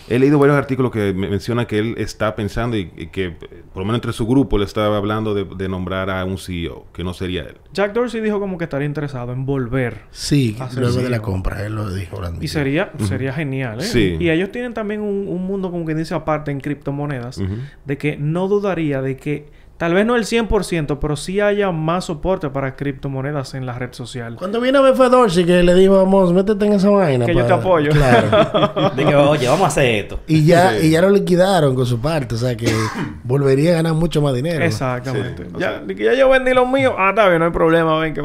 he 0.09 0.19
leído 0.19 0.37
varios 0.39 0.57
artículos 0.57 0.91
que 0.91 1.13
me- 1.13 1.29
mencionan 1.29 1.65
que 1.65 1.79
él 1.79 1.95
está 1.97 2.35
pensando 2.35 2.77
y, 2.77 2.91
y 2.97 3.07
que, 3.07 3.31
por 3.31 3.77
lo 3.81 3.85
menos 3.85 3.95
entre 3.95 4.13
su 4.13 4.25
grupo, 4.27 4.57
le 4.57 4.65
estaba 4.65 4.97
hablando 4.97 5.33
de, 5.33 5.45
de 5.45 5.69
nombrar 5.69 6.09
a 6.09 6.23
un 6.25 6.37
CEO, 6.37 6.85
que 6.93 7.03
no 7.03 7.13
sería 7.13 7.41
él. 7.43 7.55
Jack 7.73 7.93
Dorsey 7.93 8.21
dijo 8.21 8.39
como 8.39 8.57
que 8.57 8.65
estaría 8.65 8.85
interesado 8.87 9.33
en 9.33 9.45
volver. 9.45 10.01
Sí, 10.11 10.55
luego 10.77 10.97
de 11.01 11.09
la 11.09 11.17
¿no? 11.17 11.23
compra, 11.23 11.65
él 11.65 11.75
lo 11.75 11.89
dijo. 11.93 12.21
Y 12.41 12.47
sería, 12.47 12.91
sería 13.07 13.33
genial, 13.33 13.79
¿eh? 13.79 13.83
Sí. 13.83 14.17
Y 14.19 14.29
ellos 14.29 14.51
tienen 14.51 14.73
también 14.73 15.01
un, 15.01 15.27
un 15.27 15.43
mundo, 15.45 15.71
como 15.71 15.85
que 15.85 15.95
dice 15.95 16.13
aparte, 16.13 16.51
en 16.51 16.59
criptomonedas, 16.59 17.41
de 17.85 17.97
que 17.97 18.17
no 18.17 18.47
dudaría 18.47 19.01
de 19.01 19.17
que 19.17 19.62
Tal 19.77 19.93
vez 19.93 20.05
no 20.05 20.15
el 20.15 20.23
100%, 20.23 20.99
pero 21.01 21.15
sí 21.17 21.41
haya 21.41 21.71
más 21.71 22.05
soporte 22.05 22.49
para 22.49 22.75
criptomonedas 22.75 23.53
en 23.55 23.65
la 23.65 23.73
red 23.77 23.91
social. 23.91 24.35
Cuando 24.35 24.61
vino 24.61 24.79
a 24.79 24.81
ver 24.83 24.93
fue 24.95 25.09
Dorsey 25.09 25.43
que 25.45 25.61
le 25.63 25.73
dijo, 25.73 25.95
vamos, 25.97 26.31
métete 26.31 26.65
en 26.67 26.73
esa 26.73 26.89
vaina. 26.89 27.25
Que 27.25 27.33
yo 27.33 27.41
pa-". 27.41 27.47
te 27.47 27.53
apoyo. 27.53 27.91
Claro. 27.91 28.91
Que, 28.95 29.15
oye, 29.15 29.47
vamos 29.47 29.63
a 29.65 29.67
hacer 29.67 29.95
esto. 29.95 30.19
y 30.27 30.45
ya, 30.45 30.71
Sí. 30.79 30.87
y 30.87 30.89
ya 30.91 31.01
lo 31.01 31.09
liquidaron 31.09 31.75
con 31.75 31.85
su 31.85 31.99
parte. 31.99 32.35
O 32.35 32.37
sea 32.37 32.55
que 32.55 32.71
volvería 33.23 33.71
a 33.71 33.73
ganar 33.75 33.93
mucho 33.93 34.21
más 34.21 34.33
dinero. 34.33 34.63
Exactamente. 34.63 35.43
Sí, 35.45 35.49
o 35.55 35.59
ya, 35.59 35.83
sea- 35.85 35.95
ya 35.97 36.13
yo 36.13 36.29
vendí 36.29 36.53
los 36.53 36.67
míos. 36.69 36.93
Ah, 36.97 37.09
está 37.09 37.27
bien, 37.27 37.39
no 37.39 37.45
hay 37.45 37.51
problema. 37.51 37.99
Ven, 37.99 38.13
que... 38.13 38.21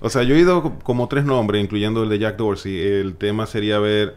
O 0.00 0.10
sea, 0.10 0.24
yo 0.24 0.34
he 0.34 0.38
ido 0.40 0.62
co- 0.62 0.78
como 0.82 1.08
tres 1.08 1.24
nombres, 1.24 1.62
incluyendo 1.62 2.02
el 2.02 2.08
de 2.10 2.18
Jack 2.18 2.36
Dorsey. 2.36 2.78
El 2.78 3.14
tema 3.14 3.46
sería 3.46 3.78
ver... 3.78 4.16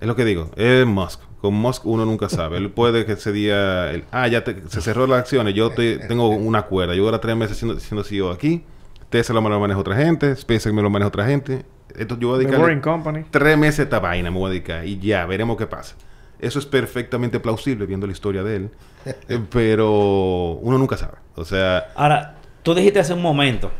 Es 0.00 0.06
lo 0.08 0.16
que 0.16 0.24
digo, 0.24 0.50
es 0.56 0.86
Musk. 0.86 1.20
Con 1.40 1.54
Musk 1.54 1.86
uno 1.86 2.04
nunca 2.04 2.28
sabe. 2.28 2.58
Él 2.58 2.70
puede 2.70 3.06
que 3.06 3.12
ese 3.12 3.32
día... 3.32 3.92
ah, 4.12 4.28
ya 4.28 4.44
te- 4.44 4.68
se 4.68 4.80
cerró 4.80 5.06
las 5.06 5.20
acciones. 5.20 5.54
Yo 5.54 5.70
te- 5.70 5.98
tengo 5.98 6.28
una 6.28 6.62
cuerda. 6.62 6.94
Yo 6.94 7.04
ahora 7.06 7.20
tres 7.20 7.34
meses 7.36 7.56
siendo, 7.56 7.80
siendo 7.80 8.04
CEO 8.04 8.30
aquí. 8.30 8.64
Tesla 9.08 9.40
me 9.40 9.48
lo 9.48 9.58
maneja 9.58 9.80
otra 9.80 9.96
gente. 9.96 10.36
SpaceX 10.36 10.72
me 10.74 10.82
lo 10.82 10.90
maneja 10.90 11.08
otra 11.08 11.26
gente. 11.26 11.64
Esto 11.96 12.16
yo 12.18 12.28
voy 12.28 12.44
a 12.46 12.80
Company. 12.80 13.24
tres 13.30 13.56
meses 13.58 13.80
a 13.80 13.82
esta 13.84 13.98
vaina. 14.00 14.30
Me 14.30 14.38
voy 14.38 14.48
a 14.48 14.50
dedicar. 14.50 14.86
Y 14.86 14.98
ya, 14.98 15.24
veremos 15.26 15.56
qué 15.56 15.66
pasa. 15.66 15.96
Eso 16.38 16.58
es 16.58 16.66
perfectamente 16.66 17.40
plausible 17.40 17.86
viendo 17.86 18.06
la 18.06 18.12
historia 18.12 18.42
de 18.42 18.56
él. 18.56 18.70
Eh, 19.30 19.40
pero 19.50 20.58
uno 20.60 20.76
nunca 20.76 20.96
sabe. 20.98 21.14
O 21.34 21.44
sea... 21.46 21.86
Ahora, 21.96 22.34
tú 22.62 22.74
dijiste 22.74 23.00
hace 23.00 23.14
un 23.14 23.22
momento 23.22 23.70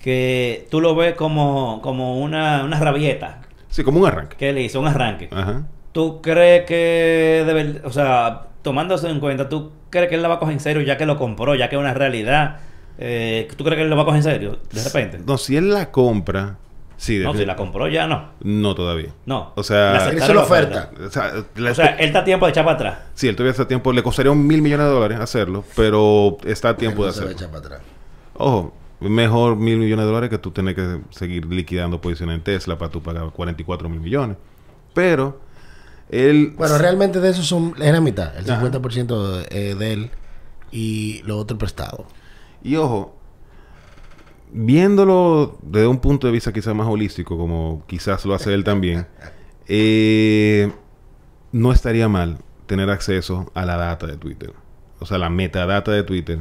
que 0.00 0.66
tú 0.70 0.80
lo 0.80 0.94
ves 0.96 1.14
como, 1.14 1.80
como 1.80 2.20
una, 2.20 2.64
una 2.64 2.78
rabieta 2.80 3.40
Sí, 3.68 3.84
como 3.84 4.00
un 4.00 4.06
arranque. 4.06 4.36
que 4.36 4.50
él 4.50 4.58
hizo, 4.58 4.80
un 4.80 4.88
arranque. 4.88 5.28
Ajá. 5.32 5.62
¿Tú 5.94 6.20
crees 6.20 6.66
que 6.66 7.44
debe, 7.46 7.80
o 7.84 7.90
sea, 7.92 8.48
tomándose 8.62 9.08
en 9.08 9.20
cuenta, 9.20 9.48
tú 9.48 9.70
crees 9.90 10.08
que 10.08 10.16
él 10.16 10.22
la 10.22 10.28
va 10.28 10.34
a 10.34 10.38
coger 10.40 10.54
en 10.54 10.60
serio 10.60 10.82
ya 10.82 10.96
que 10.98 11.06
lo 11.06 11.16
compró, 11.16 11.54
ya 11.54 11.68
que 11.68 11.76
es 11.76 11.80
una 11.80 11.94
realidad? 11.94 12.56
Eh, 12.98 13.46
¿Tú 13.56 13.62
crees 13.62 13.76
que 13.76 13.82
él 13.84 13.90
lo 13.90 13.96
va 13.96 14.02
a 14.02 14.04
coger 14.06 14.18
en 14.18 14.22
serio 14.24 14.58
de 14.72 14.82
repente? 14.82 15.20
No, 15.24 15.38
si 15.38 15.56
él 15.56 15.70
la 15.72 15.92
compra, 15.92 16.56
sí, 16.96 17.20
No, 17.20 17.32
si 17.34 17.46
la 17.46 17.54
compró 17.54 17.86
ya 17.86 18.08
no. 18.08 18.30
No 18.42 18.74
todavía. 18.74 19.10
No. 19.24 19.52
O 19.54 19.62
sea, 19.62 20.12
hizo 20.16 20.34
la 20.34 20.42
oferta. 20.42 20.90
O 21.06 21.10
sea, 21.10 21.32
la- 21.54 21.70
O 21.70 21.74
sea, 21.76 21.86
él 21.96 22.06
está 22.06 22.18
a 22.20 22.24
tiempo 22.24 22.46
de 22.46 22.50
echar 22.50 22.64
para 22.64 22.74
atrás. 22.76 22.98
sí, 23.14 23.28
él 23.28 23.36
todavía 23.36 23.52
está 23.52 23.62
a 23.62 23.68
tiempo. 23.68 23.92
Le 23.92 24.02
costaría 24.02 24.32
un 24.32 24.44
mil 24.46 24.62
millones 24.62 24.86
de 24.86 24.92
dólares 24.92 25.20
hacerlo, 25.20 25.64
pero 25.76 26.38
está 26.44 26.70
a 26.70 26.76
tiempo 26.76 27.02
de 27.04 27.08
No 27.08 27.12
se 27.12 27.20
va 27.20 27.26
a 27.26 27.30
hacerlo. 27.34 27.46
echar 27.48 27.62
para 27.62 27.76
atrás. 27.76 27.88
Ojo, 28.34 28.74
mejor 29.00 29.54
mil 29.56 29.78
millones 29.78 30.04
de 30.04 30.08
dólares 30.08 30.30
que 30.30 30.38
tú 30.38 30.50
tener 30.50 30.74
que 30.74 30.98
seguir 31.10 31.46
liquidando 31.46 32.00
posiciones 32.00 32.34
en 32.36 32.42
Tesla 32.42 32.76
para 32.78 32.90
tú 32.90 33.00
pagar 33.00 33.30
44 33.30 33.88
mil 33.88 34.00
millones. 34.00 34.36
Pero 34.92 35.40
él... 36.10 36.54
Bueno, 36.56 36.78
realmente 36.78 37.20
de 37.20 37.30
eso 37.30 37.42
son, 37.42 37.74
es 37.80 37.92
la 37.92 38.00
mitad. 38.00 38.36
El 38.36 38.50
Ajá. 38.50 38.62
50% 38.62 39.48
de, 39.48 39.74
de 39.74 39.92
él 39.92 40.10
y 40.70 41.22
lo 41.24 41.38
otro 41.38 41.56
prestado. 41.58 42.06
Y 42.62 42.76
ojo, 42.76 43.16
viéndolo 44.52 45.58
desde 45.62 45.86
un 45.86 45.98
punto 45.98 46.26
de 46.26 46.32
vista 46.32 46.52
quizás 46.52 46.74
más 46.74 46.86
holístico, 46.86 47.36
como 47.36 47.82
quizás 47.86 48.24
lo 48.24 48.34
hace 48.34 48.54
él 48.54 48.64
también, 48.64 49.06
eh, 49.68 50.72
no 51.52 51.72
estaría 51.72 52.08
mal 52.08 52.38
tener 52.66 52.90
acceso 52.90 53.50
a 53.54 53.64
la 53.64 53.76
data 53.76 54.06
de 54.06 54.16
Twitter. 54.16 54.52
O 55.00 55.06
sea, 55.06 55.18
la 55.18 55.30
metadata 55.30 55.90
de 55.92 56.02
Twitter. 56.02 56.40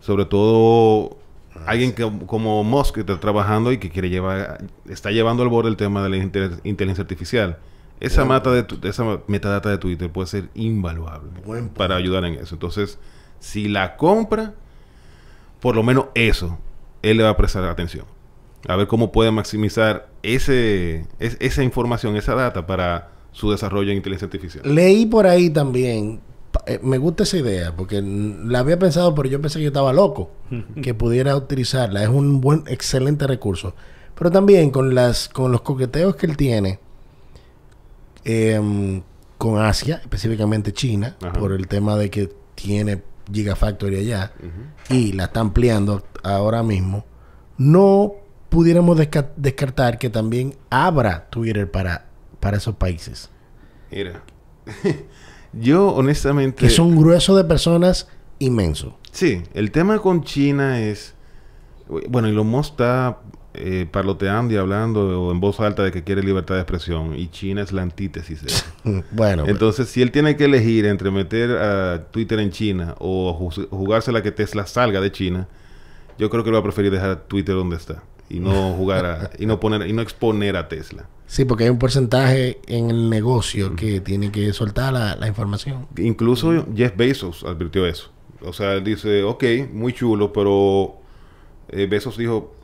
Sobre 0.00 0.26
todo 0.26 1.16
alguien 1.66 1.94
que, 1.94 2.10
como 2.26 2.62
Musk 2.64 2.94
que 2.96 3.00
está 3.00 3.18
trabajando 3.18 3.72
y 3.72 3.78
que 3.78 3.90
quiere 3.90 4.10
llevar, 4.10 4.64
está 4.88 5.10
llevando 5.10 5.42
al 5.42 5.48
borde 5.48 5.70
el 5.70 5.76
tema 5.76 6.02
de 6.02 6.08
la 6.10 6.16
inte- 6.16 6.60
inteligencia 6.64 7.02
artificial. 7.02 7.58
Esa, 8.00 8.24
mata 8.24 8.50
de, 8.50 8.62
tu- 8.64 8.86
esa 8.86 9.04
metadata 9.28 9.70
de 9.70 9.78
Twitter 9.78 10.10
puede 10.10 10.26
ser 10.28 10.48
invaluable 10.54 11.30
para 11.74 11.96
ayudar 11.96 12.24
en 12.24 12.34
eso. 12.34 12.54
Entonces, 12.54 12.98
si 13.40 13.68
la 13.68 13.96
compra, 13.96 14.54
por 15.60 15.74
lo 15.76 15.82
menos 15.82 16.06
eso, 16.14 16.58
él 17.02 17.16
le 17.18 17.22
va 17.24 17.30
a 17.30 17.36
prestar 17.36 17.64
atención. 17.64 18.04
A 18.68 18.76
ver 18.76 18.86
cómo 18.86 19.12
puede 19.12 19.30
maximizar 19.30 20.08
ese, 20.22 21.06
es- 21.18 21.36
esa 21.40 21.62
información, 21.62 22.16
esa 22.16 22.34
data 22.34 22.66
para 22.66 23.10
su 23.32 23.50
desarrollo 23.50 23.90
en 23.90 23.98
inteligencia 23.98 24.26
artificial. 24.26 24.62
Leí 24.74 25.06
por 25.06 25.26
ahí 25.26 25.50
también, 25.50 26.20
eh, 26.66 26.78
me 26.82 26.98
gusta 26.98 27.22
esa 27.24 27.36
idea, 27.38 27.74
porque 27.76 28.00
la 28.02 28.60
había 28.60 28.78
pensado, 28.78 29.14
pero 29.14 29.28
yo 29.28 29.40
pensé 29.40 29.58
que 29.58 29.64
yo 29.64 29.68
estaba 29.68 29.92
loco, 29.92 30.30
que 30.82 30.94
pudiera 30.94 31.36
utilizarla. 31.36 32.02
Es 32.02 32.08
un 32.08 32.40
buen, 32.40 32.64
excelente 32.66 33.26
recurso. 33.26 33.74
Pero 34.14 34.30
también 34.30 34.70
con 34.70 34.94
las, 34.94 35.28
con 35.28 35.50
los 35.52 35.62
coqueteos 35.62 36.16
que 36.16 36.26
él 36.26 36.36
tiene 36.36 36.78
em, 38.24 39.02
con 39.38 39.58
Asia, 39.60 39.96
específicamente 40.02 40.72
China, 40.72 41.16
Ajá. 41.22 41.32
por 41.34 41.52
el 41.52 41.66
tema 41.68 41.96
de 41.96 42.10
que 42.10 42.32
tiene 42.54 43.02
Gigafactory 43.32 43.96
allá 43.98 44.32
y 44.88 45.12
la 45.12 45.24
está 45.24 45.40
ampliando 45.40 46.04
ahora 46.22 46.62
mismo, 46.62 47.04
no 47.58 48.12
pudiéramos 48.48 48.96
desca- 48.98 49.30
descartar 49.36 49.98
que 49.98 50.10
también 50.10 50.54
abra 50.70 51.28
Twitter 51.30 51.70
para, 51.70 52.06
para 52.40 52.58
esos 52.58 52.76
países. 52.76 53.30
Mira, 53.90 54.22
yo 55.52 55.88
honestamente... 55.94 56.56
que 56.60 56.66
es 56.66 56.78
un 56.78 56.96
grueso 56.96 57.36
de 57.36 57.44
personas 57.44 58.08
inmenso. 58.38 58.98
Sí, 59.12 59.42
el 59.54 59.70
tema 59.70 59.98
con 60.00 60.22
China 60.24 60.80
es... 60.80 61.14
Bueno, 62.08 62.28
Elon 62.28 62.46
Musk 62.46 62.72
está 62.72 63.18
eh, 63.54 63.86
parloteando 63.90 64.52
y 64.52 64.56
hablando 64.56 65.30
en 65.30 65.40
voz 65.40 65.60
alta 65.60 65.82
de 65.84 65.92
que 65.92 66.02
quiere 66.04 66.22
libertad 66.22 66.56
de 66.56 66.60
expresión 66.62 67.16
y 67.16 67.28
China 67.28 67.62
es 67.62 67.72
la 67.72 67.82
antítesis 67.82 68.42
de 68.42 68.48
eso. 68.52 68.64
Bueno, 69.12 69.44
Entonces, 69.46 69.88
si 69.88 70.02
él 70.02 70.10
tiene 70.10 70.36
que 70.36 70.44
elegir 70.46 70.86
entre 70.86 71.10
meter 71.10 71.50
a 71.52 72.04
Twitter 72.10 72.38
en 72.40 72.50
China 72.50 72.94
o 72.98 73.32
juz- 73.32 73.68
jugársela 73.70 74.22
que 74.22 74.32
Tesla 74.32 74.66
salga 74.66 75.00
de 75.00 75.10
China, 75.12 75.48
yo 76.18 76.30
creo 76.30 76.42
que 76.44 76.50
él 76.50 76.54
va 76.56 76.60
a 76.60 76.64
preferir 76.64 76.90
dejar 76.92 77.22
Twitter 77.28 77.54
donde 77.54 77.76
está 77.76 78.02
y 78.28 78.40
no 78.40 78.72
jugar 78.76 79.06
a, 79.06 79.30
y 79.38 79.46
no 79.46 79.60
poner 79.60 79.86
y 79.88 79.92
no 79.92 80.02
exponer 80.02 80.56
a 80.56 80.68
Tesla. 80.68 81.08
sí, 81.26 81.44
porque 81.44 81.64
hay 81.64 81.70
un 81.70 81.78
porcentaje 81.78 82.60
en 82.66 82.90
el 82.90 83.08
negocio 83.10 83.74
que 83.76 84.00
tiene 84.00 84.30
que 84.32 84.52
soltar 84.52 84.92
la, 84.92 85.16
la 85.16 85.28
información. 85.28 85.86
Incluso 85.96 86.66
Jeff 86.74 86.96
Bezos 86.96 87.44
advirtió 87.44 87.86
eso. 87.86 88.10
O 88.42 88.52
sea, 88.52 88.74
él 88.74 88.84
dice, 88.84 89.22
ok, 89.22 89.44
muy 89.72 89.92
chulo, 89.94 90.32
pero 90.32 90.96
eh, 91.70 91.86
Bezos 91.86 92.16
dijo, 92.18 92.54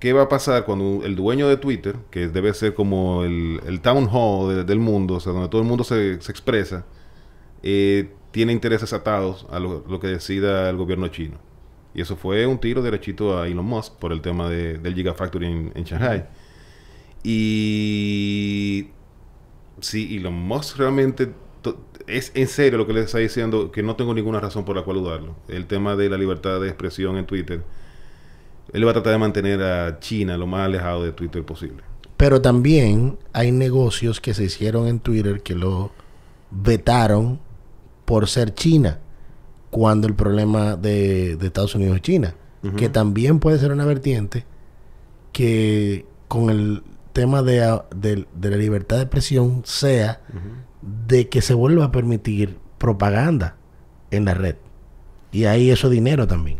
¿qué 0.00 0.12
va 0.12 0.22
a 0.22 0.28
pasar 0.28 0.64
cuando 0.64 1.04
el 1.04 1.16
dueño 1.16 1.48
de 1.48 1.56
Twitter, 1.56 1.96
que 2.10 2.28
debe 2.28 2.54
ser 2.54 2.74
como 2.74 3.24
el, 3.24 3.80
town 3.82 4.08
hall 4.10 4.54
de- 4.56 4.64
del 4.64 4.78
mundo, 4.78 5.14
o 5.14 5.20
sea, 5.20 5.32
donde 5.32 5.48
todo 5.48 5.60
el 5.62 5.66
mundo 5.68 5.84
se, 5.84 6.14
expresa, 6.14 6.86
eh, 7.62 8.10
tiene 8.30 8.52
intereses 8.52 8.92
atados 8.92 9.46
a 9.50 9.58
lo, 9.58 9.84
que 10.00 10.06
decida 10.08 10.70
el 10.70 10.76
gobierno 10.76 11.08
chino? 11.08 11.38
Y 11.94 12.00
eso 12.02 12.16
fue 12.16 12.46
un 12.46 12.58
tiro 12.58 12.82
derechito 12.82 13.38
a 13.38 13.48
Elon 13.48 13.64
Musk 13.64 13.94
por 13.98 14.12
el 14.12 14.20
tema 14.20 14.48
de- 14.48 14.78
del 14.78 14.94
Gigafactory 14.94 15.46
en, 15.46 15.72
en 15.74 15.84
Shanghai. 15.84 16.26
Y 17.24 18.88
si 19.80 20.16
Elon 20.16 20.34
Musk 20.34 20.76
realmente 20.78 21.32
es 22.06 22.32
en 22.34 22.46
serio 22.48 22.78
lo 22.78 22.86
que 22.86 22.92
le 22.94 23.00
está 23.00 23.18
diciendo, 23.18 23.70
que 23.70 23.82
no 23.82 23.96
tengo 23.96 24.14
ninguna 24.14 24.40
razón 24.40 24.64
por 24.64 24.76
la 24.76 24.82
cual 24.82 24.98
dudarlo. 24.98 25.36
El 25.48 25.66
tema 25.66 25.96
de 25.96 26.08
la 26.08 26.16
libertad 26.16 26.60
de 26.60 26.68
expresión 26.68 27.16
en 27.18 27.26
Twitter, 27.26 27.62
él 28.72 28.86
va 28.86 28.90
a 28.90 28.94
tratar 28.94 29.12
de 29.12 29.18
mantener 29.18 29.62
a 29.62 29.98
China 30.00 30.36
lo 30.36 30.46
más 30.46 30.62
alejado 30.66 31.02
de 31.04 31.12
Twitter 31.12 31.44
posible. 31.44 31.82
Pero 32.16 32.40
también 32.42 33.16
hay 33.32 33.52
negocios 33.52 34.20
que 34.20 34.34
se 34.34 34.44
hicieron 34.44 34.88
en 34.88 34.98
Twitter 35.00 35.40
que 35.42 35.54
lo 35.54 35.92
vetaron 36.50 37.38
por 38.04 38.26
ser 38.28 38.54
China, 38.54 38.98
cuando 39.70 40.06
el 40.08 40.14
problema 40.14 40.76
de, 40.76 41.36
de 41.36 41.46
Estados 41.46 41.74
Unidos 41.74 41.96
es 41.96 42.02
China, 42.02 42.34
que 42.76 42.88
también 42.88 43.38
puede 43.38 43.58
ser 43.58 43.70
una 43.70 43.84
vertiente 43.84 44.44
que 45.32 46.06
con 46.26 46.50
el 46.50 46.82
tema 47.12 47.42
de, 47.42 47.62
a- 47.64 47.84
de- 47.94 48.26
de 48.34 48.50
la 48.50 48.56
libertad 48.56 48.96
de 48.96 49.02
expresión 49.02 49.62
sea 49.64 50.20
de 51.06 51.28
que 51.28 51.40
se 51.42 51.54
vuelva 51.54 51.86
a 51.86 51.92
permitir 51.92 52.56
propaganda 52.78 53.56
en 54.10 54.24
la 54.24 54.34
red. 54.34 54.56
Y 55.32 55.44
ahí 55.44 55.70
eso 55.70 55.90
dinero 55.90 56.26
también. 56.26 56.58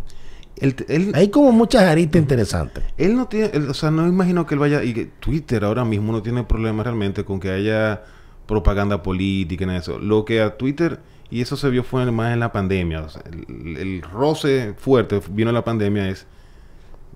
Él- 0.60 1.12
Hay 1.14 1.28
como 1.28 1.52
muchas 1.52 1.82
aristas 1.84 2.20
interesantes. 2.20 2.84
él 2.96 3.14
no 3.16 3.26
tiene, 3.28 3.50
él- 3.54 3.68
o 3.70 3.74
sea, 3.74 3.90
no 3.90 4.06
imagino 4.06 4.46
que 4.46 4.54
él 4.54 4.60
vaya, 4.60 4.82
y 4.84 4.92
que 4.94 5.06
Twitter 5.06 5.64
ahora 5.64 5.84
mismo 5.84 6.12
no 6.12 6.22
tiene 6.22 6.42
problema 6.44 6.82
realmente 6.82 7.24
con 7.24 7.38
que 7.40 7.50
haya 7.50 8.02
propaganda 8.46 9.02
política 9.02 9.64
en 9.64 9.70
eso. 9.70 9.98
Lo 9.98 10.24
que 10.24 10.40
a 10.40 10.56
Twitter, 10.56 11.00
y 11.30 11.40
eso 11.42 11.56
se 11.56 11.68
vio 11.70 11.84
fue 11.84 12.10
más 12.10 12.32
en 12.32 12.40
la 12.40 12.50
pandemia, 12.52 13.02
o 13.02 13.08
sea, 13.08 13.22
el, 13.30 13.76
el 13.76 14.02
roce 14.02 14.74
fuerte 14.76 15.20
vino 15.30 15.50
en 15.50 15.54
la 15.54 15.64
pandemia 15.64 16.08
es 16.08 16.26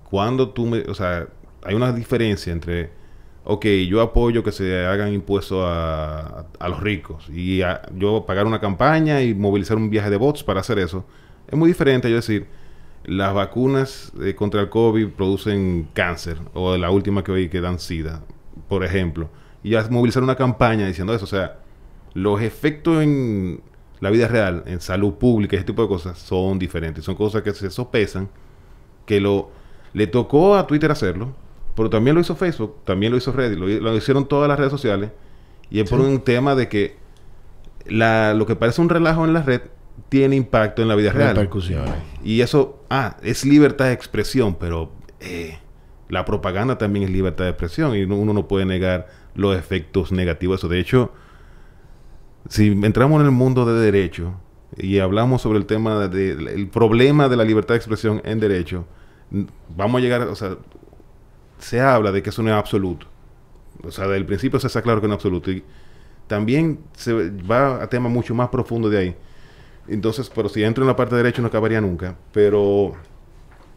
cuando 0.09 0.49
tú 0.49 0.65
me, 0.67 0.79
o 0.81 0.93
sea, 0.93 1.27
hay 1.63 1.75
una 1.75 1.91
diferencia 1.91 2.53
entre, 2.53 2.91
ok, 3.45 3.65
yo 3.89 4.01
apoyo 4.01 4.43
que 4.43 4.51
se 4.51 4.85
hagan 4.85 5.11
impuestos 5.13 5.59
a, 5.65 6.45
a 6.59 6.69
los 6.69 6.79
ricos 6.81 7.27
y 7.29 7.61
a- 7.61 7.81
yo 7.97 8.25
pagar 8.25 8.45
una 8.45 8.59
campaña 8.59 9.21
y 9.21 9.33
movilizar 9.33 9.77
un 9.77 9.89
viaje 9.89 10.09
de 10.09 10.17
bots 10.17 10.43
para 10.43 10.59
hacer 10.59 10.77
eso. 10.79 11.05
Es 11.47 11.57
muy 11.57 11.67
diferente 11.69 12.09
yo 12.09 12.15
decir, 12.17 12.45
las 13.05 13.33
vacunas 13.33 14.11
eh, 14.21 14.35
contra 14.35 14.61
el 14.61 14.69
COVID 14.69 15.09
producen 15.09 15.87
cáncer, 15.93 16.37
o 16.53 16.77
la 16.77 16.89
última 16.89 17.23
que 17.23 17.31
oí 17.31 17.49
que 17.49 17.61
dan 17.61 17.79
SIDA, 17.79 18.21
por 18.67 18.83
ejemplo, 18.83 19.29
y 19.63 19.75
a 19.75 19.87
movilizar 19.89 20.23
una 20.23 20.35
campaña 20.35 20.87
diciendo 20.87 21.13
eso, 21.13 21.25
o 21.25 21.27
sea, 21.27 21.57
los 22.13 22.41
efectos 22.41 23.01
en 23.01 23.61
la 23.99 24.09
vida 24.09 24.27
real, 24.27 24.63
en 24.65 24.81
salud 24.81 25.13
pública, 25.13 25.55
ese 25.55 25.65
tipo 25.65 25.81
de 25.81 25.87
cosas, 25.87 26.19
son 26.19 26.59
diferentes. 26.59 27.05
Son 27.05 27.15
cosas 27.15 27.41
que 27.41 27.53
se 27.53 27.69
sopesan, 27.69 28.29
que 29.05 29.21
lo 29.21 29.49
le 29.93 30.07
tocó 30.07 30.55
a 30.55 30.67
Twitter 30.67 30.91
hacerlo, 30.91 31.33
pero 31.75 31.89
también 31.89 32.15
lo 32.15 32.21
hizo 32.21 32.35
Facebook, 32.35 32.83
también 32.83 33.11
lo 33.11 33.17
hizo 33.17 33.31
Reddit, 33.31 33.57
lo, 33.57 33.67
lo 33.67 33.95
hicieron 33.95 34.27
todas 34.27 34.49
las 34.49 34.57
redes 34.57 34.71
sociales. 34.71 35.11
Y 35.69 35.79
es 35.79 35.89
por 35.89 36.01
un 36.01 36.21
tema 36.21 36.55
de 36.55 36.67
que 36.67 36.97
la, 37.85 38.33
lo 38.33 38.45
que 38.45 38.55
parece 38.55 38.81
un 38.81 38.89
relajo 38.89 39.23
en 39.25 39.33
la 39.33 39.41
red 39.41 39.61
tiene 40.09 40.35
impacto 40.35 40.81
en 40.81 40.87
la 40.87 40.95
vida 40.95 41.11
real. 41.11 41.35
Repercusiones. 41.35 41.93
Y 42.23 42.41
eso, 42.41 42.83
ah, 42.89 43.17
es 43.23 43.45
libertad 43.45 43.85
de 43.85 43.93
expresión, 43.93 44.55
pero 44.59 44.91
eh, 45.19 45.57
la 46.09 46.25
propaganda 46.25 46.77
también 46.77 47.05
es 47.05 47.11
libertad 47.11 47.45
de 47.45 47.51
expresión 47.51 47.95
y 47.95 48.05
no- 48.05 48.15
uno 48.17 48.33
no 48.33 48.47
puede 48.47 48.65
negar 48.65 49.07
los 49.35 49.57
efectos 49.57 50.11
negativos 50.11 50.55
de 50.57 50.57
eso. 50.57 50.67
De 50.69 50.79
hecho, 50.79 51.11
si 52.49 52.67
entramos 52.67 53.19
en 53.21 53.25
el 53.25 53.31
mundo 53.31 53.65
de 53.65 53.79
derecho 53.79 54.33
y 54.77 54.99
hablamos 54.99 55.41
sobre 55.41 55.59
el 55.59 55.65
tema 55.65 56.07
de, 56.07 56.35
de- 56.35 56.65
problema 56.67 57.29
de 57.29 57.37
la 57.37 57.43
libertad 57.43 57.73
de 57.75 57.77
expresión 57.77 58.21
en 58.25 58.39
derecho, 58.39 58.85
vamos 59.75 59.99
a 59.99 60.01
llegar, 60.01 60.21
o 60.23 60.35
sea, 60.35 60.57
se 61.59 61.79
habla 61.79 62.11
de 62.11 62.21
que 62.21 62.29
eso 62.29 62.43
no 62.43 62.49
es 62.49 62.55
absoluto. 62.55 63.07
O 63.83 63.91
sea, 63.91 64.07
del 64.07 64.25
principio 64.25 64.59
se 64.59 64.67
está 64.67 64.81
claro 64.81 65.01
que 65.01 65.07
no 65.07 65.13
es 65.13 65.17
absoluto. 65.17 65.51
Y 65.51 65.63
también 66.27 66.79
se 66.95 67.29
va 67.31 67.81
a 67.81 67.87
temas 67.89 68.11
mucho 68.11 68.35
más 68.35 68.49
profundos 68.49 68.91
de 68.91 68.97
ahí. 68.97 69.15
Entonces, 69.87 70.31
pero 70.33 70.49
si 70.49 70.63
entro 70.63 70.83
en 70.83 70.87
la 70.87 70.95
parte 70.95 71.15
de 71.15 71.23
derecho 71.23 71.41
no 71.41 71.49
acabaría 71.49 71.81
nunca. 71.81 72.15
Pero 72.31 72.93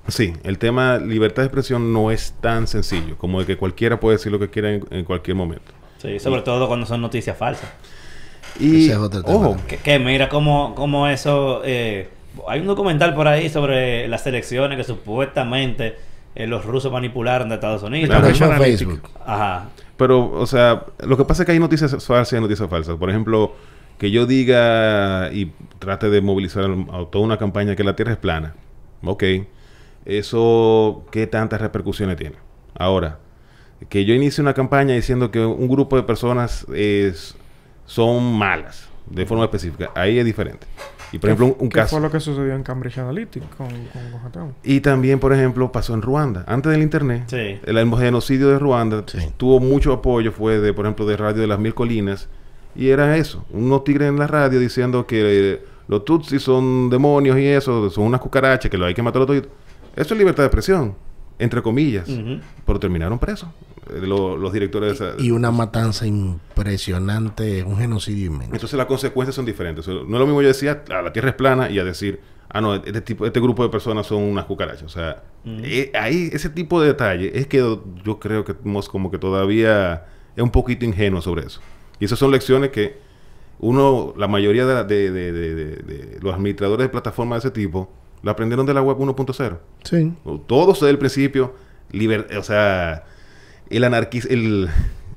sí, 0.09 0.33
el 0.45 0.59
tema 0.59 0.99
libertad 0.99 1.43
de 1.43 1.47
expresión 1.47 1.93
no 1.93 2.11
es 2.11 2.35
tan 2.41 2.67
sencillo 2.67 3.17
como 3.19 3.41
de 3.41 3.47
que 3.47 3.57
cualquiera 3.57 3.99
puede 3.99 4.17
decir 4.17 4.33
lo 4.33 4.39
que 4.39 4.49
quiera 4.49 4.73
en, 4.73 4.85
en 4.91 5.05
cualquier 5.05 5.37
momento. 5.37 5.73
Sí, 5.99 6.19
sobre 6.19 6.43
todo 6.43 6.69
cuando 6.69 6.87
son 6.87 7.01
noticias 7.01 7.37
falsas. 7.37 7.71
Y, 8.61 8.91
es 8.91 8.97
otro 8.97 9.23
tema 9.23 9.37
ojo. 9.37 9.57
Que, 9.67 9.77
que 9.79 9.99
mira 9.99 10.29
cómo, 10.29 10.75
cómo 10.75 11.07
eso... 11.09 11.63
eh, 11.65 12.09
hay 12.49 12.61
un 12.61 12.67
documental 12.67 13.15
por 13.15 13.29
ahí 13.29 13.49
sobre 13.49 14.09
las 14.09 14.27
elecciones 14.27 14.77
que 14.77 14.85
supuestamente 14.85 15.97
eh, 16.35 16.47
los 16.47 16.65
rusos 16.65 16.93
manipularon 16.93 17.49
de 17.49 17.55
Estados 17.55 17.83
Unidos. 17.83 18.11
Claro. 18.11 18.27
Analytic. 18.27 18.79
Facebook. 18.79 19.11
Ajá. 19.25 19.69
Pero, 19.97 20.31
o 20.33 20.47
sea, 20.47 20.85
lo 21.01 21.17
que 21.17 21.25
pasa 21.25 21.43
es 21.43 21.47
que 21.47 21.53
hay 21.53 21.59
noticias 21.59 21.93
falsas 22.05 22.39
y 22.39 22.41
noticias 22.41 22.69
falsas. 22.69 22.97
Por 22.97 23.09
ejemplo, 23.09 23.55
que 23.99 24.11
yo 24.11 24.27
diga 24.27 25.31
y 25.33 25.53
trate 25.79 26.11
de 26.11 26.21
movilizar 26.21 26.65
a 26.65 27.05
toda 27.11 27.25
una 27.25 27.39
campaña 27.39 27.77
que 27.77 27.85
la 27.85 27.97
Tierra 27.97 28.13
es 28.13 28.19
plana. 28.19 28.55
Ok. 29.03 29.23
Eso, 30.05 31.05
¿qué 31.11 31.27
tantas 31.27 31.61
repercusiones 31.61 32.17
tiene? 32.17 32.37
Ahora, 32.79 33.19
que 33.89 34.05
yo 34.05 34.15
inicie 34.15 34.41
una 34.43 34.55
campaña 34.55 34.95
diciendo 34.95 35.31
que 35.31 35.41
un 35.45 35.69
grupo 35.69 35.97
de 35.97 36.03
personas 36.05 36.67
es, 36.75 37.37
son 37.87 38.37
malas, 38.39 38.89
de 39.07 39.27
forma 39.27 39.45
específica, 39.45 39.91
ahí 39.95 40.19
es 40.19 40.25
diferente. 40.25 40.67
Y 41.13 41.19
por 41.19 41.31
ejemplo, 41.31 41.47
un, 41.47 41.57
un 41.61 41.69
¿Qué 41.69 41.77
caso... 41.81 41.97
fue 41.97 42.01
lo 42.01 42.11
que 42.11 42.21
sucedió 42.21 42.55
en 42.55 42.63
Cambridge 42.63 42.99
Analytica 42.99 43.47
con, 43.57 43.69
con? 43.69 44.55
Y 44.65 44.81
también, 44.81 45.19
por 45.21 45.33
ejemplo, 45.33 45.71
pasó 45.73 45.95
en 45.95 46.03
Ruanda. 46.03 46.45
Antes 46.49 46.73
del 46.73 46.83
internet, 46.83 47.25
Sí. 47.29 47.61
el 47.65 47.97
genocidio 47.97 48.49
de 48.49 48.59
Ruanda 48.59 49.05
Sí. 49.07 49.19
tuvo 49.37 49.61
mucho 49.61 49.93
apoyo, 49.93 50.33
fue 50.33 50.59
de, 50.59 50.73
por 50.73 50.85
ejemplo, 50.85 51.07
de 51.07 51.17
Radio 51.17 51.41
de 51.41 51.47
las 51.47 51.59
Mil 51.59 51.75
Colinas. 51.75 52.29
Y 52.77 52.89
era 52.91 53.17
eso, 53.17 53.45
unos 53.51 53.85
tigres 53.85 54.09
en 54.09 54.19
la 54.19 54.27
radio 54.27 54.59
diciendo 54.61 55.07
que 55.07 55.53
eh, 55.55 55.65
los 55.89 56.05
tutsis 56.05 56.43
son 56.43 56.91
demonios 56.91 57.39
y 57.39 57.47
eso, 57.47 57.89
son 57.91 58.05
unas 58.05 58.21
cucarachas, 58.21 58.71
que 58.71 58.77
lo 58.79 58.87
hay 58.87 58.95
que 58.95 59.03
matar 59.03 59.23
a 59.23 59.27
todos. 59.27 59.43
Eso 59.95 60.15
es 60.15 60.19
libertad 60.19 60.43
de 60.43 60.47
expresión, 60.49 60.95
entre 61.39 61.63
comillas. 61.63 62.09
Ujú. 62.09 62.41
Pero 62.67 62.79
terminaron 62.81 63.19
presos 63.19 63.49
eh, 63.91 64.01
lo- 64.07 64.37
los 64.37 64.53
directores 64.53 64.99
de 64.99 65.07
esa... 65.11 65.23
Y 65.23 65.31
una 65.31 65.51
matanza 65.51 66.07
impresionante, 66.07 67.63
un 67.63 67.77
genocidio 67.79 68.27
inmenso. 68.27 68.55
Entonces 68.55 68.77
las 68.77 68.87
consecuencias 68.87 69.35
son 69.35 69.45
diferentes. 69.47 69.87
O 69.87 69.93
sea, 69.93 70.03
no 70.07 70.17
es 70.17 70.21
lo 70.21 70.27
mismo 70.27 70.43
yo 70.43 70.49
decir, 70.49 70.69
"Ah, 70.91 71.03
la 71.03 71.13
Tierra 71.13 71.31
es 71.31 71.35
plana 71.37 71.71
y 71.71 71.79
a 71.79 71.85
decir, 71.85 72.21
ah, 72.51 72.61
no, 72.61 72.75
este, 72.75 73.01
tipo, 73.01 73.25
este 73.27 73.41
grupo 73.41 73.63
de 73.63 73.69
personas 73.69 74.07
son 74.07 74.23
unas 74.23 74.45
cucarachas. 74.45 74.83
O 74.83 74.89
sea, 74.89 75.23
Mm. 75.45 75.61
eh, 75.65 75.93
ahí 75.95 76.29
ese 76.33 76.51
tipo 76.51 76.81
de 76.81 76.89
detalle 76.89 77.31
es 77.39 77.47
que 77.47 77.59
yo 78.05 78.19
creo 78.19 78.45
que 78.45 78.55
somos 78.63 78.89
como 78.89 79.11
que 79.11 79.19
todavía 79.19 80.05
es 80.35 80.43
un 80.43 80.51
poquito 80.51 80.85
ingenuo 80.85 81.23
sobre 81.23 81.47
eso. 81.47 81.61
Y 82.01 82.05
esas 82.05 82.19
son 82.19 82.31
lecciones 82.31 82.71
que 82.71 82.99
uno, 83.59 84.13
la 84.17 84.29
mayoría 84.29 84.67
de, 84.67 84.75
la- 84.75 84.85
de- 84.85 85.11
de- 85.11 85.33
de- 85.33 85.55
de- 85.55 85.77
de 85.77 86.19
los 86.21 86.35
administradores 86.35 86.85
de 86.87 86.89
plataformas 86.91 87.43
de 87.43 87.49
ese 87.49 87.55
tipo, 87.55 87.91
lo 88.23 88.31
aprendieron 88.31 88.67
de 88.67 88.75
la 88.75 88.83
web 88.83 88.99
1.0. 88.99 89.59
Sí. 89.85 90.13
Todo 90.47 90.73
desde 90.73 90.91
el 90.91 90.99
principio, 90.99 91.55
liber- 91.93 92.37
o 92.37 92.43
sea, 92.43 93.05
el 93.71 93.85
anarquismo, 93.85 94.31
el, 94.33 94.69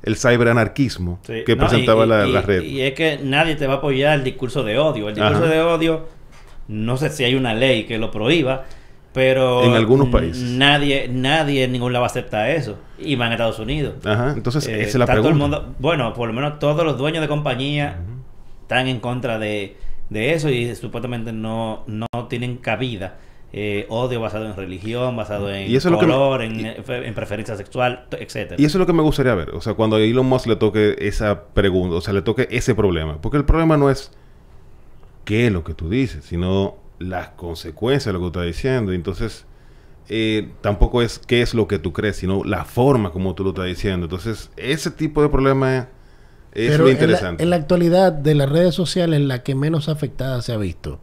el 0.04 0.16
cyberanarquismo 0.16 1.20
Sí. 1.24 1.44
que 1.46 1.56
No, 1.56 1.68
presentaba 1.68 2.06
y- 2.06 2.10
la, 2.10 2.28
y- 2.28 2.32
la 2.32 2.42
red. 2.42 2.62
Y 2.62 2.82
es 2.82 2.94
que 2.94 3.20
nadie 3.24 3.56
te 3.56 3.68
va 3.68 3.76
a 3.76 3.78
apoyar 3.78 4.18
el 4.18 4.24
discurso 4.24 4.64
de 4.64 4.78
odio. 4.78 5.10
El 5.10 5.16
discurso 5.16 5.44
Ajá. 5.44 5.54
de 5.54 5.62
odio, 5.62 6.08
no 6.70 6.96
sé 6.98 7.10
si 7.10 7.24
hay 7.26 7.36
una 7.36 7.54
ley 7.54 7.86
que 7.86 7.98
lo 7.98 8.10
prohíba, 8.12 8.66
pero 9.14 9.64
En 9.64 9.74
algunos 9.74 10.10
países. 10.10 10.44
Nadie, 10.52 11.08
nadie 11.12 11.64
en 11.64 11.72
ningún 11.72 11.94
lado 11.94 12.06
acepta 12.06 12.50
eso. 12.52 12.78
Y 13.00 13.16
van 13.16 13.30
a 13.32 13.36
Estados 13.36 13.60
Unidos. 13.60 13.96
Ajá, 14.06 14.34
entonces 14.36 14.68
Eh, 14.68 14.82
esa 14.82 14.88
es 14.90 14.96
la 14.96 15.06
está 15.06 15.16
todo 15.16 15.30
el 15.30 15.36
mundo- 15.36 15.74
bueno, 15.80 16.14
por 16.14 16.28
lo 16.28 16.34
menos 16.34 16.60
todos 16.60 16.86
los 16.86 16.98
dueños 16.98 17.22
de 17.22 17.28
compañía 17.28 18.00
están 18.62 18.88
en 18.88 19.00
contra 19.00 19.40
de, 19.40 19.78
de 20.10 20.34
eso 20.34 20.50
y 20.50 20.76
supuestamente 20.76 21.32
no, 21.32 21.84
no 21.88 22.08
tienen 22.30 22.58
cabida. 22.58 23.18
Eh, 23.52 23.88
odio 23.90 24.22
basado 24.22 24.46
en 24.46 24.56
religión, 24.56 25.16
basado 25.16 25.52
en 25.52 25.72
Y 25.72 25.76
eso 25.76 25.88
es 25.88 25.92
lo 25.92 25.98
que 25.98 26.06
me- 26.06 26.14
color, 26.14 26.44
en, 26.44 27.14
preferencia 27.16 27.56
sexual, 27.56 28.06
etcétera. 28.12 28.58
Y 28.62 28.66
eso 28.66 28.78
es 28.78 28.80
lo 28.80 28.86
que 28.86 28.94
me 28.94 29.02
gustaría 29.02 29.34
ver. 29.34 29.50
O 29.56 29.62
sea, 29.62 29.74
cuando 29.74 29.96
a 29.96 30.00
Elon 30.02 30.28
Musk 30.28 30.46
le 30.46 30.56
toque 30.56 30.96
esa 31.00 31.46
pregunta, 31.46 31.96
o 31.96 32.02
sea, 32.02 32.14
le 32.14 32.22
toque 32.22 32.48
ese 32.52 32.76
problema. 32.76 33.20
Porque 33.20 33.38
el 33.38 33.46
problema 33.46 33.76
no 33.76 33.90
es 33.90 34.12
qué 35.26 35.48
es 35.48 35.52
lo 35.52 35.64
que 35.64 35.74
tú 35.74 35.90
dices, 35.90 36.26
sino 36.26 36.76
las 37.00 37.30
consecuencias 37.30 38.06
de 38.06 38.14
lo 38.14 38.20
que 38.20 38.24
tú 38.24 38.40
estás 38.40 38.46
diciendo. 38.46 38.92
Entonces, 38.92 39.46
eh, 40.10 40.52
tampoco 40.62 41.02
es 41.02 41.20
qué 41.20 41.42
es 41.42 41.54
lo 41.54 41.68
que 41.68 41.80
tú 41.80 41.94
crees, 41.94 42.18
sino 42.18 42.44
la 42.44 42.66
forma 42.66 43.12
como 43.12 43.34
tú 43.36 43.44
lo 43.44 43.50
estás 43.50 43.66
diciendo. 43.66 44.06
Entonces, 44.06 44.52
ese 44.58 44.92
tipo 44.92 45.22
de 45.22 45.30
problema 45.30 45.88
es 46.52 46.72
Pero 46.72 46.84
lo 46.84 46.90
en 46.90 46.96
la, 46.96 47.02
interesante. 47.02 47.44
en 47.44 47.50
la 47.50 47.56
actualidad, 47.56 48.12
de 48.12 48.36
las 48.36 48.50
redes 48.50 48.76
sociales, 48.76 49.22
la 49.22 49.44
que 49.44 49.56
menos 49.56 49.90
afectada 49.90 50.42
se 50.42 50.52
ha 50.52 50.58
visto 50.58 51.00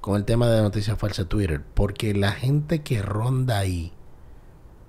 con 0.00 0.16
el 0.16 0.24
tema 0.24 0.48
de 0.48 0.60
noticias 0.60 0.98
falsas 0.98 1.26
Twitter. 1.26 1.62
Porque 1.74 2.14
la 2.14 2.32
gente 2.32 2.82
que 2.82 3.00
ronda 3.00 3.58
ahí 3.58 3.92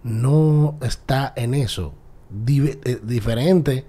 no 0.03 0.77
está 0.81 1.33
en 1.35 1.53
eso. 1.53 1.93
Eh, 2.47 2.99
diferente 3.03 3.85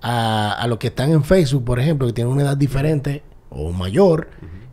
a, 0.00 0.52
a 0.52 0.66
los 0.66 0.78
que 0.78 0.88
están 0.88 1.12
en 1.12 1.22
Facebook, 1.22 1.64
por 1.64 1.78
ejemplo, 1.78 2.06
que 2.06 2.12
tienen 2.12 2.32
una 2.32 2.42
edad 2.42 2.56
diferente 2.56 3.22
o 3.50 3.72
mayor 3.72 4.28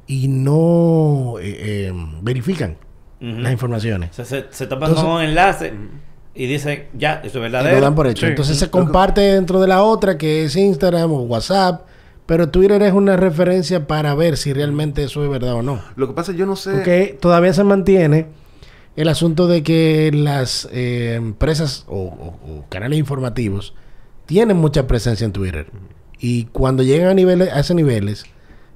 y 0.08 0.28
no 0.28 1.36
eh, 1.40 1.88
eh, 1.90 1.94
verifican 2.22 2.78
las 3.20 3.52
informaciones. 3.52 4.16
Se, 4.16 4.26
se, 4.26 4.46
se 4.50 4.66
topan 4.66 4.90
Entonces- 4.90 5.04
con 5.06 5.16
un 5.18 5.22
enlace 5.22 5.74
y 6.34 6.48
dice, 6.48 6.88
ya, 6.98 7.16
eso 7.24 7.28
es 7.28 7.36
Y 7.36 7.40
verdadero. 7.40 7.76
lo 7.76 7.82
dan 7.82 7.94
por 7.96 8.08
hecho. 8.08 8.26
Sí. 8.26 8.30
Entonces 8.32 8.58
se 8.58 8.70
comparte 8.72 9.22
dentro 9.22 9.62
de 9.62 9.68
la 9.68 9.84
otra, 9.84 10.18
que 10.18 10.46
es 10.46 10.56
Instagram 10.56 11.12
o 11.12 11.22
WhatsApp. 11.24 11.86
Pero 12.26 12.50
Twitter 12.50 12.82
es 12.84 12.94
una 12.94 13.18
referencia 13.18 13.86
para 13.88 14.16
ver 14.16 14.38
si 14.38 14.54
realmente 14.54 15.04
eso 15.04 15.24
es 15.24 15.30
verdad 15.30 15.54
o 15.56 15.62
no. 15.62 15.82
Lo 15.98 16.08
que 16.08 16.14
pasa, 16.14 16.32
yo 16.32 16.46
no 16.46 16.56
sé. 16.56 16.72
Porque 16.72 17.18
todavía 17.20 17.54
se 17.54 17.64
mantiene 17.64 18.28
el 18.96 19.08
asunto 19.10 19.48
de 19.48 19.64
que 19.64 20.12
las 20.14 20.68
eh, 20.72 21.14
empresas 21.16 21.84
o, 21.88 21.98
o- 21.98 22.40
o 22.60 22.66
canales 22.70 22.98
informativos 23.00 23.74
tienen 24.26 24.58
mucha 24.58 24.88
presencia 24.88 25.26
en 25.26 25.32
Twitter. 25.34 25.68
Y 26.20 26.46
cuando 26.46 26.84
llegan 26.84 27.10
a 27.10 27.14
niveles, 27.14 27.52
a 27.52 27.60
esos 27.60 27.76
niveles, 27.76 28.24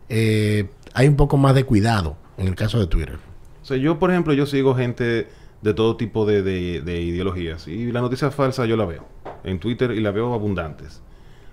eh, 0.09 0.65
hay 0.95 1.07
un 1.07 1.15
poco 1.15 1.37
más 1.37 1.53
de 1.53 1.63
cuidado 1.65 2.17
en 2.37 2.47
el 2.47 2.55
caso 2.55 2.79
de 2.79 2.87
Twitter. 2.87 3.19
O 3.61 3.65
sea, 3.65 3.77
yo, 3.77 3.99
por 3.99 4.09
ejemplo, 4.11 4.33
yo 4.33 4.45
sigo 4.47 4.73
gente 4.75 5.27
de 5.61 5.73
todo 5.73 5.95
tipo 5.97 6.25
de, 6.25 6.41
de- 6.43 6.81
de 6.81 7.01
ideologías. 7.01 7.67
Y 7.67 7.91
la 7.91 8.01
noticia 8.01 8.31
falsa 8.31 8.65
yo 8.65 8.75
la 8.77 8.85
veo 8.85 9.05
en 9.43 9.59
Twitter 9.59 9.91
y 9.91 9.99
la 10.01 10.11
veo 10.11 10.33
abundantes. 10.33 11.01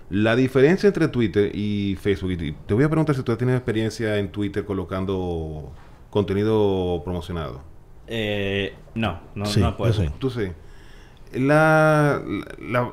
La 0.09 0.35
diferencia 0.35 0.87
entre 0.87 1.07
Twitter 1.07 1.51
y 1.55 1.95
Facebook, 1.99 2.31
y 2.31 2.51
te 2.51 2.73
voy 2.73 2.83
a 2.83 2.89
preguntar 2.89 3.15
si 3.15 3.23
tú 3.23 3.35
tienes 3.35 3.55
experiencia 3.55 4.17
en 4.17 4.31
Twitter 4.31 4.63
colocando 4.65 5.71
contenido 6.09 7.01
promocionado. 7.03 7.61
Eh, 8.07 8.73
no, 8.95 9.21
no, 9.33 9.45
Sí, 9.45 9.59
no 9.61 9.75
puedo. 9.75 9.91
yo 9.93 10.01
sí. 10.03 10.09
Tú 10.19 10.29
sí. 10.29 10.49
La, 11.33 12.21
la- 12.59 12.91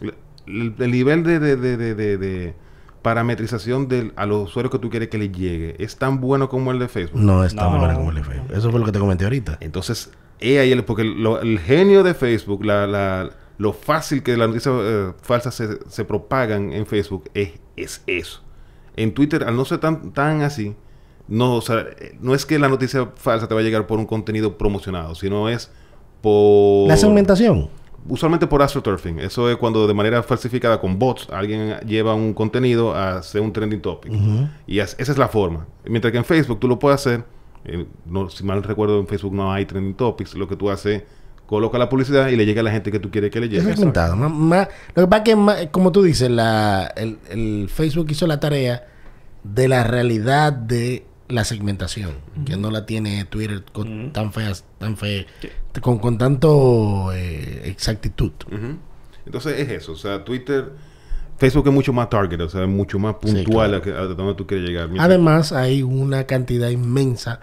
la- 0.00 0.14
el, 0.46 0.74
el 0.78 0.90
nivel 0.90 1.22
de, 1.22 1.38
de- 1.38 1.56
de- 1.56 1.76
de- 1.76 1.94
de- 1.94 2.18
de 2.18 2.54
parametrización 3.02 3.88
del, 3.88 4.12
a 4.16 4.26
los 4.26 4.48
usuarios 4.50 4.70
que 4.72 4.78
tú 4.78 4.90
quieres 4.90 5.08
que 5.08 5.18
les 5.18 5.32
llegue 5.32 5.76
es 5.82 5.96
tan 5.96 6.20
bueno 6.20 6.48
como 6.48 6.70
el 6.72 6.78
de 6.78 6.88
Facebook. 6.88 7.20
No 7.20 7.44
es 7.44 7.54
tan 7.54 7.72
No. 7.72 7.78
bueno 7.78 7.94
como 7.94 8.10
el 8.10 8.16
de 8.16 8.24
Facebook. 8.24 8.52
Eso 8.52 8.70
fue 8.70 8.80
lo 8.80 8.86
que 8.86 8.92
te 8.92 8.98
comenté 8.98 9.24
ahorita. 9.24 9.58
Entonces, 9.60 10.10
he 10.40 10.58
ahí 10.58 10.72
el, 10.72 10.84
porque 10.84 11.04
lo- 11.04 11.40
el 11.40 11.58
genio 11.58 12.02
de 12.02 12.14
Facebook, 12.14 12.64
la, 12.64 12.86
la- 12.86 13.30
lo 13.58 13.72
fácil 13.74 14.22
que 14.22 14.36
las 14.36 14.48
noticias 14.48 14.74
eh, 14.80 15.12
falsas 15.22 15.54
se, 15.54 15.78
se 15.88 16.04
propagan 16.04 16.72
en 16.72 16.86
Facebook 16.86 17.24
es, 17.34 17.52
es 17.76 18.02
eso. 18.06 18.42
En 18.96 19.12
Twitter, 19.14 19.44
al 19.44 19.56
no 19.56 19.64
ser 19.64 19.78
tan, 19.78 20.12
tan 20.12 20.42
así, 20.42 20.74
no, 21.28 21.54
o 21.56 21.60
sea, 21.60 21.84
no 22.20 22.34
es 22.34 22.44
que 22.46 22.58
la 22.58 22.68
noticia 22.68 23.10
falsa 23.16 23.46
te 23.48 23.54
va 23.54 23.60
a 23.60 23.62
llegar 23.62 23.86
por 23.86 23.98
un 23.98 24.06
contenido 24.06 24.56
promocionado, 24.58 25.14
sino 25.14 25.48
es 25.48 25.70
por... 26.22 26.88
La 26.88 26.96
segmentación. 26.96 27.68
Usualmente 28.08 28.46
por 28.46 28.62
astroturfing. 28.62 29.18
Eso 29.20 29.50
es 29.50 29.56
cuando 29.56 29.86
de 29.86 29.94
manera 29.94 30.22
falsificada 30.22 30.80
con 30.80 30.98
bots 30.98 31.28
alguien 31.30 31.76
lleva 31.86 32.14
un 32.14 32.32
contenido 32.34 32.94
a 32.94 33.18
hacer 33.18 33.40
un 33.40 33.52
trending 33.52 33.80
topic. 33.80 34.12
Y 34.66 34.78
esa 34.78 34.96
es 35.00 35.18
la 35.18 35.28
forma. 35.28 35.66
Mientras 35.86 36.10
que 36.12 36.18
en 36.18 36.24
Facebook 36.24 36.58
tú 36.60 36.68
lo 36.68 36.78
puedes 36.78 37.00
hacer, 37.00 37.24
eh, 37.64 37.86
no, 38.06 38.30
si 38.30 38.42
mal 38.44 38.62
recuerdo 38.62 38.98
en 39.00 39.06
Facebook 39.06 39.34
no 39.34 39.52
hay 39.52 39.66
trending 39.66 39.94
topics, 39.94 40.34
lo 40.34 40.48
que 40.48 40.56
tú 40.56 40.70
haces 40.70 41.02
coloca 41.46 41.76
la 41.78 41.88
publicidad 41.88 42.28
y 42.28 42.36
le 42.36 42.46
llega 42.46 42.60
a 42.60 42.64
la 42.64 42.70
gente 42.70 42.92
que 42.92 43.00
tú 43.00 43.10
quieres 43.10 43.30
que 43.30 43.40
le 43.40 43.46
Es 43.46 43.52
llegue. 43.52 43.74
segmentado. 43.76 44.14
Más- 44.16 44.30
más- 44.32 44.68
lo 44.94 45.02
que 45.02 45.08
pasa 45.08 45.22
es 45.22 45.24
que, 45.24 45.36
más- 45.36 45.66
como 45.72 45.90
tú 45.92 46.02
dices, 46.02 46.30
la, 46.30 46.86
el, 46.96 47.18
el 47.28 47.68
Facebook 47.68 48.06
hizo 48.10 48.26
la 48.28 48.38
tarea 48.40 48.84
de 49.42 49.66
la 49.68 49.82
realidad 49.84 50.52
de 50.52 51.04
la 51.30 51.44
segmentación, 51.44 52.12
que 52.44 52.56
no 52.56 52.70
la 52.70 52.86
tiene 52.86 53.24
Twitter 53.24 53.64
con 53.72 54.00
Ujú. 54.04 54.10
tan 54.12 54.32
feas, 54.32 54.64
tan 54.78 54.96
fe, 54.96 55.26
con, 55.80 55.98
con 55.98 56.18
tanto 56.18 57.10
eh, 57.14 57.62
exactitud. 57.64 58.32
Entonces 59.24 59.58
es 59.60 59.68
eso, 59.70 59.92
o 59.92 59.96
sea, 59.96 60.24
Twitter, 60.24 60.72
Facebook 61.38 61.68
es 61.68 61.72
mucho 61.74 61.92
más 61.92 62.10
target, 62.10 62.40
o 62.40 62.48
sea, 62.48 62.62
es 62.64 62.68
mucho 62.68 62.98
más 62.98 63.14
puntual 63.16 63.70
claro. 63.70 63.76
a, 63.76 63.82
que- 63.82 63.90
a 63.92 64.14
donde 64.14 64.34
tú 64.34 64.46
quieres 64.46 64.66
llegar. 64.68 64.86
Mientras- 64.88 65.06
Además, 65.06 65.52
hay 65.52 65.82
una 65.82 66.24
cantidad 66.24 66.68
inmensa 66.68 67.40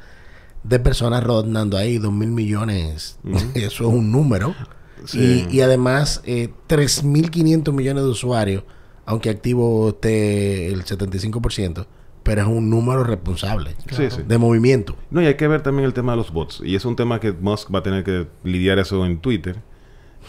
de 0.64 0.80
personas 0.80 1.24
rondando 1.24 1.78
ahí, 1.78 1.98
dos 1.98 2.12
mil 2.14 2.30
millones. 2.30 3.18
Eso 3.56 3.88
es 3.88 3.94
un 3.94 4.12
número. 4.12 4.54
Sí. 5.06 5.48
Y, 5.50 5.58
y 5.58 5.62
además, 5.62 6.22
eh, 6.26 6.50
3.500 6.68 7.72
millones 7.72 8.04
de 8.04 8.10
usuarios, 8.10 8.64
aunque 9.06 9.30
activo 9.30 9.90
esté 9.90 10.68
el 10.68 10.84
75%, 10.84 11.86
pero 12.28 12.42
es 12.44 12.48
un 12.48 12.70
número 12.70 13.04
responsable 13.04 13.72
Sí, 13.90 14.12
sí. 14.12 14.22
de 14.28 14.38
movimiento. 14.38 14.96
No, 15.10 15.22
y 15.24 15.26
hay 15.26 15.34
que 15.36 15.48
ver 15.48 15.62
también 15.62 15.86
el 15.88 15.94
tema 15.94 16.12
de 16.12 16.18
los 16.18 16.32
bots. 16.32 16.62
Y 16.64 16.76
es 16.76 16.86
un 16.86 16.96
tema 16.96 17.20
que 17.20 17.32
Musk 17.32 17.74
va 17.74 17.80
a 17.80 17.84
tener 17.84 18.04
que 18.04 18.28
lidiar 18.44 18.78
eso 18.78 19.04
en 19.06 19.18
Twitter. 19.20 19.56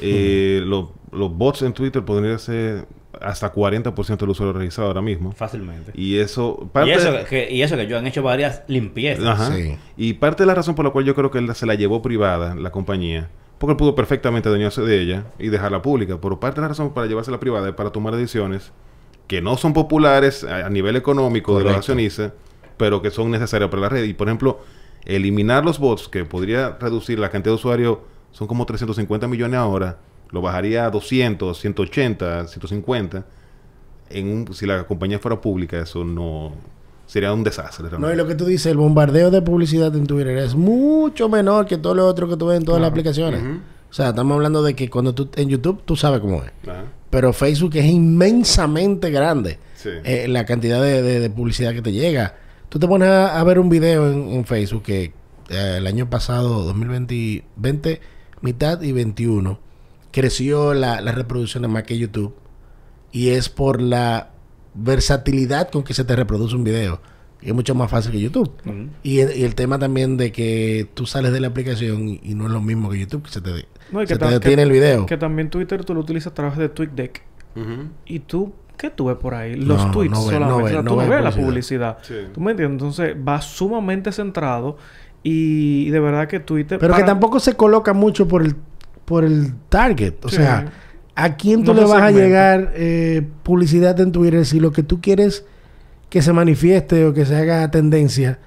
Eh, 0.00 0.62
lo- 0.64 0.92
los 1.12 1.36
bots 1.36 1.62
en 1.62 1.72
Twitter 1.72 2.04
podrían 2.04 2.38
ser 2.38 2.86
hasta 3.20 3.52
40% 3.52 4.18
del 4.18 4.28
usuario 4.30 4.52
registrado 4.52 4.88
ahora 4.90 5.02
mismo. 5.02 5.32
Fácilmente. 5.32 5.90
Y 5.94 6.18
eso... 6.18 6.70
Y 6.86 6.90
eso, 6.90 7.12
que, 7.28 7.50
y 7.50 7.62
eso 7.62 7.76
que 7.76 7.86
yo 7.88 7.98
han 7.98 8.06
hecho 8.06 8.22
varias 8.22 8.62
limpiezas. 8.68 9.24
Ajá. 9.26 9.52
Sí. 9.54 9.76
Y 9.96 10.12
parte 10.14 10.44
de 10.44 10.46
la 10.46 10.54
razón 10.54 10.74
por 10.76 10.84
la 10.84 10.92
cual 10.92 11.04
yo 11.04 11.14
creo 11.14 11.30
que 11.30 11.38
él 11.38 11.52
se 11.54 11.66
la 11.66 11.74
llevó 11.74 12.00
privada, 12.00 12.54
la 12.54 12.70
compañía, 12.70 13.28
porque 13.58 13.72
él 13.72 13.76
pudo 13.76 13.96
perfectamente 13.96 14.48
adueñarse 14.48 14.82
de 14.82 15.00
ella 15.00 15.24
y 15.38 15.48
dejarla 15.48 15.82
pública. 15.82 16.20
Pero 16.20 16.38
parte 16.38 16.56
de 16.60 16.62
la 16.62 16.68
razón 16.68 16.94
para 16.94 17.06
llevársela 17.08 17.40
privada 17.40 17.68
es 17.70 17.74
para 17.74 17.90
tomar 17.90 18.14
decisiones 18.14 18.70
que 19.28 19.40
no 19.40 19.56
son 19.56 19.72
populares 19.72 20.42
a, 20.42 20.66
a 20.66 20.70
nivel 20.70 20.96
económico 20.96 21.56
de 21.58 21.64
los 21.64 21.76
accionistas, 21.76 22.32
pero 22.76 23.00
que 23.02 23.10
son 23.10 23.30
necesarias 23.30 23.70
para 23.70 23.82
la 23.82 23.88
red. 23.90 24.04
Y 24.04 24.14
por 24.14 24.28
ejemplo, 24.28 24.60
eliminar 25.04 25.64
los 25.64 25.78
bots, 25.78 26.08
que 26.08 26.24
podría 26.24 26.76
reducir 26.80 27.18
la 27.18 27.30
cantidad 27.30 27.52
de 27.52 27.56
usuarios, 27.56 27.98
son 28.32 28.46
como 28.46 28.66
350 28.66 29.28
millones 29.28 29.58
ahora, 29.58 29.98
lo 30.30 30.42
bajaría 30.42 30.86
a 30.86 30.90
200, 30.90 31.58
180, 31.58 32.46
150. 32.48 33.24
En 34.10 34.28
un, 34.28 34.54
si 34.54 34.66
la 34.66 34.86
compañía 34.86 35.18
fuera 35.18 35.40
pública, 35.40 35.80
eso 35.80 36.04
no 36.04 36.52
sería 37.06 37.32
un 37.32 37.44
desastre. 37.44 37.84
No, 37.84 37.88
y 37.88 37.90
realmente. 37.90 38.16
lo 38.16 38.26
que 38.26 38.34
tú 38.34 38.44
dices, 38.44 38.66
el 38.66 38.76
bombardeo 38.76 39.30
de 39.30 39.42
publicidad 39.42 39.94
en 39.96 40.06
Twitter 40.06 40.36
es 40.38 40.54
mucho 40.54 41.28
menor 41.28 41.66
que 41.66 41.78
todo 41.78 41.94
lo 41.94 42.06
otro 42.06 42.28
que 42.28 42.36
tú 42.36 42.46
ves 42.46 42.58
en 42.58 42.64
todas 42.64 42.80
las 42.80 42.90
aplicaciones. 42.90 43.42
O 43.90 43.92
sea, 43.92 44.10
estamos 44.10 44.34
hablando 44.34 44.62
de 44.62 44.74
que 44.74 44.90
cuando 44.90 45.14
tú 45.14 45.30
en 45.36 45.48
YouTube 45.48 45.82
tú 45.84 45.96
sabes 45.96 46.20
cómo 46.20 46.42
es. 46.42 46.52
Pero 47.10 47.32
Facebook 47.32 47.72
es 47.76 47.86
inmensamente 47.86 49.10
grande. 49.10 49.58
Sí. 49.76 49.90
eh, 50.04 50.26
la 50.28 50.44
cantidad 50.44 50.82
de, 50.82 51.02
de- 51.02 51.20
de 51.20 51.30
publicidad 51.30 51.72
que 51.72 51.82
te 51.82 51.92
llega. 51.92 52.34
Tú 52.68 52.78
te 52.78 52.88
pones 52.88 53.08
a, 53.08 53.38
a 53.38 53.44
ver 53.44 53.58
un 53.58 53.68
video 53.68 54.10
en, 54.10 54.28
en 54.30 54.44
Facebook 54.44 54.82
que 54.82 55.12
eh, 55.50 55.74
el 55.78 55.86
año 55.86 56.10
pasado, 56.10 56.64
2020, 56.64 57.44
20, 57.56 58.00
mitad 58.42 58.82
y 58.82 58.92
21, 58.92 59.58
creció 60.10 60.74
la, 60.74 61.00
las 61.00 61.14
reproducciones 61.14 61.70
más 61.70 61.84
que 61.84 61.96
YouTube. 61.96 62.34
Y 63.12 63.28
es 63.30 63.48
por 63.48 63.80
la 63.80 64.30
versatilidad 64.74 65.70
con 65.70 65.82
que 65.84 65.94
se 65.94 66.04
te 66.04 66.14
reproduce 66.16 66.54
un 66.56 66.64
video. 66.64 67.00
Es 67.40 67.54
mucho 67.54 67.74
más 67.74 67.90
fácil 67.90 68.10
que 68.12 68.20
YouTube. 68.20 68.50
Y 69.02 69.20
el, 69.20 69.36
y 69.36 69.44
el 69.44 69.54
tema 69.54 69.78
también 69.78 70.16
de 70.16 70.32
que 70.32 70.88
tú 70.94 71.06
sales 71.06 71.32
de 71.32 71.40
la 71.40 71.46
aplicación 71.48 72.08
y, 72.08 72.20
y 72.22 72.34
no 72.34 72.46
es 72.46 72.52
lo 72.52 72.60
mismo 72.60 72.90
que 72.90 72.98
YouTube, 72.98 73.22
que 73.22 73.30
se 73.30 73.40
te, 73.40 73.50
No, 73.92 74.02
y 74.02 74.06
que 74.06 74.14
se 74.14 74.18
te 74.18 74.24
ta- 74.26 74.30
detiene 74.30 74.56
que- 74.56 74.62
el 74.62 74.72
video. 74.72 75.06
Que 75.06 75.16
también 75.16 75.50
Twitter 75.50 75.84
tú 75.84 75.94
lo 75.94 76.00
utilizas 76.00 76.32
a 76.32 76.34
través 76.34 76.58
de 76.58 76.68
TweetDeck. 76.68 77.22
Ujú. 77.56 77.88
Y 78.06 78.18
tú, 78.20 78.52
¿qué 78.76 78.90
tú 78.90 79.06
ves 79.06 79.16
por 79.16 79.34
ahí? 79.34 79.54
Los 79.54 79.86
No, 79.86 79.90
tweets 79.90 80.12
no 80.12 80.26
ve- 80.26 80.32
solamente. 80.34 80.50
no 80.50 80.56
ve- 80.58 80.62
O 80.64 80.68
sea, 80.68 80.78
tú 80.82 80.84
no 80.90 80.96
ve 80.96 81.08
ves 81.08 81.24
la 81.24 81.30
publicidad. 81.32 81.98
Sí. 82.02 82.14
¿Tú 82.32 82.40
me 82.40 82.50
entiendes? 82.52 82.74
Entonces 82.74 83.16
va 83.26 83.40
sumamente 83.40 84.12
centrado. 84.12 84.76
Y 85.22 85.90
de 85.90 86.00
verdad 86.00 86.28
que 86.28 86.40
Twitter. 86.40 86.78
Pero 86.78 86.94
que 86.94 87.02
tampoco 87.02 87.40
se 87.40 87.54
coloca 87.54 87.92
mucho 87.92 88.28
por 88.28 88.42
el, 88.42 88.54
por 89.04 89.24
el 89.24 89.54
target. 89.68 90.14
O 90.24 90.28
Sí. 90.28 90.36
sea, 90.36 90.66
¿a 91.14 91.34
quién 91.36 91.64
tú 91.64 91.74
No 91.74 91.80
le 91.80 91.86
vas 91.86 92.02
a 92.02 92.10
llegar 92.12 92.72
eh, 92.76 93.26
publicidad 93.42 93.98
en 94.00 94.12
Twitter 94.12 94.46
si 94.46 94.60
lo 94.60 94.70
que 94.72 94.82
tú 94.84 95.00
quieres 95.00 95.44
que 96.08 96.22
se 96.22 96.32
manifieste 96.32 97.04
o 97.04 97.12
que 97.12 97.26
se 97.26 97.36
haga 97.36 97.70
tendencia 97.70 98.38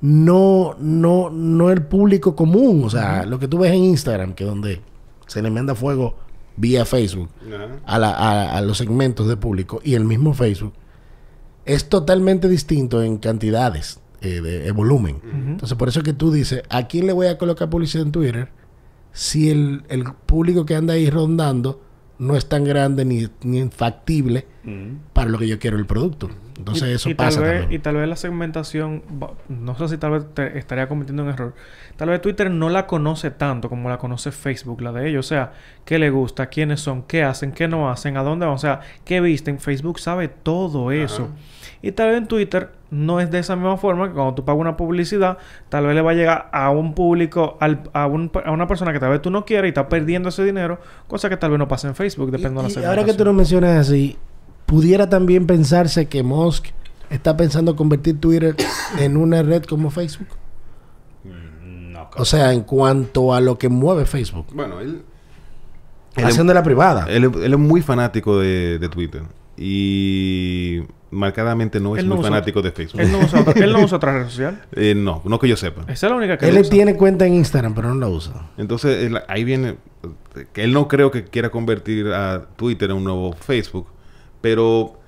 no, 0.00 0.76
no, 0.78 1.30
no 1.30 1.70
el 1.70 1.82
público 1.82 2.34
común? 2.36 2.82
O 2.84 2.90
sea, 2.90 3.24
lo 3.24 3.38
que 3.38 3.48
tú 3.48 3.58
ves 3.58 3.72
en 3.72 3.84
Instagram, 3.84 4.34
que 4.34 4.44
donde 4.44 4.80
se 5.26 5.42
le 5.42 5.50
manda 5.50 5.74
fuego 5.74 6.16
vía 6.56 6.84
Facebook 6.84 7.28
a, 7.84 7.98
la- 7.98 8.10
a- 8.12 8.56
a 8.56 8.60
los 8.60 8.78
segmentos 8.78 9.28
de 9.28 9.36
público 9.36 9.80
y 9.84 9.94
el 9.94 10.04
mismo 10.04 10.32
Facebook 10.34 10.72
es 11.64 11.88
totalmente 11.88 12.48
distinto 12.48 13.02
en 13.02 13.18
cantidades 13.18 14.00
eh, 14.20 14.40
de, 14.40 14.60
de 14.60 14.70
volumen. 14.72 15.16
Entonces, 15.52 15.76
por 15.76 15.88
eso 15.88 16.00
es 16.00 16.04
que 16.04 16.12
tú 16.12 16.30
dices, 16.32 16.62
¿a 16.70 16.86
quién 16.86 17.06
le 17.06 17.12
voy 17.12 17.26
a 17.26 17.38
colocar 17.38 17.68
publicidad 17.68 18.06
en 18.06 18.12
Twitter 18.12 18.48
si 19.12 19.50
el, 19.50 19.82
el 19.88 20.04
público 20.26 20.64
que 20.64 20.76
anda 20.76 20.94
ahí 20.94 21.10
rondando 21.10 21.80
no 22.18 22.36
es 22.36 22.46
tan 22.48 22.64
grande 22.64 23.04
ni, 23.04 23.28
ni 23.42 23.68
factible 23.68 24.46
para 25.12 25.28
lo 25.30 25.38
que 25.38 25.48
yo 25.48 25.58
quiero 25.58 25.76
el 25.76 25.86
producto? 25.86 26.28
Entonces, 26.58 26.88
y, 26.88 26.92
eso 26.92 27.10
y 27.10 27.14
pasa 27.14 27.40
tal 27.40 27.48
vez, 27.50 27.60
también. 27.60 27.80
Y 27.80 27.82
tal 27.82 27.96
vez 27.96 28.08
la 28.08 28.16
segmentación, 28.16 29.02
no 29.48 29.76
sé 29.76 29.88
si 29.88 29.98
tal 29.98 30.12
vez 30.12 30.24
te 30.34 30.58
estaría 30.58 30.88
cometiendo 30.88 31.22
un 31.22 31.28
error. 31.28 31.54
Tal 31.96 32.08
vez 32.08 32.20
Twitter 32.22 32.50
no 32.50 32.68
la 32.70 32.86
conoce 32.86 33.30
tanto 33.30 33.68
como 33.68 33.88
la 33.90 33.98
conoce 33.98 34.32
Facebook, 34.32 34.80
la 34.80 34.92
de 34.92 35.08
ellos. 35.10 35.26
O 35.26 35.28
sea, 35.28 35.52
qué 35.84 35.98
le 35.98 36.08
gusta, 36.10 36.46
quiénes 36.46 36.80
son, 36.80 37.02
qué 37.02 37.22
hacen, 37.24 37.52
qué 37.52 37.68
no 37.68 37.90
hacen, 37.90 38.16
a 38.16 38.22
dónde 38.22 38.46
van, 38.46 38.54
o 38.54 38.58
sea, 38.58 38.80
qué 39.04 39.20
visten. 39.20 39.58
Facebook 39.60 39.98
sabe 40.00 40.28
todo 40.28 40.92
eso. 40.92 41.28
Y 41.82 41.92
tal 41.92 42.08
vez 42.08 42.18
en 42.18 42.26
Twitter 42.26 42.70
no 42.90 43.20
es 43.20 43.30
de 43.30 43.38
esa 43.38 43.54
misma 43.54 43.76
forma 43.76 44.08
que 44.08 44.14
cuando 44.14 44.34
tú 44.34 44.44
pagas 44.44 44.60
una 44.60 44.76
publicidad, 44.78 45.36
tal 45.68 45.86
vez 45.86 45.94
le 45.94 46.00
va 46.00 46.12
a 46.12 46.14
llegar 46.14 46.48
a 46.52 46.70
un 46.70 46.94
público, 46.94 47.58
al- 47.60 47.82
a, 47.92 48.06
un- 48.06 48.30
a 48.44 48.50
una 48.50 48.66
persona 48.66 48.92
que 48.92 48.98
tal 49.00 49.10
vez 49.10 49.20
tú 49.20 49.30
no 49.30 49.44
quieras 49.44 49.66
y 49.66 49.68
está 49.68 49.88
perdiendo 49.88 50.30
ese 50.30 50.42
dinero, 50.44 50.80
cosa 51.06 51.28
que 51.28 51.36
tal 51.36 51.50
vez 51.50 51.58
no 51.58 51.68
pasa 51.68 51.86
en 51.88 51.94
Facebook, 51.94 52.30
depende 52.30 52.62
de 52.62 52.62
la 52.62 52.68
Y- 52.68 52.72
y 52.82 52.84
ahora 52.84 53.04
que 53.04 53.12
tú 53.12 53.24
lo 53.24 53.32
mencionas 53.34 53.76
así, 53.88 54.16
pudiera 54.66 55.08
también 55.08 55.46
pensarse 55.46 56.06
que 56.06 56.22
Musk 56.22 56.66
está 57.10 57.36
pensando 57.36 57.76
convertir 57.76 58.20
Twitter 58.20 58.56
en 58.98 59.16
una 59.16 59.42
red 59.42 59.62
como 59.64 59.90
Facebook. 59.90 60.28
Mm, 61.24 61.92
No, 61.92 62.10
O 62.16 62.24
sea, 62.24 62.52
en 62.52 62.60
cuanto 62.62 63.32
a 63.32 63.40
lo 63.40 63.58
que 63.58 63.68
mueve 63.68 64.04
Facebook. 64.06 64.46
Bueno, 64.52 64.80
él, 64.80 65.02
Haciendo 66.16 66.52
la 66.54 66.62
privada. 66.62 67.06
él 67.08 67.24
es- 67.24 67.36
él 67.44 67.52
es 67.52 67.58
muy 67.58 67.82
fanático 67.82 68.38
de, 68.40 68.78
de 68.78 68.88
Twitter. 68.88 69.22
Y 69.58 70.80
marcadamente 71.10 71.78
no 71.80 71.94
es 71.96 72.00
Él 72.02 72.08
muy 72.08 72.18
usa- 72.18 72.28
fanático 72.30 72.60
de 72.62 72.72
Facebook. 72.72 73.00
Él 73.00 73.12
no 73.12 73.18
usa 73.20 73.40
otra, 73.40 73.52
él 73.64 73.72
no 73.72 73.80
usa 73.84 73.96
otra 73.98 74.18
red 74.18 74.24
social. 74.28 74.62
Eh, 74.72 74.94
no, 74.94 75.22
no 75.24 75.38
que 75.38 75.48
yo 75.48 75.56
sepa. 75.56 75.82
Esa 75.82 76.06
es 76.06 76.10
la 76.10 76.16
única 76.16 76.36
que 76.38 76.48
Él 76.48 76.58
usa. 76.58 76.70
tiene 76.70 76.96
cuenta 76.96 77.26
en 77.26 77.34
Instagram, 77.34 77.74
pero 77.74 77.88
no 77.94 78.00
la 78.00 78.08
usa. 78.08 78.50
Entonces, 78.58 79.04
él- 79.04 79.20
ahí 79.28 79.44
viene 79.44 79.76
que 80.52 80.64
él 80.64 80.72
no 80.72 80.88
creo 80.88 81.10
que 81.10 81.24
quiera 81.24 81.50
convertir 81.50 82.08
a 82.08 82.46
Twitter 82.56 82.90
en 82.90 82.96
un 82.96 83.04
nuevo 83.04 83.32
Facebook, 83.34 83.86
pero 84.40 84.98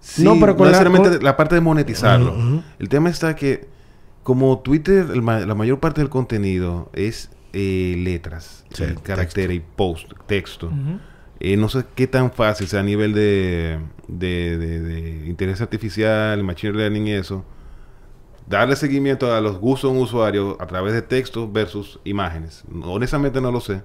sí, 0.00 0.24
No, 0.24 0.38
pero 0.40 0.56
con 0.56 0.66
la- 0.66 0.72
necesariamente 0.72 1.16
con- 1.16 1.24
la, 1.24 1.36
parte 1.36 1.54
de 1.54 1.60
monetizarlo. 1.60 2.34
El 2.78 2.88
tema 2.88 3.10
está 3.10 3.36
que 3.36 3.68
como 4.22 4.58
Twitter, 4.60 5.06
el 5.14 5.24
la 5.24 5.54
mayor 5.54 5.80
parte 5.80 6.00
del 6.00 6.10
contenido 6.10 6.90
es 6.92 7.30
eh, 7.52 7.96
letras, 7.98 8.64
Sí, 8.72 8.84
y 8.84 8.94
caracteres 8.96 9.56
y 9.56 9.60
post, 9.60 10.12
texto. 10.26 10.70
Eh, 11.40 11.56
no 11.56 11.68
sé 11.70 11.84
qué 11.94 12.06
tan 12.06 12.30
fácil 12.32 12.68
sea 12.68 12.80
a 12.80 12.82
nivel 12.82 13.12
de, 13.14 13.78
de, 14.08 14.58
de- 14.58 14.80
de 14.80 15.26
inteligencia 15.26 15.64
artificial, 15.64 16.44
machine 16.44 16.74
learning 16.74 17.06
y 17.08 17.12
eso. 17.12 17.44
Darle 18.46 18.76
seguimiento 18.76 19.32
a 19.34 19.40
los 19.40 19.58
gustos 19.58 19.90
de 19.90 19.96
un 19.96 20.02
usuario 20.04 20.56
a 20.60 20.66
través 20.66 20.92
de 20.92 21.02
textos 21.02 21.50
versus 21.52 21.98
imágenes. 22.04 22.64
Honestamente 22.82 23.40
no 23.40 23.50
lo 23.52 23.60
sé. 23.60 23.82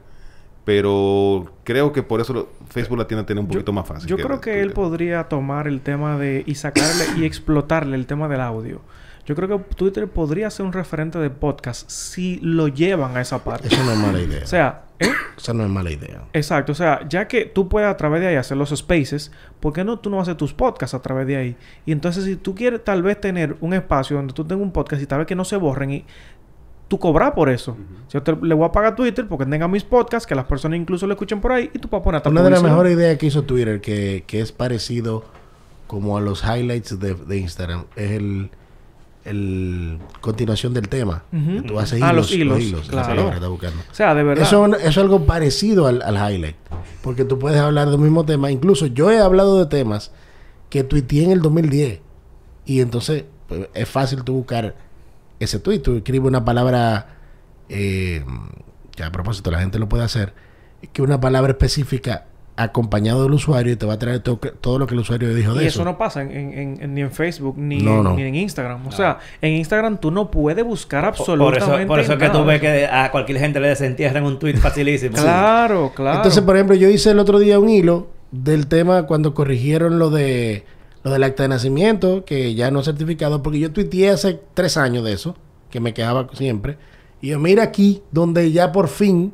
Pero 0.65 1.45
creo 1.63 1.93
que 1.93 2.03
por 2.03 2.19
eso 2.21 2.33
lo- 2.33 2.49
Facebook 2.69 2.97
la 2.97 3.07
tiene 3.07 3.23
tener 3.23 3.41
un 3.41 3.47
poquito 3.47 3.71
más 3.71 3.87
fácil. 3.87 4.09
Yo 4.09 4.17
creo 4.17 4.41
que 4.41 4.61
él 4.61 4.71
podría 4.73 5.25
tomar 5.25 5.67
el 5.67 5.81
tema 5.81 6.17
de... 6.17 6.43
y 6.45 6.55
sacarle 6.55 7.05
y 7.17 7.23
explotarle 7.25 7.95
el 7.95 8.07
tema 8.07 8.27
del 8.27 8.41
audio. 8.41 8.81
Yo 9.27 9.35
creo 9.35 9.47
que 9.47 9.75
Twitter 9.75 10.07
podría 10.07 10.49
ser 10.51 10.65
un 10.67 10.73
referente 10.73 11.17
de 11.17 11.29
podcast 11.31 11.89
si 11.89 12.39
lo 12.41 12.67
llevan 12.67 13.15
a 13.17 13.21
esa 13.21 13.43
parte. 13.43 13.67
Eso 13.69 13.83
no 13.83 13.91
es 13.91 13.97
mala 13.97 14.19
idea. 14.21 14.43
O 14.43 14.47
sea, 14.47 14.83
¿eh? 14.99 15.09
Esa 15.35 15.51
no 15.53 15.63
es 15.63 15.69
mala 15.69 15.89
idea. 15.91 16.21
Exacto, 16.31 16.73
o 16.73 16.75
sea, 16.75 17.07
ya 17.09 17.27
que 17.27 17.45
tú 17.45 17.67
puedes 17.67 17.89
a 17.89 17.97
través 17.97 18.21
de 18.21 18.27
ahí 18.27 18.35
hacer 18.35 18.55
los 18.55 18.69
spaces, 18.69 19.31
¿por 19.59 19.73
qué 19.73 19.83
no 19.83 19.97
tú 19.97 20.11
no 20.11 20.21
haces 20.21 20.37
tus 20.37 20.53
podcasts 20.53 20.93
a 20.93 21.01
través 21.01 21.25
de 21.25 21.37
ahí? 21.37 21.55
Y 21.87 21.91
entonces 21.91 22.23
si 22.25 22.35
tú 22.35 22.53
quieres 22.53 22.83
tal 22.83 23.01
vez 23.01 23.19
tener 23.19 23.55
un 23.61 23.73
espacio 23.73 24.15
donde 24.15 24.31
tú 24.33 24.45
tengas 24.45 24.61
un 24.63 24.71
podcast 24.71 25.01
y 25.01 25.07
tal 25.07 25.17
vez 25.19 25.27
que 25.27 25.35
no 25.35 25.43
se 25.43 25.57
borren 25.57 25.89
y 25.91 26.05
tú 26.87 26.99
cobras 26.99 27.31
por 27.31 27.49
eso. 27.49 27.75
Yo 28.11 28.21
te- 28.23 28.35
le 28.41 28.53
voy 28.53 28.65
a 28.65 28.71
pagar 28.71 28.93
a 28.93 28.95
Twitter 28.95 29.27
porque 29.27 29.45
tenga 29.45 29.67
mis 29.67 29.83
podcasts, 29.83 30.27
que 30.27 30.35
las 30.35 30.45
personas 30.45 30.79
incluso 30.79 31.07
lo 31.07 31.13
escuchen 31.13 31.41
por 31.41 31.51
ahí 31.51 31.69
y 31.73 31.79
tú 31.79 31.87
puedes 31.89 32.03
poner 32.03 32.17
hasta 32.17 32.29
Una 32.29 32.43
de 32.43 32.49
las 32.51 32.63
mejores 32.63 32.93
ideas 32.95 33.17
que 33.17 33.25
hizo 33.25 33.43
Twitter, 33.43 33.81
que, 33.81 34.23
que 34.27 34.39
es 34.41 34.51
parecido 34.51 35.23
como 35.87 36.17
a 36.17 36.21
los 36.21 36.43
highlights 36.43 36.99
de, 36.99 37.13
de 37.15 37.37
Instagram, 37.37 37.85
es 37.95 38.11
el, 38.11 38.49
el 39.23 39.99
continuación 40.21 40.73
del 40.73 40.87
tema. 40.87 41.23
Ujú. 41.33 41.61
Que 41.61 41.67
Tú 41.67 41.79
haces 41.79 42.01
Ah, 42.01 42.11
hilos, 42.13 42.31
los 42.31 42.61
hilos, 42.61 42.89
claro. 42.89 43.29
está 43.31 43.47
buscando. 43.47 43.81
O 43.91 43.93
sea, 43.93 44.13
de 44.15 44.23
verdad. 44.23 44.43
Eso, 44.45 44.65
eso 44.75 44.87
es 44.87 44.97
algo 44.97 45.25
parecido 45.25 45.87
al, 45.87 46.01
al 46.03 46.15
highlight. 46.15 46.55
Porque 47.01 47.25
tú 47.25 47.39
puedes 47.39 47.59
hablar 47.59 47.89
del 47.89 47.99
mismo 47.99 48.25
tema. 48.25 48.51
Incluso 48.51 48.85
yo 48.87 49.11
he 49.11 49.19
hablado 49.19 49.57
de 49.59 49.65
temas 49.65 50.11
que 50.69 50.83
tuiteé 50.83 51.23
en 51.25 51.31
el 51.31 51.41
2010. 51.41 51.99
Y 52.65 52.81
entonces 52.81 53.25
pues, 53.47 53.67
es 53.73 53.87
fácil 53.89 54.23
tú 54.23 54.33
buscar 54.33 54.75
ese 55.39 55.59
tweet. 55.59 55.79
Tú 55.79 55.97
escribes 55.97 56.27
una 56.27 56.45
palabra 56.45 57.07
eh, 57.69 58.23
que 58.95 59.03
a 59.03 59.11
propósito 59.11 59.51
la 59.51 59.59
gente 59.59 59.79
lo 59.79 59.89
puede 59.89 60.03
hacer. 60.03 60.33
Que 60.93 61.01
una 61.01 61.19
palabra 61.19 61.51
específica 61.51 62.25
acompañado 62.57 63.23
del 63.23 63.33
usuario 63.33 63.73
y 63.73 63.75
te 63.75 63.85
va 63.85 63.95
a 63.95 63.99
traer 63.99 64.21
to- 64.21 64.37
todo 64.37 64.79
lo 64.79 64.87
que 64.87 64.93
el 64.93 65.01
usuario 65.01 65.33
dijo 65.35 65.53
de 65.55 65.65
y 65.65 65.67
eso. 65.67 65.81
eso 65.81 65.83
no 65.83 65.97
pasa 65.97 66.21
en, 66.21 66.31
en- 66.31 66.81
en- 66.81 66.93
ni 66.93 67.01
en 67.01 67.11
Facebook 67.11 67.55
ni, 67.57 67.79
No, 67.81 67.97
en, 67.97 68.03
no. 68.03 68.15
ni 68.15 68.21
en 68.23 68.35
Instagram. 68.35 68.87
O 68.87 68.91
sea, 68.93 69.17
en 69.41 69.53
Instagram 69.55 69.97
tú 69.99 70.09
no 70.09 70.31
puedes 70.31 70.63
buscar 70.63 71.01
Por- 71.01 71.09
absolutamente 71.09 71.59
Por 71.67 71.75
eso, 71.75 71.87
por 71.87 71.99
eso 71.99 72.13
es 72.13 72.19
que 72.19 72.29
tú 72.29 72.45
ves 72.45 72.61
que 72.61 72.85
a 72.85 73.11
cualquier 73.11 73.39
gente 73.39 73.59
le 73.59 73.67
desentierran 73.69 74.23
un 74.23 74.39
tweet 74.39 74.55
facilísimo. 74.57 75.17
Claro, 75.21 75.91
claro. 75.93 76.17
Entonces, 76.17 76.41
por 76.43 76.55
ejemplo, 76.55 76.75
yo 76.77 76.87
hice 76.87 77.11
el 77.11 77.19
otro 77.19 77.39
día 77.39 77.59
un 77.59 77.67
hilo 77.69 78.07
del 78.31 78.67
tema 78.67 79.03
cuando 79.05 79.33
corrigieron 79.33 79.99
lo 79.99 80.09
de 80.09 80.63
lo 81.05 81.11
del 81.11 81.23
acta 81.23 81.43
de 81.43 81.49
nacimiento, 81.49 82.25
que 82.25 82.55
ya 82.55 82.71
no 82.71 82.79
es 82.79 82.85
certificado, 82.85 83.43
porque 83.43 83.59
yo 83.59 83.71
tuiteé 83.71 84.09
hace 84.09 84.41
tres 84.55 84.75
años 84.75 85.05
de 85.05 85.13
eso, 85.13 85.35
que 85.69 85.79
me 85.79 85.93
quejaba 85.93 86.27
siempre. 86.33 86.79
Y 87.21 87.29
yo, 87.29 87.39
mira 87.39 87.61
aquí, 87.61 88.01
donde 88.11 88.51
ya 88.51 88.71
por 88.71 88.87
fin. 88.87 89.31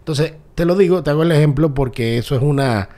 Entonces, 0.00 0.34
te 0.56 0.64
lo 0.64 0.74
digo, 0.74 1.04
te 1.04 1.10
hago 1.10 1.22
el 1.22 1.30
ejemplo 1.30 1.74
porque 1.74 2.18
eso 2.18 2.34
es 2.34 2.42
una, 2.42 2.88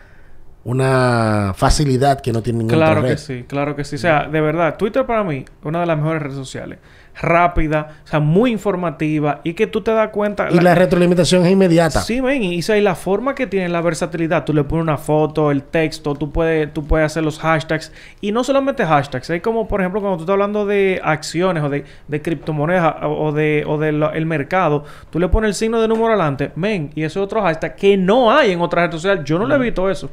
una 0.65 1.53
facilidad 1.55 2.21
que 2.23 2.33
no 2.33 2.41
tiene 2.43 2.61
ninguna 2.61 2.79
Claro 2.79 3.03
que 3.03 3.09
red. 3.11 3.19
sí, 3.19 3.45
claro 3.47 3.77
que 3.77 3.85
sí. 3.85 3.97
O 3.97 3.99
sea, 3.99 4.27
de 4.27 4.41
verdad, 4.41 4.79
Twitter 4.79 5.05
para 5.05 5.23
mí, 5.23 5.45
una 5.63 5.81
de 5.81 5.87
las 5.87 5.99
mejores 5.99 6.23
redes 6.23 6.37
sociales. 6.37 6.79
Rápida, 7.21 7.99
o 8.05 8.07
sea, 8.07 8.21
muy 8.21 8.51
informativa 8.51 9.41
y 9.45 9.55
que 9.55 9.67
tú 9.67 9.81
te 9.83 9.93
das 9.93 10.11
cuenta. 10.11 10.49
Y 10.51 10.59
la 10.61 10.75
retroalimentación 10.75 11.45
es 11.47 11.53
inmediata. 11.53 12.01
Sí, 12.01 12.21
ven, 12.21 12.43
y, 12.43 12.59
y 12.59 12.81
la 12.81 12.95
forma 12.95 13.35
que 13.35 13.47
tiene 13.47 13.69
la 13.69 13.81
versatilidad, 13.81 14.45
tú 14.45 14.53
le 14.53 14.65
pones 14.65 14.83
una 14.83 14.99
foto, 14.99 15.51
el 15.51 15.63
texto, 15.63 16.15
tú 16.15 16.31
puedes, 16.31 16.73
tú 16.73 16.85
puedes 16.85 17.07
hacer 17.07 17.23
los 17.23 17.39
hashtags. 17.39 17.93
Y 18.21 18.33
no 18.33 18.45
solamente 18.45 18.85
hashtags, 18.85 19.31
hay 19.31 19.41
como, 19.41 19.67
por 19.69 19.81
ejemplo, 19.81 20.01
cuando 20.01 20.19
tú 20.19 20.23
estás 20.25 20.35
hablando 20.35 20.67
de 20.67 21.01
acciones 21.03 21.63
o 21.63 21.69
de, 21.69 21.85
de 22.09 22.23
criptomonedas 22.23 22.97
o 23.03 23.25
o 23.25 23.33
de, 23.33 23.65
o 23.67 23.79
del 23.79 24.03
el 24.03 24.27
mercado, 24.27 24.85
tú 25.11 25.19
le 25.19 25.29
pones 25.29 25.49
el 25.49 25.55
signo 25.55 25.81
de 25.81 25.89
número 25.89 26.09
adelante, 26.09 26.51
men, 26.57 26.91
y 26.95 27.05
ese 27.05 27.19
es 27.19 27.25
otro 27.25 27.41
hashtag 27.43 27.77
que 27.77 27.97
no 27.97 28.31
hay 28.31 28.53
en 28.53 28.61
otras 28.61 28.83
redes 28.83 29.01
sociales. 29.01 29.25
Yo 29.25 29.39
no 29.39 29.47
le 29.47 29.55
he 29.55 29.59
visto 29.59 29.89
eso. 29.89 30.11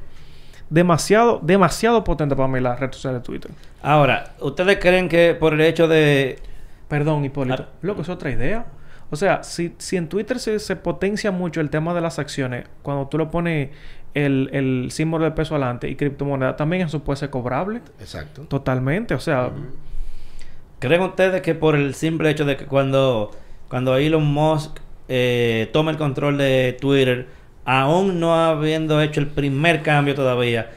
Demasiado, 0.69 1.39
demasiado 1.41 2.03
potente 2.03 2.35
para 2.35 2.47
mí 2.47 2.59
la 2.61 2.75
red 2.75 2.91
social 2.93 3.15
de 3.15 3.19
Twitter. 3.19 3.51
Ahora, 3.81 4.33
¿ustedes 4.39 4.77
creen 4.79 5.09
que 5.09 5.35
por 5.37 5.53
el 5.53 5.61
hecho 5.61 5.87
de... 5.87 6.39
Perdón, 6.91 7.25
Hipólito. 7.25 7.63
Ah. 7.63 7.73
Loco, 7.81 8.03
es 8.03 8.09
otra 8.09 8.29
idea. 8.29 8.67
O 9.09 9.15
sea, 9.15 9.43
si, 9.43 9.73
si 9.79 9.97
en 9.97 10.09
Twitter 10.09 10.39
se, 10.39 10.59
se 10.59 10.75
potencia 10.75 11.31
mucho 11.31 11.59
el 11.61 11.69
tema 11.69 11.93
de 11.93 12.01
las 12.01 12.19
acciones, 12.19 12.65
cuando 12.83 13.07
tú 13.07 13.17
le 13.17 13.25
pones 13.25 13.69
el, 14.13 14.49
el 14.53 14.91
símbolo 14.91 15.25
de 15.25 15.31
peso 15.31 15.55
adelante 15.55 15.89
y 15.89 15.95
criptomoneda, 15.95 16.55
también 16.55 16.83
eso 16.83 17.03
puede 17.03 17.17
ser 17.17 17.29
cobrable. 17.29 17.81
Exacto. 17.99 18.43
Totalmente. 18.43 19.15
O 19.15 19.19
sea, 19.19 19.51
¿Creen 20.81 21.01
ustedes 21.03 21.43
que 21.43 21.53
por 21.53 21.75
el 21.75 21.93
simple 21.93 22.31
hecho 22.31 22.43
de 22.43 22.57
que 22.57 22.65
cuando, 22.65 23.29
cuando 23.69 23.95
Elon 23.97 24.25
Musk 24.25 24.79
eh, 25.09 25.69
toma 25.71 25.91
el 25.91 25.97
control 25.97 26.39
de 26.39 26.75
Twitter, 26.81 27.27
aún 27.65 28.19
no 28.19 28.33
habiendo 28.33 28.99
hecho 28.99 29.19
el 29.19 29.27
primer 29.27 29.83
cambio 29.83 30.15
todavía, 30.15 30.71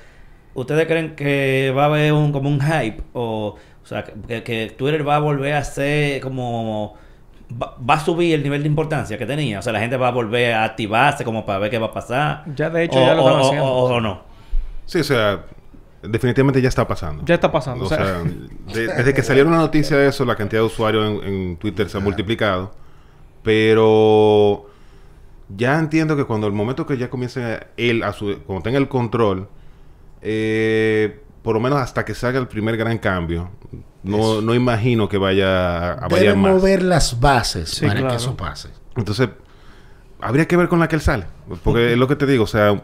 ¿ustedes 0.53 0.87
creen 0.87 1.17
que 1.17 1.73
va 1.75 1.85
a 1.85 1.87
haber 1.87 2.13
un 2.13 2.33
como 2.33 2.51
un 2.51 2.61
hype? 2.61 3.03
O, 3.15 3.57
o 3.85 3.87
sea, 3.87 4.03
que, 4.05 4.43
que 4.43 4.75
Twitter 4.77 5.07
va 5.07 5.17
a 5.17 5.19
volver 5.21 5.55
a 5.55 5.63
ser 5.63 6.21
como... 6.23 6.97
Va, 7.61 7.77
va 7.89 7.95
a 7.95 8.01
subir 8.01 8.35
el 8.35 8.43
nivel 8.43 8.63
de 8.63 8.69
importancia 8.69 9.19
que 9.19 9.27
tenía. 9.27 9.59
O 9.59 9.63
sea, 9.63 9.73
la 9.73 9.79
gente 9.81 9.97
va 9.99 10.09
a 10.09 10.11
volver 10.11 10.55
a 10.55 10.65
activarse 10.65 11.23
como 11.25 11.45
para 11.45 11.59
ver 11.61 11.71
qué 11.71 11.79
va 11.79 11.87
a 11.87 11.93
pasar. 11.93 12.45
Ya 12.57 12.71
de 12.71 12.85
hecho 12.85 12.99
o, 12.99 13.07
ya 13.07 13.15
lo 13.15 13.23
o- 13.25 13.29
están 13.29 13.41
o- 13.43 13.47
haciendo. 13.47 13.67
o- 13.67 13.95
o 13.95 14.01
no. 14.01 14.23
Sí, 14.87 14.99
o 15.01 15.05
sea, 15.05 15.45
definitivamente 16.03 16.61
ya 16.63 16.69
está 16.69 16.89
pasando. 16.89 17.23
ya 17.27 17.35
está 17.35 17.53
pasando. 17.53 17.85
O 17.85 17.87
o 17.87 17.89
sea, 17.91 17.99
sea, 18.05 18.23
de- 18.75 18.87
desde 18.89 19.13
que 19.15 19.23
salieron 19.23 19.53
la 19.53 19.59
noticia 19.59 19.97
de 19.99 20.09
eso, 20.09 20.25
la 20.25 20.35
cantidad 20.37 20.63
de 20.63 20.67
usuarios 20.67 21.23
en, 21.23 21.29
en 21.35 21.57
Twitter 21.59 21.89
se 21.91 21.99
ha 21.99 22.01
multiplicado. 22.01 22.73
Pero 23.43 24.67
ya 25.55 25.79
entiendo 25.79 26.17
que 26.17 26.25
cuando 26.25 26.47
el 26.47 26.53
momento 26.55 26.87
que 26.87 26.97
ya 26.97 27.11
comience 27.11 27.61
él 27.77 28.03
a 28.03 28.13
su, 28.13 28.39
cuando 28.47 28.63
tenga 28.63 28.79
el 28.79 28.89
control, 28.89 29.49
eh, 30.23 31.21
por 31.45 31.55
lo 31.55 31.61
menos 31.61 31.79
hasta 31.79 32.05
que 32.05 32.15
salga 32.15 32.41
el 32.41 32.49
primer 32.49 32.77
gran 32.77 32.99
cambio, 32.99 33.51
no, 34.03 34.41
no 34.41 34.53
imagino 34.55 35.09
que 35.09 35.17
vaya 35.19 35.47
a, 35.47 35.93
a 35.93 36.09
Debe 36.09 36.09
variar 36.09 36.37
más. 36.37 36.53
mover 36.55 36.83
las 36.83 37.21
bases 37.21 37.69
Sí, 37.71 37.83
para 37.87 38.01
claro. 38.01 38.09
que 38.09 38.17
eso 38.17 38.37
pase. 38.37 38.71
Entonces, 38.97 39.29
habría 40.21 40.49
que 40.49 40.57
ver 40.57 40.69
con 40.69 40.81
la 40.81 40.89
que 40.89 40.97
él 40.97 41.03
sale. 41.03 41.27
Porque 41.63 41.93
es 41.93 41.99
lo 41.99 42.09
que 42.09 42.17
te 42.17 42.27
digo, 42.27 42.45
o 42.45 42.49
sea, 42.49 42.83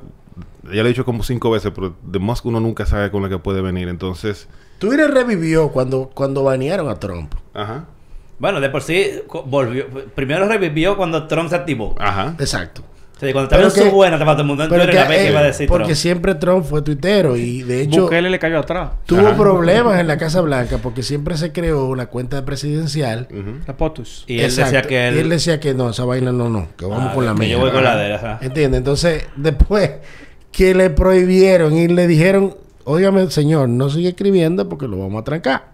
ya 0.65 0.83
lo 0.83 0.85
he 0.85 0.89
dicho 0.89 1.05
como 1.05 1.23
cinco 1.23 1.51
veces, 1.51 1.73
pero 1.75 1.97
de 2.03 2.19
Musk 2.19 2.47
uno 2.47 2.61
nunca 2.61 2.87
sabe 2.87 3.11
con 3.11 3.23
la 3.23 3.29
que 3.29 3.39
puede 3.39 3.63
venir. 3.63 3.89
Entonces, 3.89 4.49
Twitter 4.79 5.11
revivió 5.11 5.71
cuando, 5.71 6.11
cuando 6.15 6.45
banearon 6.45 6.89
a 6.89 6.97
Trump. 6.97 7.35
ajá, 7.55 7.87
Bueno, 8.39 8.61
de 8.61 8.69
por 8.71 8.83
sí 8.83 9.23
volvió. 9.47 9.87
Primero 10.15 10.47
revivió 10.49 10.97
cuando 10.97 11.27
Trump 11.27 11.49
se 11.51 11.57
activó. 11.57 11.95
ajá. 11.99 12.35
Exacto. 12.39 12.83
Sea, 13.21 13.33
cuando 13.35 13.49
estaba 13.55 13.63
en 13.65 13.71
Pero 13.75 13.91
su 13.91 13.95
buena, 13.95 14.17
estaba 14.17 14.33
todo 14.33 14.41
el 14.43 14.49
mundo 14.49 14.65
en 14.65 14.71
Pero 14.71 14.83
Twitter 14.85 14.97
que, 14.97 15.03
la 15.05 15.09
vez 15.11 15.23
que 15.25 15.31
iba 15.31 15.41
a 15.41 15.43
decir 15.43 15.69
porque 15.69 15.85
Trump. 15.85 15.97
siempre 15.99 16.35
Trump 16.37 16.65
fue 16.65 16.81
tuitero 16.81 17.37
y 17.37 17.63
de 17.63 17.83
hecho 17.83 18.05
Bukele 18.05 18.31
le 18.31 18.39
cayó 18.39 18.59
atrás. 18.61 18.93
tuvo 19.05 19.27
Ajá. 19.29 19.37
problemas 19.37 20.01
en 20.01 20.07
la 20.07 20.17
Casa 20.17 20.41
Blanca 20.41 20.79
porque 20.79 21.03
siempre 21.03 21.37
se 21.37 21.53
creó 21.53 21.85
una 21.87 22.07
cuenta 22.07 22.43
presidencial. 22.47 23.29
La 23.67 23.77
POTUS. 23.77 24.25
Y 24.27 24.41
él 24.41 24.55
decía 24.57 24.81
que 24.83 25.09
él... 25.09 25.17
Y 25.17 25.19
él 25.19 25.29
decía 25.29 25.61
que 25.61 25.75
no, 25.75 25.91
esa 25.91 26.05
vaina 26.07 26.33
no, 26.33 26.49
no, 26.49 26.69
que 26.79 26.87
vamos 26.87 27.11
Ah, 27.11 27.15
con 27.15 27.27
la 27.27 27.35
que 27.35 27.41
mía. 27.41 27.49
Yo 27.51 27.59
voy 27.59 27.71
con 27.71 27.85
la 27.85 27.97
de 27.97 28.15
él. 28.15 28.21
¿Entiendes? 28.41 28.79
Entonces, 28.79 29.27
después 29.37 29.91
que 30.51 30.75
le 30.75 30.89
prohibieron 30.91 31.77
y 31.77 31.89
le 31.89 32.07
dijeron, 32.07 32.57
óigame, 32.85 33.31
señor, 33.31 33.69
no 33.69 33.91
sigue 33.91 34.09
escribiendo 34.09 34.69
porque 34.69 34.89
lo 34.89 34.99
vamos 34.99 35.21
a 35.21 35.25
trancar. 35.25 35.65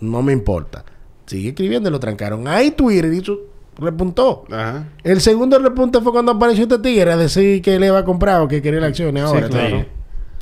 No 0.00 0.20
me 0.22 0.32
importa. 0.32 0.84
Sigue 1.26 1.48
escribiendo 1.50 1.88
y 1.88 1.92
lo 1.92 2.00
trancaron. 2.00 2.46
Ahí 2.48 2.72
Twitter 2.72 3.12
hizo, 3.14 3.38
repuntó. 3.78 4.44
Ajá. 4.50 4.84
El 5.02 5.20
segundo 5.20 5.58
repunte 5.58 6.00
fue 6.00 6.12
cuando 6.12 6.32
apareció 6.32 6.64
este 6.64 6.78
tigre 6.78 7.12
a 7.12 7.16
decir 7.16 7.62
que 7.62 7.78
le 7.78 7.86
iba 7.86 7.98
a 7.98 8.04
comprar 8.04 8.40
o 8.40 8.48
que 8.48 8.62
quería 8.62 8.80
las 8.80 8.90
acciones 8.90 9.22
ahora. 9.22 9.48
claro. 9.48 9.64
¿entiendes? 9.64 9.86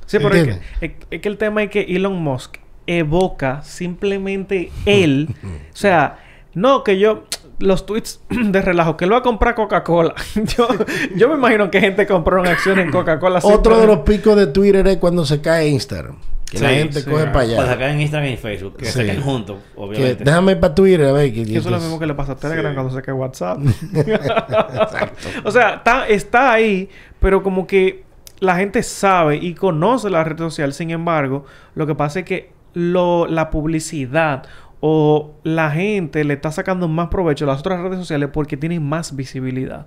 Sí, 0.07 0.19
pero 0.19 0.29
es 0.31 0.35
que, 0.35 0.39
¿Entiendes? 0.51 0.69
es, 0.81 0.91
es 1.11 1.21
que 1.21 1.29
el 1.29 1.39
tema 1.39 1.63
es 1.63 1.71
que 1.71 1.83
Elon 1.83 2.21
Musk 2.21 2.57
evoca 2.87 3.63
simplemente 3.63 4.71
él. 4.87 5.29
o 5.45 5.77
sea, 5.77 6.19
no 6.55 6.85
que 6.85 6.99
yo. 6.99 7.25
Los 7.59 7.85
tweets 7.85 8.21
de 8.31 8.63
relajo, 8.63 8.97
que 8.97 9.05
lo 9.05 9.13
va 9.13 9.19
a 9.19 9.23
comprar 9.23 9.55
Coca-Cola. 9.55 10.15
yo, 10.57 10.67
yo 11.15 11.29
me 11.29 11.35
imagino 11.35 11.71
que 11.71 11.79
gente 11.79 12.07
compró 12.07 12.41
una 12.41 12.53
acción 12.53 12.79
en 12.79 12.91
Coca-Cola. 12.91 13.41
Otro 13.43 13.79
de 13.79 13.87
los 13.87 13.99
picos 14.01 14.35
de 14.35 14.47
Twitter 14.47 14.87
es 14.89 14.97
cuando 14.97 15.27
se 15.27 15.43
cae 15.43 15.69
Instagram. 15.69 16.17
Que 16.51 16.59
la 16.59 16.69
gente 16.71 17.01
sí. 17.01 17.09
coge 17.09 17.25
para 17.27 17.33
Pues 17.45 17.59
allá. 17.59 17.73
acá 17.73 17.91
en 17.93 18.01
Instagram 18.01 18.31
y 18.33 18.37
Facebook, 18.37 18.77
que 18.77 18.87
Sí. 18.87 18.93
se 18.93 19.07
queden 19.07 19.23
juntos, 19.23 19.59
Que, 19.75 19.81
obviamente. 19.81 20.25
déjame 20.25 20.57
para 20.57 20.75
Twitter 20.75 21.07
a 21.07 21.13
ver. 21.13 21.33
Que, 21.33 21.45
Que 21.45 21.59
eso 21.59 21.69
es 21.69 21.75
lo 21.75 21.79
mismo 21.81 21.99
que 21.99 22.07
le 22.07 22.15
pasa 22.15 22.33
a 22.33 22.37
Telegram 22.37 22.75
cuando 22.75 22.93
se 22.95 23.03
cae 23.03 23.15
WhatsApp. 23.15 23.59
o 25.45 25.51
sea, 25.51 25.75
está, 25.75 26.09
está 26.09 26.53
ahí, 26.53 26.89
pero 27.21 27.43
como 27.43 27.67
que 27.67 28.05
la 28.41 28.57
gente 28.57 28.83
sabe 28.83 29.37
y 29.37 29.55
conoce 29.55 30.11
la 30.11 30.25
red 30.25 30.39
social. 30.39 30.73
Sin 30.73 30.91
embargo, 30.91 31.45
lo 31.75 31.87
que 31.87 31.95
pasa 31.95 32.21
es 32.21 32.25
que 32.25 32.53
lo, 32.75 33.27
la 33.27 33.51
publicidad 33.51 34.45
o 34.81 35.33
la 35.43 35.71
gente 35.71 36.25
le 36.25 36.35
está 36.35 36.51
sacando 36.51 36.89
más 36.89 37.09
provecho 37.09 37.45
a 37.45 37.49
las 37.49 37.61
otras 37.61 37.81
redes 37.81 37.99
sociales 37.99 38.31
porque 38.33 38.57
tienen 38.57 38.83
más 38.83 39.15
visibilidad. 39.15 39.87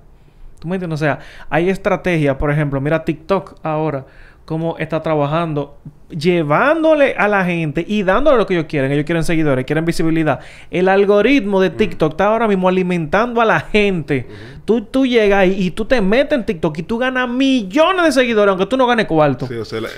¿Tú 0.59 0.67
me 0.67 0.75
entiendes? 0.75 1.01
O 1.01 1.03
sea, 1.03 1.19
hay 1.49 1.69
estrategias, 1.69 2.37
por 2.37 2.51
ejemplo, 2.51 2.79
mira 2.79 3.03
TikTok 3.03 3.55
ahora, 3.63 4.05
cómo 4.45 4.77
está 4.77 5.01
trabajando, 5.01 5.77
llevándole 6.09 7.15
a 7.17 7.27
la 7.27 7.45
gente 7.45 7.83
y 7.87 8.03
dándole 8.03 8.37
lo 8.37 8.45
que 8.45 8.53
ellos 8.55 8.65
quieren. 8.67 8.91
Ellos 8.91 9.05
quieren 9.05 9.23
seguidores, 9.23 9.65
quieren 9.65 9.85
visibilidad. 9.85 10.39
El 10.71 10.89
algoritmo 10.89 11.59
de 11.61 11.69
TikTok 11.69 12.13
está 12.13 12.27
ahora 12.27 12.47
mismo 12.47 12.67
alimentando 12.67 13.41
a 13.41 13.45
la 13.45 13.59
gente. 13.59 14.27
tú, 14.65 14.81
tú 14.85 15.05
llegas 15.05 15.39
ahí 15.39 15.55
y 15.57 15.71
tú 15.71 15.85
te 15.85 16.01
metes 16.01 16.37
en 16.37 16.45
TikTok 16.45 16.77
y 16.79 16.83
tú 16.83 16.97
ganas 16.97 17.29
millones 17.29 18.05
de 18.05 18.11
seguidores, 18.11 18.49
aunque 18.51 18.65
tú 18.65 18.77
no 18.77 18.87
ganes 18.87 19.05
cuarto. 19.05 19.47
Sí, 19.47 19.55
o 19.55 19.65
sea, 19.65 19.81
la- 19.81 19.89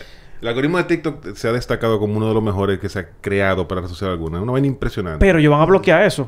el 0.42 0.48
algoritmo 0.50 0.78
de 0.78 0.84
TikTok 0.84 1.34
se 1.36 1.48
ha 1.48 1.52
destacado 1.54 1.98
como 2.00 2.18
uno 2.18 2.28
de 2.28 2.34
los 2.34 2.44
mejores 2.44 2.78
que 2.80 2.90
se 2.90 3.00
ha 3.00 3.08
creado 3.22 3.68
para 3.68 3.82
la 3.82 3.88
sociedad 3.88 4.14
alguna. 4.14 4.38
Es 4.38 4.44
una 4.44 4.52
vaina 4.52 4.68
impresionante. 4.68 5.20
Pero 5.26 5.40
ellos 5.40 5.52
van 5.52 5.62
a 5.62 5.66
bloquear 5.66 6.04
eso. 6.04 6.24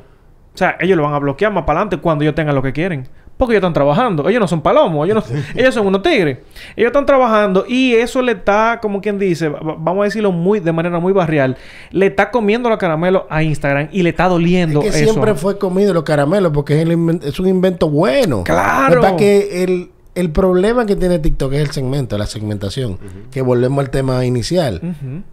O 0.53 0.57
sea, 0.57 0.75
ellos 0.79 0.97
lo 0.97 1.03
van 1.03 1.13
a 1.13 1.19
bloquear 1.19 1.51
más 1.51 1.65
para 1.65 1.81
adelante 1.81 1.97
cuando 2.01 2.23
ellos 2.23 2.33
tengan 2.33 2.55
lo 2.55 2.63
que 2.63 2.73
quieren. 2.73 3.07
Porque 3.37 3.53
ellos 3.53 3.61
están 3.61 3.73
trabajando. 3.73 4.27
Ellos 4.27 4.39
no 4.41 4.47
son 4.47 4.61
palomos. 4.61 5.07
Ellos, 5.07 5.23
no- 5.29 5.37
ellos 5.55 5.73
son 5.73 5.85
unos 5.85 6.01
tigres. 6.01 6.39
Ellos 6.75 6.87
están 6.87 7.05
trabajando 7.05 7.65
y 7.67 7.93
eso 7.93 8.21
le 8.23 8.31
está, 8.31 8.79
como 8.81 8.99
quien 8.99 9.19
dice, 9.19 9.49
va- 9.49 9.75
vamos 9.77 10.01
a 10.01 10.03
decirlo 10.05 10.31
muy 10.31 10.59
de 10.59 10.71
manera 10.71 10.99
muy 10.99 11.13
barrial, 11.13 11.55
le 11.91 12.07
está 12.07 12.31
comiendo 12.31 12.67
los 12.69 12.79
caramelos 12.79 13.23
a 13.29 13.43
Instagram 13.43 13.89
y 13.91 14.01
le 14.01 14.09
está 14.09 14.27
doliendo 14.27 14.81
Es 14.81 14.91
que 14.95 15.03
eso. 15.03 15.11
siempre 15.13 15.35
fue 15.35 15.57
comido 15.59 15.93
los 15.93 16.03
caramelos 16.03 16.51
porque 16.51 16.81
es, 16.81 17.39
un 17.39 17.47
invento 17.47 17.89
bueno. 17.89 18.43
¡Claro! 18.43 19.15
Que 19.17 19.63
el, 19.63 19.91
el 20.15 20.31
problema 20.31 20.87
que 20.87 20.95
tiene 20.95 21.19
TikTok 21.19 21.53
es 21.53 21.59
el 21.61 21.69
segmento, 21.71 22.17
la 22.17 22.25
segmentación. 22.25 22.97
Que 23.29 23.43
volvemos 23.43 23.83
al 23.85 23.91
tema 23.91 24.25
inicial. 24.25 24.81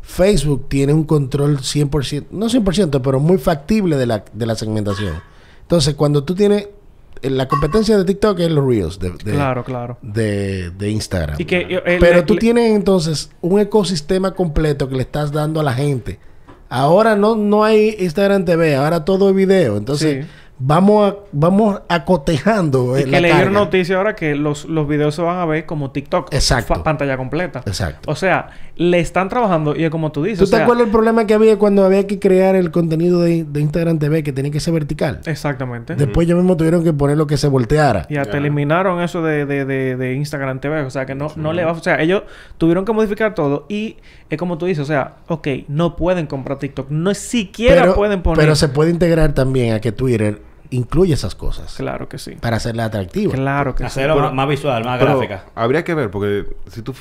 Facebook 0.02 0.68
tiene 0.68 0.92
un 0.92 1.04
control 1.04 1.58
100%, 1.58 2.26
no 2.32 2.46
100%, 2.50 3.00
pero 3.02 3.18
muy 3.18 3.38
factible 3.38 3.96
de 3.96 4.04
la, 4.06 4.24
de 4.30 4.44
la 4.46 4.54
segmentación. 4.56 5.14
Entonces, 5.62 5.94
cuando 5.94 6.22
tú 6.24 6.34
tienes... 6.34 6.68
La 7.22 7.48
competencia 7.48 7.96
de 7.96 8.04
TikTok 8.04 8.38
es 8.40 8.50
los 8.50 8.66
Reels 8.66 8.98
de, 8.98 9.10
de, 9.10 9.32
Claro, 9.32 9.64
claro. 9.64 9.96
de, 10.02 10.70
de 10.70 10.90
Instagram. 10.90 11.36
Y 11.38 11.44
que, 11.46 11.58
eh, 11.60 11.82
eh, 11.86 11.96
Pero 12.00 12.16
le- 12.18 12.22
tú 12.24 12.34
le- 12.34 12.40
tienes 12.40 12.74
entonces 12.76 13.30
un 13.40 13.58
ecosistema 13.60 14.32
completo 14.34 14.88
que 14.88 14.96
le 14.96 15.02
estás 15.02 15.32
dando 15.32 15.60
a 15.60 15.62
la 15.62 15.72
gente. 15.72 16.18
Ahora 16.68 17.14
no, 17.16 17.36
no 17.36 17.64
hay 17.64 17.96
Instagram 17.98 18.44
TV, 18.44 18.74
ahora 18.76 19.04
todo 19.04 19.30
es 19.30 19.34
video. 19.36 19.76
Entonces, 19.76 20.24
Sí. 20.26 20.30
vamos 20.58 21.12
a, 21.12 21.16
vamos 21.32 21.80
acotejando 21.88 22.96
Y 22.98 23.02
eh, 23.02 23.04
que 23.04 23.10
la 23.10 23.20
le 23.20 23.28
dieron 23.28 23.44
carga. 23.52 23.60
noticia 23.64 23.96
ahora 23.96 24.14
que 24.16 24.34
los, 24.34 24.64
los 24.66 24.86
videos 24.88 25.14
se 25.14 25.22
van 25.22 25.38
a 25.38 25.44
ver 25.46 25.66
como 25.66 25.90
TikTok. 25.92 26.32
Exacto. 26.32 26.82
Pantalla 26.82 27.16
completa. 27.16 27.62
Exacto. 27.66 28.10
O 28.10 28.14
sea, 28.16 28.50
le 28.76 28.98
están 28.98 29.28
trabajando 29.28 29.76
y 29.76 29.84
es 29.84 29.90
como 29.90 30.10
tú 30.10 30.24
dices. 30.24 30.38
¿Tú 30.38 30.44
o 30.44 30.46
sea, 30.48 30.58
te 30.58 30.62
acuerdas 30.64 30.86
el 30.86 30.90
problema 30.92 31.26
que 31.26 31.34
había 31.34 31.58
cuando 31.58 31.84
había 31.84 32.06
que 32.06 32.18
crear 32.18 32.56
el 32.56 32.70
contenido 32.70 33.20
de, 33.20 33.44
de 33.44 33.60
Instagram 33.60 33.98
TV 33.98 34.22
que 34.24 34.32
tenía 34.32 34.50
que 34.50 34.58
ser 34.60 34.74
vertical? 34.74 35.20
Exactamente. 35.26 35.94
Después 35.94 36.26
ellos 36.26 36.38
mismos 36.38 36.56
tuvieron 36.56 36.82
que 36.82 36.92
poner 36.92 37.16
lo 37.16 37.26
que 37.26 37.36
se 37.36 37.46
volteara. 37.48 38.06
Y 38.08 38.16
hasta 38.16 38.32
Ya. 38.32 38.38
eliminaron 38.38 39.00
eso 39.00 39.22
de, 39.22 39.46
de, 39.46 39.64
de, 39.64 39.96
de 39.96 40.14
Instagram 40.14 40.60
TV. 40.60 40.80
O 40.82 40.90
sea, 40.90 41.06
que 41.06 41.14
no, 41.14 41.28
no 41.36 41.52
le 41.52 41.64
va... 41.64 41.72
O 41.72 41.82
sea, 41.82 42.00
ellos 42.00 42.24
tuvieron 42.58 42.84
que 42.84 42.92
modificar 42.92 43.34
todo. 43.34 43.66
Y 43.68 43.96
es 44.28 44.38
como 44.38 44.58
tú 44.58 44.66
dices. 44.66 44.82
O 44.82 44.86
sea, 44.86 45.16
ok, 45.28 45.46
no 45.68 45.94
pueden 45.96 46.26
comprar 46.26 46.58
TikTok. 46.58 46.90
No 46.90 47.14
siquiera 47.14 47.82
Pero, 47.82 47.94
pueden 47.94 48.22
poner... 48.22 48.38
pero 48.44 48.56
se 48.56 48.68
puede 48.68 48.90
integrar 48.90 49.34
también 49.34 49.74
a 49.74 49.80
que 49.80 49.92
Twitter 49.92 50.40
incluye 50.70 51.14
esas 51.14 51.34
cosas 51.34 51.74
Claro 51.76 52.08
que 52.08 52.18
sí. 52.18 52.32
para 52.40 52.56
hacerla 52.56 52.86
atractiva. 52.86 53.32
Claro 53.34 53.74
que 53.74 53.84
sí. 53.84 53.86
Hacerlo 53.86 54.16
más, 54.18 54.32
más 54.34 54.48
visual, 54.48 54.84
más 54.84 54.98
Pero 54.98 55.12
gráfica. 55.18 55.44
habría 55.54 55.84
que 55.84 55.94
ver, 55.94 56.10
porque 56.10 56.46
si 56.68 56.82
tú... 56.82 56.94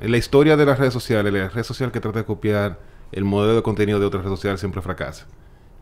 En 0.00 0.10
la 0.12 0.16
historia 0.16 0.56
de 0.56 0.64
las 0.66 0.78
redes 0.78 0.92
sociales, 0.92 1.32
la 1.32 1.48
red 1.48 1.62
social 1.64 1.90
que 1.90 2.00
trata 2.00 2.20
de 2.20 2.24
copiar 2.24 2.78
el 3.12 3.24
modelo 3.24 3.56
de 3.56 3.62
contenido 3.62 3.98
de 3.98 4.06
otras 4.06 4.22
redes 4.24 4.36
sociales 4.38 4.60
siempre 4.60 4.80
fracasa. 4.82 5.26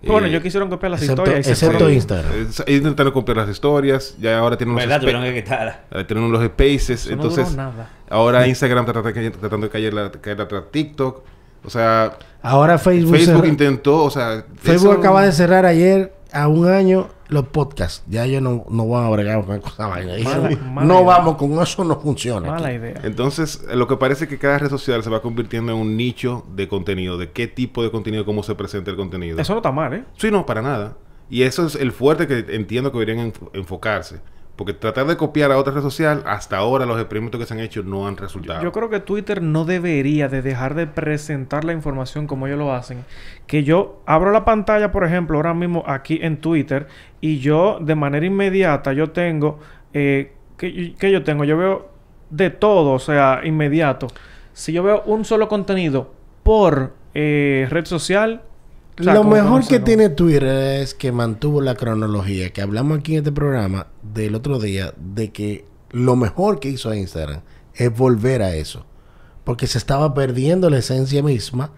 Bueno, 0.06 0.26
Eh, 0.26 0.30
yo 0.30 0.40
quisieron 0.42 0.68
copiar 0.68 0.90
las 0.92 1.02
excepto- 1.02 1.22
historias. 1.22 1.48
excepto. 1.48 1.90
Instagram. 1.90 2.30
eh, 2.32 2.40
Ellos 2.40 2.64
intentaron 2.68 3.12
copiar 3.12 3.38
las 3.38 3.48
historias, 3.48 4.14
ya 4.20 4.38
ahora 4.38 4.56
tienen 4.56 4.76
los, 4.76 5.00
Tuvieron 5.00 5.22
que 5.24 5.34
quitarla. 5.42 5.80
eh, 5.90 6.04
tienen 6.04 6.30
los 6.30 6.44
spaces, 6.44 6.90
Eso 6.90 7.08
no 7.08 7.14
entonces 7.14 7.50
duró 7.50 7.62
nada. 7.62 7.90
ahora 8.08 8.46
Instagram 8.46 8.84
está 8.86 8.92
tratando 8.92 9.20
de, 9.20 9.30
tratando 9.30 9.66
de 9.66 9.70
caer, 9.70 9.94
la- 9.94 10.10
caer 10.12 10.40
atrás 10.40 10.64
TikTok. 10.70 11.22
O 11.64 11.70
sea, 11.70 12.16
Ahora 12.42 12.78
Facebook, 12.78 13.16
Facebook 13.16 13.36
cerra- 13.40 13.48
intentó, 13.48 14.04
o 14.04 14.10
sea... 14.10 14.44
Facebook 14.58 14.92
eso- 14.92 15.00
acaba 15.00 15.22
de 15.24 15.32
cerrar 15.32 15.66
ayer 15.66 16.12
a 16.36 16.48
un 16.48 16.68
año 16.68 17.08
los 17.28 17.46
podcasts. 17.48 18.04
Ya 18.08 18.24
ellos 18.24 18.42
no, 18.42 18.64
no 18.68 18.88
van 18.88 19.06
a 19.06 19.10
bregar 19.10 19.44
con 19.44 19.56
esa 19.56 19.86
vaina. 19.88 20.12
Mala- 20.22 20.48
Eso- 20.50 20.62
mala 20.64 20.86
no 20.86 20.94
idea. 20.94 21.06
vamos 21.06 21.36
con 21.36 21.60
eso, 21.60 21.84
no 21.84 21.98
funciona. 22.00 22.50
Mala 22.50 22.68
aquí. 22.68 22.76
idea. 22.76 23.00
Entonces, 23.02 23.64
lo 23.74 23.86
que 23.88 23.96
parece 23.96 24.24
es 24.24 24.30
que 24.30 24.38
cada 24.38 24.58
red 24.58 24.68
social 24.70 25.02
se 25.02 25.10
va 25.10 25.20
convirtiendo 25.22 25.72
en 25.72 25.78
un 25.78 25.96
nicho 25.96 26.44
de 26.54 26.68
contenido, 26.68 27.18
de 27.18 27.32
qué 27.32 27.46
tipo 27.48 27.82
de 27.82 27.90
contenido, 27.90 28.24
cómo 28.24 28.42
se 28.42 28.54
presenta 28.54 28.90
el 28.90 28.96
contenido. 28.96 29.38
Eso 29.40 29.52
no 29.54 29.58
está 29.58 29.72
mal, 29.72 29.92
¿eh? 29.94 30.04
Sí, 30.16 30.30
no, 30.30 30.46
para 30.46 30.62
nada. 30.62 30.96
Y 31.28 31.42
eso 31.42 31.66
es 31.66 31.74
el 31.74 31.90
fuerte 31.90 32.28
que 32.28 32.54
entiendo 32.54 32.92
que 32.92 32.98
deberían 33.00 33.32
enf- 33.32 33.50
enfocarse. 33.52 34.20
Porque 34.56 34.72
tratar 34.72 35.06
de 35.06 35.18
copiar 35.18 35.52
a 35.52 35.58
otra 35.58 35.74
red 35.74 35.82
social, 35.82 36.22
hasta 36.26 36.56
ahora 36.56 36.86
los 36.86 36.98
experimentos 36.98 37.38
que 37.38 37.46
se 37.46 37.52
han 37.52 37.60
hecho 37.60 37.82
no 37.82 38.06
han 38.06 38.16
resultado. 38.16 38.62
Yo 38.62 38.72
creo 38.72 38.88
que 38.88 39.00
Twitter 39.00 39.42
no 39.42 39.66
debería 39.66 40.28
de 40.28 40.40
dejar 40.40 40.74
de 40.74 40.86
presentar 40.86 41.64
la 41.64 41.74
información 41.74 42.26
como 42.26 42.46
ellos 42.46 42.58
lo 42.58 42.72
hacen. 42.72 43.04
Que 43.46 43.64
yo 43.64 44.00
abro 44.06 44.32
la 44.32 44.46
pantalla, 44.46 44.92
por 44.92 45.04
ejemplo, 45.04 45.36
ahora 45.36 45.52
mismo 45.52 45.84
aquí 45.86 46.18
en 46.22 46.38
Twitter 46.38 46.86
y 47.20 47.38
yo 47.38 47.78
de 47.80 47.94
manera 47.94 48.24
inmediata 48.24 48.94
yo 48.94 49.10
tengo... 49.10 49.58
Eh, 49.92 50.32
¿qué, 50.56 50.94
qué 50.98 51.12
yo 51.12 51.22
tengo? 51.22 51.44
Yo 51.44 51.58
veo 51.58 51.90
de 52.30 52.48
todo, 52.48 52.92
o 52.92 52.98
sea, 52.98 53.42
inmediato. 53.44 54.06
Si 54.54 54.72
yo 54.72 54.82
veo 54.82 55.02
un 55.04 55.26
solo 55.26 55.48
contenido 55.48 56.14
por 56.42 56.94
eh, 57.12 57.66
red 57.70 57.84
social... 57.84 58.42
o 58.98 59.02
sea, 59.02 59.14
Lo 59.14 59.24
mejor 59.24 59.66
que 59.66 59.78
no. 59.78 59.84
tiene 59.84 60.08
Twitter 60.08 60.44
es 60.80 60.94
que 60.94 61.12
mantuvo 61.12 61.60
la 61.60 61.74
cronología, 61.74 62.50
que 62.50 62.62
hablamos 62.62 62.98
aquí 62.98 63.12
en 63.12 63.18
este 63.18 63.32
programa 63.32 63.88
del 64.02 64.34
otro 64.34 64.58
día, 64.58 64.94
de 64.96 65.32
que 65.32 65.66
lo 65.90 66.16
mejor 66.16 66.60
que 66.60 66.70
hizo 66.70 66.92
Instagram 66.94 67.40
es 67.74 67.96
volver 67.96 68.42
a 68.42 68.54
eso. 68.54 68.86
Porque 69.44 69.66
se 69.66 69.78
estaba 69.78 70.14
perdiendo 70.14 70.70
la 70.70 70.78
esencia 70.78 71.22
misma. 71.22 71.70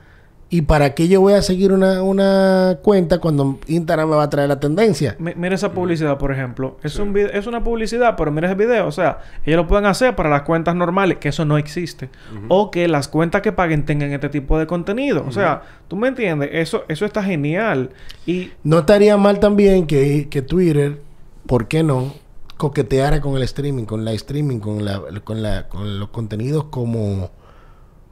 ¿Y 0.51 0.63
para 0.63 0.95
qué 0.95 1.09
yo 1.09 1.21
voy 1.21 1.35
a 1.35 1.43
seguir 1.43 1.73
una, 1.73 2.03
una 2.03 2.79
cuenta 2.83 3.19
cuando 3.19 3.59
Instagram 3.67 4.09
me 4.09 4.17
va 4.17 4.23
a 4.23 4.31
traer 4.31 4.49
la 4.49 4.59
tendencia? 4.59 5.15
Mi- 5.19 5.35
Mira 5.37 5.55
esa 5.55 5.73
publicidad, 5.73 6.17
por 6.17 6.33
ejemplo. 6.33 6.79
Es, 6.83 6.99
un 6.99 7.13
vide- 7.13 7.37
es 7.37 7.47
una 7.47 7.63
publicidad, 7.63 8.15
pero 8.17 8.33
mira 8.33 8.47
ese 8.49 8.55
video. 8.57 8.87
O 8.87 8.91
sea, 8.93 9.19
ellos 9.45 9.59
lo 9.59 9.67
pueden 9.69 9.85
hacer 9.85 10.17
para 10.17 10.31
las 10.31 10.43
cuentas 10.43 10.75
normales, 10.75 11.19
que 11.19 11.29
eso 11.29 11.45
no 11.45 11.59
existe. 11.59 12.09
O 12.49 12.71
que 12.71 12.89
las 12.89 13.09
cuentas 13.09 13.43
que 13.43 13.53
paguen 13.53 13.85
tengan 13.85 14.11
este 14.13 14.31
tipo 14.31 14.59
de 14.59 14.67
contenido. 14.67 15.23
O 15.29 15.33
sea, 15.33 15.63
tú 15.87 15.97
me 15.97 16.09
entiendes. 16.09 16.49
Eso, 16.53 16.85
eso 16.89 17.05
está 17.05 17.23
genial. 17.23 17.91
Y 18.27 18.51
No 18.65 18.79
estaría 18.79 19.19
mal 19.19 19.41
también 19.41 19.87
que, 19.87 20.29
que 20.31 20.41
Twitter, 20.41 20.99
¿por 21.47 21.69
qué 21.69 21.83
no? 21.83 22.15
Coqueteara 22.57 23.21
con 23.21 23.37
el 23.37 23.43
streaming, 23.43 23.85
con 23.85 24.05
la 24.05 24.13
streaming, 24.13 24.61
con 24.61 24.83
la, 24.85 25.03
con 25.23 25.43
la, 25.43 25.69
con 25.69 26.01
los 26.01 26.09
contenidos 26.09 26.65
como, 26.71 27.31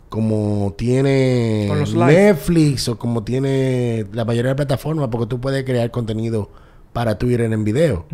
como 0.08 0.74
tiene. 0.78 1.68
Netflix 1.94 2.88
o 2.88 2.98
como 2.98 3.24
tiene 3.24 4.06
la 4.12 4.24
mayoría 4.24 4.50
de 4.50 4.54
plataformas, 4.56 5.08
porque 5.10 5.26
tú 5.26 5.40
puedes 5.40 5.64
crear 5.64 5.90
contenido 5.90 6.50
para 6.92 7.18
Twitter 7.18 7.52
en 7.52 7.64
video. 7.64 8.06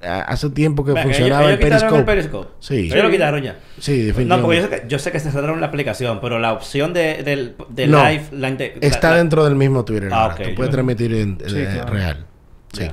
Hace 0.00 0.50
tiempo 0.50 0.84
que 0.84 0.92
Venga, 0.92 1.02
funcionaba 1.04 1.50
ellos- 1.50 1.60
el 1.60 1.66
ellos 1.66 1.82
quitaron 1.82 2.04
Periscope. 2.04 2.12
el 2.12 2.16
Periscope. 2.44 2.48
Sí. 2.60 2.90
Ellos 2.92 3.04
lo 3.04 3.10
quitaron 3.10 3.42
ya. 3.42 3.58
Sí, 3.80 4.12
No, 4.12 4.14
porque 4.14 4.26
yo 4.28 4.28
sé, 4.28 4.36
definitivamente. 4.36 4.80
que, 4.82 4.88
yo 4.88 4.98
sé 5.00 5.12
que 5.12 5.18
se 5.20 5.30
cerraron 5.32 5.60
la 5.60 5.66
aplicación, 5.66 6.20
pero 6.20 6.38
la 6.38 6.52
opción 6.52 6.92
de, 6.92 7.22
del, 7.24 7.56
de 7.68 7.86
No. 7.88 8.04
live... 8.08 8.24
La, 8.32 8.48
Está 8.80 9.10
la- 9.10 9.16
dentro 9.16 9.44
del 9.44 9.56
mismo 9.56 9.84
Twitter. 9.84 10.10
Ah, 10.12 10.22
ahora. 10.24 10.34
ok, 10.34 10.40
Tú 10.42 10.48
yo- 10.50 10.54
puedes 10.54 10.70
transmitir 10.70 11.14
en, 11.14 11.38
Sí, 11.44 11.56
eh, 11.58 11.68
claro. 11.72 11.92
real. 11.92 12.26
Sí. 12.72 12.88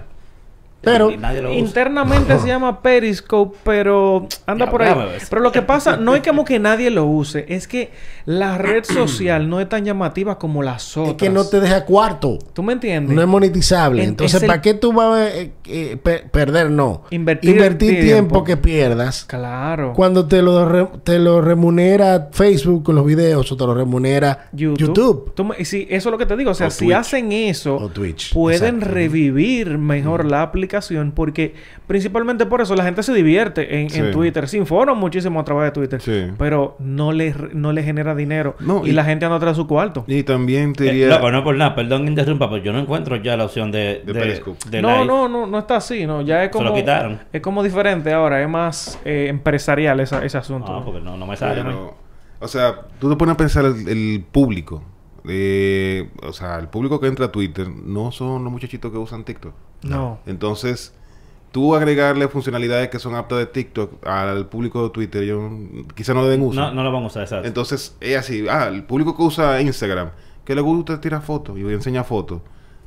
Pero 0.85 1.11
internamente 1.51 2.37
se 2.39 2.47
llama 2.47 2.81
Periscope, 2.81 3.57
pero 3.63 4.27
anda 4.45 4.65
Ya, 4.65 4.71
por 4.71 4.83
ahí. 4.83 4.95
Pero 5.29 5.41
lo 5.41 5.51
que 5.51 5.61
pasa, 5.61 5.97
no 5.97 6.15
es 6.15 6.21
como 6.25 6.45
que 6.45 6.59
nadie 6.59 6.89
lo 6.89 7.05
use, 7.05 7.45
es 7.49 7.67
que 7.67 7.91
la 8.25 8.57
red 8.57 8.83
social 8.83 9.49
no 9.49 9.59
es 9.59 9.67
tan 9.69 9.83
llamativa 9.85 10.37
como 10.37 10.63
las 10.63 10.95
otras. 10.97 11.11
es 11.11 11.17
que 11.17 11.29
no 11.29 11.45
te 11.45 11.59
deja 11.59 11.85
cuarto. 11.85 12.37
¿Tú 12.53 12.63
me 12.63 12.73
entiendes? 12.73 13.15
No 13.15 13.21
es 13.21 13.27
monetizable. 13.27 14.03
En- 14.03 14.09
Entonces, 14.09 14.35
es 14.37 14.43
el- 14.43 14.47
¿para 14.47 14.61
qué 14.61 14.73
tú 14.73 14.93
vas 14.93 15.17
a 15.17 15.27
eh, 15.35 15.51
eh, 15.65 15.97
pe- 16.01 16.23
perder? 16.31 16.69
No. 16.71 17.03
Invertir 17.11 17.77
tiempo. 17.77 18.03
tiempo. 18.05 18.43
que 18.43 18.57
pierdas. 18.57 19.25
Claro. 19.25 19.93
Cuando 19.95 20.27
te 20.27 20.41
lo, 20.41 20.67
re- 20.69 20.87
te 21.03 21.19
lo 21.19 21.41
remunera 21.41 22.29
Facebook 22.31 22.83
con 22.83 22.95
los 22.95 23.05
videos 23.05 23.51
o 23.51 23.57
te 23.57 23.65
lo 23.65 23.73
remunera 23.73 24.49
YouTube. 24.53 24.77
YouTube. 24.87 25.33
Tú 25.35 25.43
me- 25.45 25.55
y 25.57 25.65
sí, 25.65 25.87
eso 25.89 26.09
es 26.09 26.11
lo 26.11 26.17
que 26.17 26.25
te 26.25 26.35
digo. 26.37 26.51
O 26.51 26.53
sea, 26.53 26.67
O 26.67 26.71
si 26.71 26.85
Twitch. 26.85 26.95
hacen 26.97 27.31
eso, 27.31 27.75
O 27.77 27.89
Twitch. 27.89 28.33
pueden 28.33 28.75
Exacto. 28.75 28.93
revivir 28.93 29.77
mejor 29.77 30.25
la 30.25 30.41
aplicación 30.43 30.74
porque 31.11 31.53
principalmente 31.87 32.45
por 32.45 32.61
eso 32.61 32.75
la 32.75 32.83
gente 32.83 33.03
se 33.03 33.13
divierte 33.13 33.81
en. 33.81 34.11
Twitter. 34.11 34.47
Se 34.47 34.57
informa 34.57 34.93
muchísimo 34.93 35.39
a 35.39 35.43
través 35.43 35.65
de 35.65 35.71
Twitter. 35.71 36.01
Sí. 36.01 36.27
Pero 36.37 36.75
no 36.79 37.11
le, 37.11 37.33
no 37.53 37.71
le 37.73 37.83
genera 37.83 38.13
dinero. 38.15 38.55
No, 38.59 38.85
y, 38.85 38.89
y- 38.89 38.93
la 38.93 39.03
gente 39.03 39.25
anda 39.25 39.37
atrás 39.37 39.55
de 39.57 39.61
su 39.61 39.67
cuarto. 39.67 40.03
Y 40.07 40.23
también 40.23 40.73
te 40.73 40.87
Eh, 40.87 40.91
diría... 40.91 41.09
loco, 41.09 41.31
no 41.31 41.43
por 41.43 41.55
nada, 41.55 41.75
perdón 41.75 42.03
que 42.03 42.09
interrumpa, 42.09 42.49
pero 42.49 42.63
yo 42.63 42.73
no 42.73 42.79
encuentro 42.79 43.15
ya 43.17 43.35
la 43.37 43.45
opción 43.45 43.71
de, 43.71 44.03
De 44.05 44.13
de, 44.13 44.19
Periscope. 44.19 44.69
de 44.69 44.81
no, 44.81 44.89
live. 44.91 45.05
no, 45.05 45.27
no, 45.29 45.47
no 45.47 45.59
está 45.59 45.77
así, 45.77 46.05
no. 46.05 46.21
Ya 46.21 46.43
es 46.43 46.51
Se 46.51 46.59
lo 46.61 46.69
como. 46.69 46.75
quitaron. 46.79 47.19
Es 47.33 47.41
como 47.41 47.63
diferente 47.63 48.11
ahora, 48.13 48.41
es 48.41 48.49
más 48.49 48.99
eh, 49.05 49.27
empresarial 49.29 49.99
esa- 49.99 50.23
ese 50.23 50.37
asunto. 50.37 50.71
Ah, 50.75 50.81
porque 50.85 51.01
no, 51.01 51.17
no 51.17 51.25
me 51.27 51.35
sale. 51.35 51.63
¿no? 51.63 51.69
Pero, 51.69 51.95
o 52.39 52.47
sea, 52.47 52.75
tú 52.99 53.09
te 53.09 53.15
pones 53.15 53.33
a 53.35 53.37
pensar 53.37 53.65
el, 53.65 53.87
el 53.87 54.23
público. 54.31 54.83
Eh, 55.27 56.09
o 56.23 56.33
sea, 56.33 56.57
el 56.59 56.67
público 56.67 56.99
que 56.99 57.07
entra 57.07 57.27
a 57.27 57.31
Twitter 57.31 57.69
no 57.69 58.11
son 58.11 58.43
los 58.43 58.51
muchachitos 58.51 58.91
que 58.91 58.97
usan 58.97 59.23
TikTok. 59.23 59.53
No. 59.83 60.19
Entonces, 60.25 60.93
tú 61.51 61.75
agregarle 61.75 62.27
funcionalidades 62.27 62.89
que 62.89 62.99
son 62.99 63.15
aptas 63.15 63.39
de 63.39 63.45
TikTok 63.45 64.05
al 64.05 64.47
público 64.47 64.83
de 64.83 64.89
Twitter, 64.89 65.23
yo 65.23 65.49
quizá 65.95 66.13
no 66.13 66.23
le 66.23 66.29
den 66.29 66.41
uso. 66.41 66.59
No, 66.59 66.73
no 66.73 66.83
lo 66.83 66.91
vamos 66.91 67.11
a 67.15 67.19
usar, 67.19 67.23
exacto. 67.23 67.47
Entonces, 67.47 67.95
es 68.01 68.17
así. 68.17 68.45
Ah, 68.49 68.67
el 68.67 68.83
público 68.83 69.15
que 69.15 69.23
usa 69.23 69.61
Instagram, 69.61 70.09
que 70.43 70.55
le 70.55 70.61
gusta 70.61 70.99
tirar 70.99 71.21
fotos 71.21 71.57
y 71.57 71.61
enseña 71.61 72.03
fotos. 72.03 72.41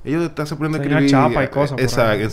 Ellos 0.09 0.25
están 0.25 0.47
se 0.47 0.57
poniendo 0.57 0.79
a 0.79 0.81
escribir. 0.81 1.11
chapa 1.11 1.45
y 1.45 1.49
cosas 1.49 1.79
Exacto. 1.79 2.25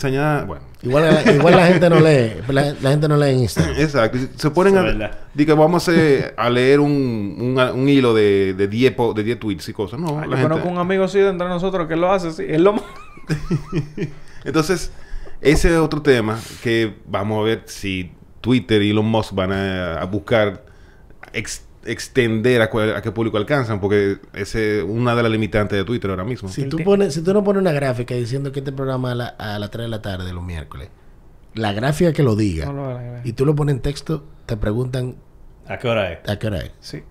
Bueno. 0.46 0.64
Igual, 0.82 1.04
la- 1.24 1.32
igual 1.32 1.56
la 1.56 1.66
gente 1.66 1.90
no 1.90 2.00
lee. 2.00 2.32
La, 2.48 2.74
la 2.80 2.90
gente 2.90 3.06
no 3.08 3.16
lee 3.16 3.30
en 3.30 3.38
Instagram. 3.40 3.74
Exacto. 3.78 4.18
Se 4.36 4.50
ponen 4.50 4.78
a, 4.78 5.10
que 5.46 5.52
vamos 5.52 5.86
a, 5.88 5.92
hacer- 5.92 6.34
a 6.36 6.48
leer 6.48 6.80
un, 6.80 6.90
un, 6.90 7.58
un 7.58 7.88
hilo 7.88 8.14
de, 8.14 8.54
de 8.54 8.66
10 8.68 8.92
po- 8.94 9.12
de 9.12 9.22
10 9.22 9.38
tweets 9.38 9.68
y 9.68 9.72
cosas. 9.74 10.00
No, 10.00 10.18
Ah, 10.18 10.26
la 10.26 10.36
yo 10.36 10.42
conozco 10.44 10.54
gente- 10.64 10.68
un 10.72 10.78
amigo 10.78 11.04
así 11.04 11.18
de 11.18 11.28
entre 11.28 11.48
nosotros 11.48 11.86
que 11.86 11.96
lo 11.96 12.10
hace, 12.10 12.32
sí. 12.32 12.44
Él 12.48 12.64
lo... 12.64 12.74
Entonces, 14.44 14.90
Ese 15.40 15.68
es 15.72 15.78
otro 15.78 16.00
tema 16.02 16.38
que 16.62 16.94
vamos 17.06 17.40
a 17.40 17.42
ver 17.44 17.62
si 17.66 18.10
Twitter 18.40 18.80
y 18.82 18.90
Elon 18.90 19.04
Musk 19.06 19.34
van 19.34 19.52
a, 19.52 20.00
a 20.00 20.04
buscar 20.06 20.64
ex- 21.32 21.65
extender 21.86 22.60
a, 22.62 22.70
cuál- 22.70 22.94
a 22.96 23.02
qué 23.02 23.10
público 23.12 23.36
alcanzan, 23.36 23.80
porque 23.80 24.18
ese 24.34 24.78
es 24.78 24.84
una 24.84 25.14
de 25.14 25.22
las 25.22 25.32
limitantes 25.32 25.76
de 25.78 25.84
Twitter 25.84 26.10
ahora 26.10 26.24
mismo. 26.24 26.48
Si 26.48 26.64
tú, 26.68 26.78
pones, 26.84 27.14
si 27.14 27.22
tú 27.22 27.32
no 27.32 27.42
pones 27.44 27.60
una 27.60 27.72
gráfica 27.72 28.14
diciendo 28.14 28.52
que 28.52 28.60
este 28.60 28.72
programa 28.72 29.12
a, 29.12 29.14
la- 29.14 29.26
a 29.28 29.58
las 29.58 29.70
3 29.70 29.84
de 29.84 29.88
la 29.88 30.02
tarde 30.02 30.32
los 30.32 30.44
miércoles, 30.44 30.88
la 31.54 31.72
gráfica 31.72 32.12
que 32.12 32.22
lo 32.22 32.36
diga, 32.36 32.66
No 32.66 32.72
lo 32.74 32.84
hagan, 32.90 33.20
y 33.24 33.32
tú 33.32 33.46
lo 33.46 33.54
pones 33.54 33.74
en 33.76 33.80
texto, 33.82 34.24
te 34.46 34.56
preguntan 34.56 35.16
¿A 35.66 35.78
qué 35.78 35.88
hora 35.88 36.12
es? 36.12 36.28
a 36.28 36.38
qué 36.38 36.46
hora 36.48 36.58
es. 36.58 36.72
Sí. 36.80 37.02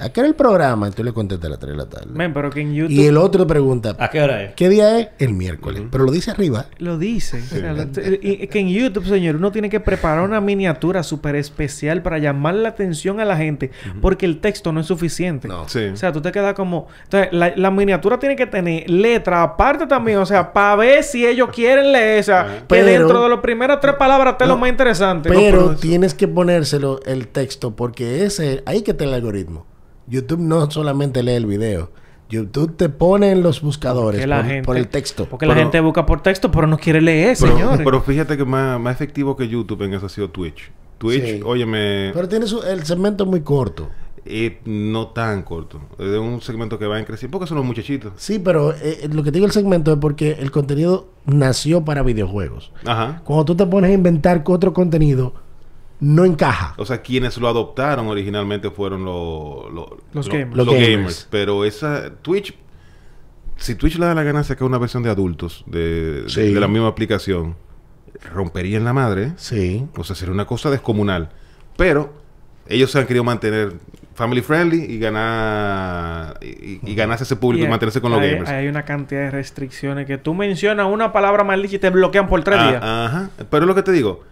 ¿A 0.00 0.10
qué 0.10 0.20
hora 0.20 0.28
el 0.28 0.34
programa? 0.34 0.88
Y 0.88 0.90
tú 0.92 1.04
le 1.04 1.12
contestas 1.12 1.46
a 1.46 1.50
las 1.50 1.58
3 1.58 1.72
de 1.72 1.76
la 1.76 1.88
tarde. 1.88 2.06
Men, 2.12 2.32
pero 2.32 2.50
que 2.50 2.60
en 2.60 2.74
YouTube 2.74 2.90
Y 2.90 3.06
el 3.06 3.16
otro 3.16 3.46
pregunta, 3.46 3.96
¿A 3.98 4.10
qué 4.10 4.22
hora 4.22 4.42
es? 4.42 4.54
¿qué 4.54 4.68
día 4.68 4.98
es? 4.98 5.08
El 5.18 5.34
miércoles. 5.34 5.82
Pero 5.90 6.04
lo 6.04 6.12
dice 6.12 6.30
arriba. 6.30 6.66
lo 6.78 6.98
dice. 6.98 7.38
O 7.42 7.46
sea, 7.46 7.72
lo- 7.72 7.82
y- 8.22 8.46
que 8.46 8.58
en 8.58 8.68
YouTube, 8.68 9.06
señor, 9.06 9.36
uno 9.36 9.52
tiene 9.52 9.68
que 9.70 9.80
preparar 9.80 10.24
una 10.24 10.40
miniatura 10.40 11.02
súper 11.02 11.36
especial 11.36 12.02
para 12.02 12.18
llamar 12.18 12.54
la 12.54 12.70
atención 12.70 13.20
a 13.20 13.24
la 13.24 13.36
gente, 13.36 13.70
porque 14.00 14.26
el 14.26 14.40
texto 14.40 14.72
no 14.72 14.80
es 14.80 14.86
suficiente. 14.86 15.48
No. 15.48 15.68
Sí. 15.68 15.84
O 15.86 15.96
sea, 15.96 16.12
tú 16.12 16.20
te 16.20 16.32
quedas 16.32 16.54
como... 16.54 16.88
Entonces, 17.04 17.28
la, 17.32 17.52
la 17.56 17.70
miniatura 17.70 18.18
tiene 18.18 18.36
que 18.36 18.46
tener 18.46 18.88
letra 18.90 19.42
aparte 19.42 19.86
también. 19.86 20.18
O 20.18 20.26
sea, 20.26 20.52
para 20.52 20.76
ver 20.76 21.02
si 21.04 21.26
ellos 21.26 21.48
quieren 21.52 21.92
leer. 21.92 22.20
O 22.20 22.22
sea, 22.24 22.44
que 22.60 22.64
Pero- 22.68 22.86
dentro 22.86 23.22
de 23.22 23.28
las 23.28 23.40
primeras 23.40 23.80
tres 23.80 23.94
palabras 23.96 24.32
esté 24.32 24.46
lo 24.46 24.54
No, 24.54 24.60
más 24.60 24.70
interesante. 24.70 25.28
Pero 25.28 25.40
No, 25.40 25.46
pero 25.50 25.72
eso- 25.72 25.80
tienes 25.80 26.14
que 26.14 26.28
ponérselo 26.28 27.00
el 27.04 27.28
texto 27.28 27.76
porque 27.76 28.24
ese 28.24 28.62
ahí 28.66 28.82
que 28.82 28.92
está 28.92 29.04
el 29.04 29.14
algoritmo. 29.14 29.66
YouTube 30.10 30.40
no 30.40 30.70
solamente 30.70 31.22
lee 31.22 31.32
el 31.32 31.46
video. 31.46 31.90
YouTube 32.28 32.76
te 32.76 32.88
pone 32.88 33.30
en 33.32 33.42
los 33.42 33.60
buscadores 33.60 34.24
por, 34.24 34.44
gente- 34.44 34.62
por 34.66 34.76
el 34.76 34.86
texto. 34.88 35.26
Porque 35.26 35.46
la 35.46 35.54
Pero- 35.54 35.64
gente 35.66 35.80
busca 35.80 36.06
por 36.06 36.22
texto, 36.22 36.50
pero 36.50 36.66
no 36.66 36.78
quiere 36.78 37.00
leer, 37.00 37.36
Pero, 37.40 37.52
señores. 37.56 37.80
pero 37.84 38.00
fíjate 38.02 38.36
que 38.36 38.44
más, 38.44 38.78
más 38.78 38.94
efectivo 38.94 39.34
que 39.36 39.48
YouTube 39.48 39.82
en 39.82 39.94
eso 39.94 40.06
ha 40.06 40.08
sido 40.08 40.30
Twitch. 40.30 40.70
Twitch, 40.98 41.24
Sí. 41.24 41.40
óyeme, 41.44 42.10
Pero 42.14 42.28
tiene 42.28 42.46
su- 42.46 42.62
el 42.62 42.84
segmento 42.84 43.24
muy 43.26 43.40
corto. 43.40 43.88
eh, 44.26 44.60
no 44.66 45.08
tan 45.08 45.42
corto. 45.42 45.80
Es 45.98 46.06
un 46.18 46.40
segmento 46.42 46.78
que 46.78 46.86
va 46.86 46.98
en 46.98 47.04
creciendo. 47.06 47.36
Porque 47.38 47.48
son 47.48 47.56
los 47.56 47.66
muchachitos. 47.66 48.12
Sí, 48.16 48.38
pero 48.38 48.74
eh, 48.74 49.08
lo 49.10 49.22
que 49.24 49.30
te 49.32 49.36
digo 49.38 49.46
el 49.46 49.52
segmento 49.52 49.92
es 49.92 49.98
porque 49.98 50.32
el 50.38 50.50
contenido 50.52 51.08
nació 51.24 51.84
para 51.86 52.02
videojuegos. 52.02 52.70
Ajá. 52.84 53.22
Cuando 53.24 53.44
tú 53.46 53.56
te 53.56 53.66
pones 53.66 53.90
a 53.90 53.94
inventar 53.94 54.44
otro 54.46 54.72
contenido, 54.74 55.32
no 56.00 56.24
encaja. 56.24 56.74
O 56.78 56.84
sea, 56.86 57.02
quienes 57.02 57.36
lo 57.38 57.48
adoptaron 57.48 58.06
originalmente 58.08 58.70
fueron 58.70 59.04
lo- 59.04 59.68
lo- 59.72 59.98
Los 60.12 60.26
lo- 60.28 60.32
gamers. 60.32 60.56
Los 60.56 60.66
los 60.66 60.74
gamers. 60.74 60.90
gamers. 60.96 61.28
Pero 61.30 61.64
esa 61.64 62.10
Twitch, 62.22 62.54
si 63.56 63.74
Twitch 63.74 63.98
le 63.98 64.06
da 64.06 64.14
la 64.14 64.22
gana 64.22 64.38
de 64.38 64.44
sacar 64.44 64.66
una 64.66 64.78
versión 64.78 65.02
de 65.02 65.10
adultos 65.10 65.64
de, 65.66 66.22
de- 66.22 66.28
Sí. 66.30 66.52
de 66.54 66.60
la 66.60 66.68
misma 66.68 66.88
aplicación, 66.88 67.54
rompería 68.34 68.76
en 68.78 68.84
la 68.84 68.92
madre. 68.92 69.32
Sí. 69.36 69.86
O 69.96 70.04
sea, 70.04 70.16
sería 70.16 70.32
una 70.34 70.46
cosa 70.46 70.70
descomunal. 70.70 71.30
Pero 71.76 72.12
ellos 72.66 72.90
se 72.90 72.98
han 72.98 73.06
querido 73.06 73.24
mantener 73.24 73.74
family 74.14 74.42
friendly 74.42 74.78
y 74.84 74.98
ganar 74.98 76.38
y, 76.42 76.80
y 76.90 76.94
ganarse 76.94 77.24
ese 77.24 77.36
público 77.36 77.64
y, 77.66 77.68
mantenerse 77.68 78.00
con 78.00 78.10
los 78.12 78.20
gamers. 78.20 78.48
Hay 78.50 78.68
una 78.68 78.84
cantidad 78.84 79.20
de 79.22 79.30
restricciones 79.30 80.06
que 80.06 80.18
tú 80.18 80.34
mencionas 80.34 80.86
una 80.90 81.12
palabra 81.12 81.44
mal 81.44 81.62
dicha 81.62 81.76
y 81.76 81.78
te 81.78 81.90
bloquean 81.90 82.26
por 82.28 82.42
tres 82.44 82.58
Ah, 82.60 82.68
días. 82.68 82.82
Ajá. 82.82 83.30
Pero 83.50 83.64
es 83.64 83.68
lo 83.68 83.74
que 83.74 83.82
te 83.82 83.92
digo. 83.92 84.22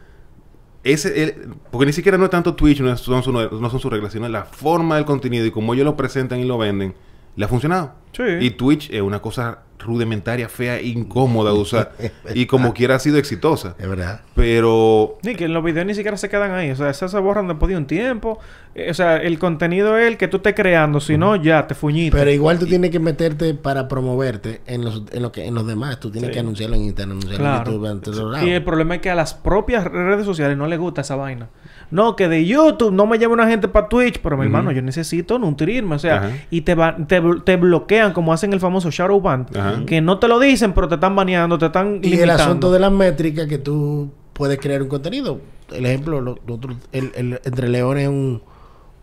Ese, 0.85 1.22
el- 1.22 1.55
porque 1.70 1.87
ni 1.87 1.93
siquiera 1.93 2.16
no 2.18 2.24
es 2.24 2.31
tanto 2.31 2.55
Twitch, 2.55 2.81
no, 2.81 2.93
es- 2.93 3.01
son 3.01 3.22
su- 3.22 3.33
no 3.33 3.70
son 3.70 3.81
sus 3.81 3.91
reglas, 3.93 4.12
sino 4.12 4.29
la 4.29 4.45
forma 4.45 4.97
del 4.97 5.05
contenido 5.05 5.45
y 5.45 5.51
cómo 5.51 5.74
ellos 5.74 5.85
lo 5.85 5.97
presentan 5.97 6.39
y 6.41 6.45
lo 6.45 6.57
venden, 6.59 6.95
le 7.37 7.45
ha 7.45 7.49
funcionado. 7.49 7.95
Sí. 8.12 8.22
Y 8.40 8.50
Twitch 8.50 8.90
es 8.90 9.00
una 9.02 9.20
cosa 9.20 9.61
rudimentaria, 9.78 10.48
fea, 10.48 10.82
incómoda 10.82 11.52
de 11.52 11.59
usar. 11.59 11.92
y 12.34 12.46
como 12.46 12.74
quiera 12.74 12.96
ha 12.96 12.98
sido 12.98 13.16
exitosa. 13.16 13.74
Es 13.78 13.88
verdad. 13.88 14.20
Pero 14.34 15.18
Ni 15.22 15.34
que 15.36 15.46
los 15.48 15.62
videos 15.62 15.86
ni 15.86 15.94
siquiera 15.94 16.16
se 16.16 16.28
quedan 16.28 16.50
ahí. 16.52 16.70
O 16.70 16.76
sea, 16.76 16.90
esas 16.90 17.11
se 17.11 17.18
borran 17.18 17.46
después 17.48 17.70
de 17.70 17.76
un 17.76 17.86
tiempo. 17.86 18.38
Eh, 18.74 18.90
o 18.90 18.94
sea, 18.94 19.16
el 19.18 19.38
contenido 19.38 19.96
es 19.96 20.06
el 20.09 20.16
que 20.16 20.26
tú 20.28 20.38
estés 20.38 20.54
creando. 20.54 21.00
Si 21.00 21.16
no, 21.16 21.36
ya 21.36 21.66
te 21.66 21.74
fuñiste. 21.74 22.16
Pero 22.18 22.30
igual 22.30 22.59
tú 22.59 22.66
tienes 22.66 22.90
que 22.90 22.98
meterte 22.98 23.54
para 23.54 23.86
promoverte 23.88 24.61
en 24.66 24.84
los, 24.84 25.04
en 25.12 25.22
lo 25.22 25.30
que, 25.32 25.46
en 25.46 25.54
los 25.54 25.66
demás. 25.66 26.00
Tú 26.00 26.11
tienes 26.11 26.28
Sí. 26.30 26.34
que 26.34 26.40
anunciarlo 26.40 26.74
en 26.76 26.82
Instagram, 26.82 27.11
anunciarlo 27.18 27.38
Claro. 27.38 27.59
en 27.70 27.72
YouTube, 27.76 27.90
en 27.92 28.00
todos 28.00 28.32
lados. 28.32 28.48
Y 28.48 28.50
el 28.50 28.64
problema 28.64 28.96
es 28.96 29.00
que 29.00 29.11
a 29.11 29.14
las 29.14 29.34
propias 29.34 29.84
redes 29.84 30.26
sociales 30.26 30.56
no 30.59 30.66
les 30.66 30.78
gusta 30.78 31.02
esa 31.02 31.14
vaina. 31.16 31.48
No, 31.90 32.16
que 32.16 32.28
de 32.28 32.44
YouTube 32.44 32.92
no 32.92 33.06
me 33.06 33.16
lleva 33.18 33.32
una 33.32 33.48
gente 33.48 33.66
para 33.68 33.88
Twitch, 33.88 34.20
pero 34.20 34.36
mi 34.36 34.44
hermano, 34.44 34.72
yo 34.72 34.82
necesito 34.82 35.38
nutrirme, 35.38 35.94
o 35.94 35.98
sea, 35.98 36.44
y 36.50 36.61
te, 36.61 36.74
va- 36.74 36.94
te, 37.06 37.22
te 37.44 37.56
como 38.14 38.32
hacen 38.32 38.53
el 38.53 38.61
famoso 38.61 38.90
shadow 38.90 39.20
ban, 39.20 39.46
Ajá. 39.55 39.82
que 39.86 40.01
no 40.01 40.18
te 40.18 40.28
lo 40.28 40.38
dicen, 40.38 40.72
pero 40.72 40.88
te 40.88 40.94
están 40.96 41.14
baneando, 41.16 41.59
te 41.59 41.66
están 41.66 42.01
Y 42.03 42.14
el 42.14 42.30
asunto 42.30 42.72
de 42.72 42.80
las 42.80 42.92
métricas 42.92 43.46
que 43.46 43.59
tú 43.59 44.11
puedes 44.32 44.59
crear 44.59 44.82
un 44.82 44.88
contenido. 44.88 45.40
El 45.72 45.84
ejemplo, 45.86 46.20
lo- 46.20 46.38
lo 46.46 46.55
otro- 46.55 46.74
el, 46.92 47.12
el 47.14 47.40
Entre 47.44 47.68
Leones 47.68 48.05
es 48.05 48.09
un, 48.09 48.42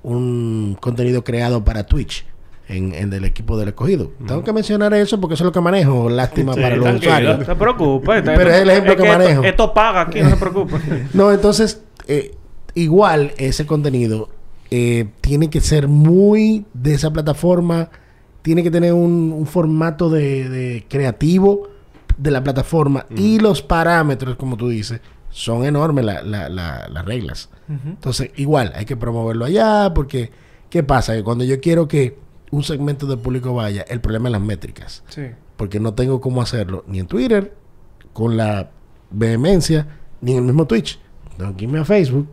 un 0.04 0.78
contenido 0.80 1.24
creado 1.24 1.64
para 1.64 1.86
Twitch 1.86 2.26
en, 2.68 2.94
en 2.96 3.12
el 3.14 3.26
equipo 3.26 3.58
del 3.58 3.70
escogido. 3.70 4.12
Tengo 4.26 4.44
que 4.44 4.52
mencionar 4.54 4.94
eso 4.94 5.20
porque 5.20 5.36
eso 5.36 5.44
es 5.44 5.46
lo 5.46 5.52
que 5.52 5.62
manejo. 5.62 6.10
Lástima 6.10 6.54
Sí, 6.54 6.62
para 6.62 6.76
los 6.76 6.96
usuarios. 6.96 7.40
No 7.40 7.46
te 7.46 7.56
preocupes. 7.56 8.22
Pero 8.26 8.50
es 8.50 8.62
el 8.62 8.70
ejemplo 8.70 8.96
que 8.96 9.04
esto- 9.04 9.18
manejo. 9.18 9.44
Esto, 9.44 9.74
paga 9.74 10.02
aquí, 10.02 10.22
no 10.22 10.30
se 10.32 10.38
preocupe. 10.38 10.76
No, 11.14 11.32
entonces, 11.32 11.84
eh, 12.08 12.34
igual 12.74 13.34
ese 13.38 13.66
contenido 13.66 14.30
eh, 14.72 15.08
tiene 15.22 15.50
que 15.52 15.62
ser 15.62 15.88
muy 15.88 16.66
de 16.74 16.96
esa 16.96 17.12
plataforma, 17.12 17.90
tiene 18.46 18.62
que 18.62 18.70
tener 18.70 18.94
un, 18.94 19.34
un 19.36 19.48
formato 19.48 20.08
de, 20.12 20.48
de 20.50 20.86
creativo 20.88 21.68
de 22.16 22.30
la 22.30 22.44
plataforma 22.44 23.08
y 23.16 23.40
los 23.40 23.64
parámetros, 23.64 24.36
como 24.36 24.56
tú 24.56 24.70
dices, 24.70 25.02
son 25.32 25.66
enormes 25.66 26.06
la- 26.06 26.22
la- 26.22 26.48
la- 26.48 26.88
las 26.88 27.04
reglas. 27.06 27.50
Entonces, 27.68 28.30
igual, 28.36 28.72
hay 28.76 28.86
que 28.86 28.96
promoverlo 28.96 29.46
allá 29.46 29.92
porque, 29.96 30.30
¿qué 30.70 30.84
pasa? 30.84 31.16
Que 31.16 31.24
cuando 31.24 31.44
yo 31.44 31.60
quiero 31.60 31.88
que 31.88 32.20
un 32.52 32.62
segmento 32.62 33.08
del 33.08 33.18
público 33.18 33.56
vaya, 33.56 33.82
el 33.90 34.00
problema 34.00 34.30
es 34.30 34.34
las 34.34 34.42
métricas 34.42 35.04
Sí. 35.10 35.24
porque 35.58 35.80
no 35.80 35.96
tengo 35.96 36.22
cómo 36.22 36.44
hacerlo 36.44 36.84
ni 36.88 37.00
en 37.00 37.08
Twitter 37.08 37.56
con 38.14 38.38
la 38.38 38.70
vehemencia 39.10 39.88
ni 40.22 40.34
en 40.34 40.38
el 40.38 40.44
mismo 40.44 40.68
Twitch. 40.68 41.00
Tengo 41.38 41.58
que 41.58 41.64
irme 41.66 41.80
a 41.80 41.86
Facebook 41.86 42.30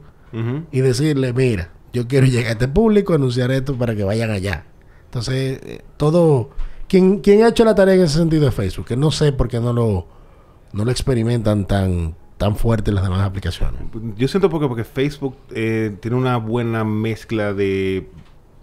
y 0.70 0.80
decirle, 0.80 1.32
mira, 1.32 1.70
yo 1.94 2.06
quiero 2.06 2.26
llegar 2.26 2.48
a 2.48 2.52
este 2.52 2.68
público, 2.68 3.14
anunciar 3.14 3.50
esto 3.50 3.74
para 3.76 3.94
que 3.96 4.04
vayan 4.04 4.30
allá. 4.30 4.64
Entonces, 5.12 5.60
eh, 5.62 5.82
todo... 5.98 6.48
¿Quién, 6.88 7.18
quién 7.20 7.42
ha 7.44 7.48
hecho 7.48 7.64
la 7.66 7.74
tarea 7.74 7.94
en 7.94 8.02
ese 8.02 8.16
sentido 8.18 8.44
de 8.46 8.50
Facebook? 8.50 8.86
Que 8.86 8.96
no 8.96 9.10
sé 9.10 9.32
por 9.32 9.48
qué 9.48 9.60
no 9.60 9.72
lo, 9.74 10.06
no 10.72 10.84
lo 10.86 10.90
experimentan 10.90 11.66
tan, 11.66 12.14
tan 12.38 12.56
fuerte 12.56 12.90
en 12.90 12.94
las 12.96 13.04
demás 13.04 13.20
aplicaciones. 13.20 13.80
Yo 14.16 14.26
siento 14.28 14.50
porque, 14.50 14.68
porque 14.68 14.84
Facebook 14.84 15.36
eh, 15.54 15.96
tiene 16.00 16.16
una 16.18 16.36
buena 16.36 16.84
mezcla 16.84 17.54
de, 17.54 18.10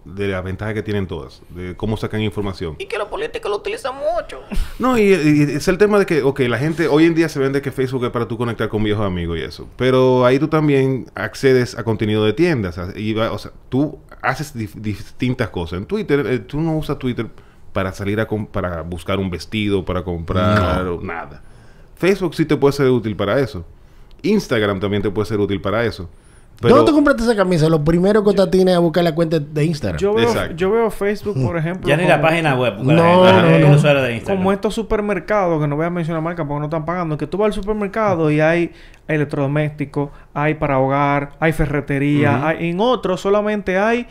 de 0.04 0.28
la 0.28 0.42
ventaja 0.42 0.74
que 0.74 0.82
tienen 0.84 1.08
todas, 1.08 1.42
de 1.50 1.76
cómo 1.76 1.96
sacan 1.96 2.20
información. 2.20 2.76
Y 2.78 2.86
que 2.86 2.98
los 2.98 3.08
políticos 3.08 3.50
lo 3.50 3.56
utilizan 3.56 3.94
mucho. 3.96 4.38
No, 4.78 4.96
y, 4.96 5.02
y 5.12 5.42
es 5.42 5.66
el 5.66 5.76
tema 5.78 5.98
de 5.98 6.06
que, 6.06 6.22
ok, 6.22 6.38
la 6.40 6.58
gente 6.58 6.86
hoy 6.86 7.06
en 7.06 7.16
día 7.16 7.28
se 7.28 7.40
vende 7.40 7.60
que 7.62 7.72
Facebook 7.72 8.04
es 8.04 8.10
para 8.10 8.28
tú 8.28 8.38
conectar 8.38 8.68
con 8.68 8.84
viejos 8.84 9.04
amigos 9.04 9.38
y 9.38 9.42
eso. 9.42 9.66
Pero 9.76 10.24
ahí 10.24 10.38
tú 10.38 10.46
también 10.46 11.06
accedes 11.16 11.76
a 11.76 11.82
contenido 11.82 12.24
de 12.24 12.32
tiendas. 12.32 12.78
o 12.78 12.86
sea, 12.92 12.96
Y, 13.00 13.12
va- 13.12 13.32
o 13.32 13.38
sea, 13.38 13.50
tú 13.68 13.98
haces 14.22 14.54
dif- 14.54 14.74
distintas 14.74 15.48
cosas. 15.50 15.78
En 15.78 15.86
Twitter, 15.86 16.26
eh, 16.26 16.38
tú 16.38 16.60
no 16.60 16.76
usas 16.76 16.98
Twitter 16.98 17.26
para 17.72 17.92
salir 17.92 18.20
a 18.20 18.26
para 18.26 18.82
buscar 18.82 19.18
un 19.18 19.30
vestido, 19.30 19.84
para 19.84 20.02
comprar 20.02 20.86
o 20.86 21.00
nada. 21.00 21.42
Facebook 21.96 22.34
sí 22.34 22.44
te 22.44 22.56
puede 22.56 22.72
ser 22.72 22.88
útil 22.88 23.14
para 23.16 23.38
eso. 23.40 23.64
Instagram 24.22 24.80
también 24.80 25.02
te 25.02 25.10
puede 25.10 25.26
ser 25.26 25.38
útil 25.40 25.60
para 25.60 25.84
eso. 25.84 26.08
Pero, 26.60 26.76
¿Dónde 26.76 26.90
tú 26.90 26.94
compraste 26.94 27.22
esa 27.22 27.34
camisa? 27.34 27.70
Lo 27.70 27.82
primero 27.82 28.22
que 28.22 28.34
te 28.34 28.46
tienes 28.48 28.76
a 28.76 28.80
buscar 28.80 29.02
la 29.02 29.14
cuenta 29.14 29.38
de 29.38 29.64
Instagram. 29.64 29.98
Yo 29.98 30.12
veo, 30.12 30.50
yo 30.54 30.70
veo 30.70 30.90
Facebook, 30.90 31.42
por 31.42 31.56
ejemplo. 31.56 31.88
Ya 31.88 31.96
ni 31.96 32.04
la 32.04 32.20
página 32.20 32.54
web. 32.54 32.74
No, 32.82 32.92
no, 32.92 33.42
no. 33.42 33.48
de 33.48 34.14
Instagram. 34.14 34.20
Como 34.24 34.52
estos 34.52 34.74
supermercados, 34.74 35.58
que 35.60 35.66
no 35.66 35.76
voy 35.76 35.86
a 35.86 35.90
mencionar 35.90 36.22
marca 36.22 36.46
porque 36.46 36.60
no 36.60 36.66
están 36.66 36.84
pagando, 36.84 37.16
que 37.16 37.26
tú 37.26 37.38
vas 37.38 37.46
al 37.46 37.52
supermercado 37.54 38.30
y 38.30 38.40
hay 38.40 38.72
electrodomésticos, 39.08 40.10
hay 40.34 40.54
para 40.54 40.78
hogar, 40.78 41.30
hay 41.40 41.52
ferretería, 41.52 42.46
hay, 42.46 42.68
en 42.68 42.80
otros 42.80 43.22
solamente 43.22 43.78
hay 43.78 44.06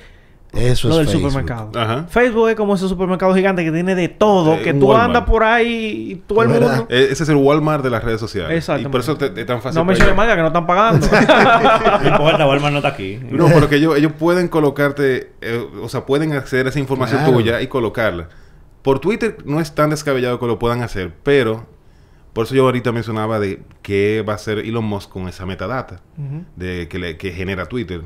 Eso 0.52 0.88
lo 0.88 0.96
es 0.96 0.98
del 1.02 1.08
Facebook. 1.08 1.32
supermercado. 1.32 1.72
Ajá. 1.80 2.06
Facebook 2.10 2.50
es 2.50 2.56
como 2.56 2.74
ese 2.74 2.88
supermercado 2.88 3.36
gigante 3.36 3.64
que 3.64 3.72
tiene 3.72 3.94
de 3.94 4.10
todo, 4.10 4.56
Eh, 4.56 4.62
que 4.64 4.74
tú 4.74 4.88
Walmart. 4.88 5.06
andas 5.08 5.24
por 5.26 5.44
ahí 5.44 6.12
y 6.12 6.16
todo 6.16 6.42
el 6.42 6.50
mundo... 6.50 6.88
Eh, 6.90 7.10
Ese 7.12 7.22
es 7.24 7.30
el 7.30 7.36
Walmart 7.36 7.84
de 7.84 7.90
las 7.92 8.04
redes 8.04 8.20
sociales. 8.20 8.58
Exactamente. 8.58 8.90
Y 8.90 8.92
por 8.92 9.02
eso 9.02 9.16
te- 9.16 9.40
es 9.42 9.46
tan 9.46 9.62
fácil. 9.62 9.78
No 9.80 9.86
menciones 9.86 10.16
marca 10.16 10.36
que 10.36 10.42
no 10.42 10.48
están 10.48 10.66
pagando. 10.66 11.06
No 12.04 12.10
importa, 12.10 12.48
Walmart 12.48 12.72
no 12.74 12.78
está 12.80 12.90
aquí. 12.90 13.20
No, 13.30 13.48
porque 13.50 13.76
ellos, 13.76 13.96
ellos 13.98 14.12
pueden 14.18 14.48
colocarte, 14.48 15.32
eh, 15.42 15.68
o 15.82 15.88
sea, 15.90 16.06
pueden 16.06 16.34
acceder 16.34 16.66
a 16.66 16.70
esa 16.70 16.80
información 16.80 17.20
Claro. 17.20 17.34
tuya 17.34 17.62
y 17.62 17.68
colocarla. 17.68 18.30
Por 18.82 19.00
Twitter 19.00 19.38
no 19.46 19.60
es 19.60 19.76
tan 19.76 19.90
descabellado 19.92 20.40
que 20.40 20.48
lo 20.48 20.58
puedan 20.58 20.82
hacer, 20.82 21.14
pero 21.24 21.68
por 22.34 22.46
eso 22.46 22.56
yo 22.56 22.64
ahorita 22.66 22.92
mencionaba 22.92 23.40
de 23.40 23.62
qué 23.82 24.24
va 24.28 24.34
a 24.34 24.36
hacer 24.38 24.60
Elon 24.60 24.86
Musk 24.86 25.10
con 25.10 25.28
esa 25.28 25.46
metadata 25.46 26.02
de 26.56 26.88
que, 26.88 26.98
le- 26.98 27.18
que 27.18 27.32
genera 27.32 27.66
Twitter. 27.66 28.02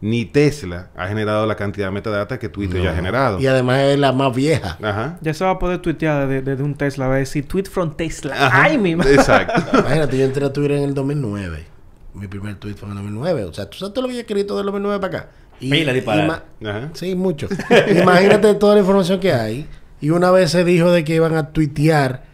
Ni 0.00 0.26
Tesla 0.26 0.90
ha 0.96 1.08
generado 1.08 1.46
la 1.46 1.56
cantidad 1.56 1.86
de 1.86 1.92
metadata 1.92 2.38
que 2.38 2.48
Twitter 2.48 2.82
ya 2.82 2.90
ha 2.90 2.94
generado. 2.94 3.40
Y 3.40 3.46
además 3.46 3.80
es 3.80 3.98
la 3.98 4.12
más 4.12 4.34
vieja. 4.34 4.76
Ajá. 4.82 5.18
Ya 5.22 5.32
se 5.34 5.44
va 5.44 5.52
a 5.52 5.58
poder 5.58 5.78
tuitear 5.78 6.28
desde, 6.28 6.42
desde 6.42 6.62
un 6.62 6.74
Tesla. 6.74 7.08
Va 7.08 7.14
a 7.14 7.18
decir 7.18 7.46
tweet 7.48 7.64
from 7.64 7.96
Tesla. 7.96 8.34
Ajá. 8.34 8.62
¡Ay, 8.64 8.78
mi 8.78 8.94
madre! 8.94 9.14
Exacto. 9.14 9.62
Imagínate, 9.78 10.18
yo 10.18 10.24
entré 10.24 10.44
a 10.44 10.52
Twitter 10.52 10.72
en 10.78 10.82
el 10.84 10.94
2009. 10.94 11.64
Mi 12.14 12.26
primer 12.28 12.56
tweet 12.56 12.74
fue 12.74 12.88
en 12.88 12.96
el 12.96 13.02
2009. 13.04 13.44
O 13.44 13.52
sea, 13.54 13.68
tú 13.70 13.78
sabes 13.78 13.94
todo 13.94 14.02
lo 14.02 14.08
que 14.08 14.14
yo 14.14 14.18
he 14.20 14.22
escrito 14.22 14.56
del 14.56 14.66
2009 14.66 15.00
para 15.00 15.18
acá. 15.18 15.28
Y, 15.60 15.70
Pila 15.70 15.92
de 15.92 15.94
disparar. 15.94 16.24
y 16.24 16.28
ma- 16.28 16.70
Ajá. 16.70 16.90
Sí, 16.94 17.14
mucho. 17.14 17.48
Imagínate 18.00 18.54
toda 18.54 18.74
la 18.74 18.80
información 18.80 19.18
que 19.20 19.32
hay. 19.32 19.66
Y 20.00 20.10
una 20.10 20.30
vez 20.30 20.50
se 20.50 20.62
dijo 20.64 20.90
de 20.92 21.04
que 21.04 21.14
iban 21.14 21.34
a 21.36 21.50
tuitear 21.52 22.24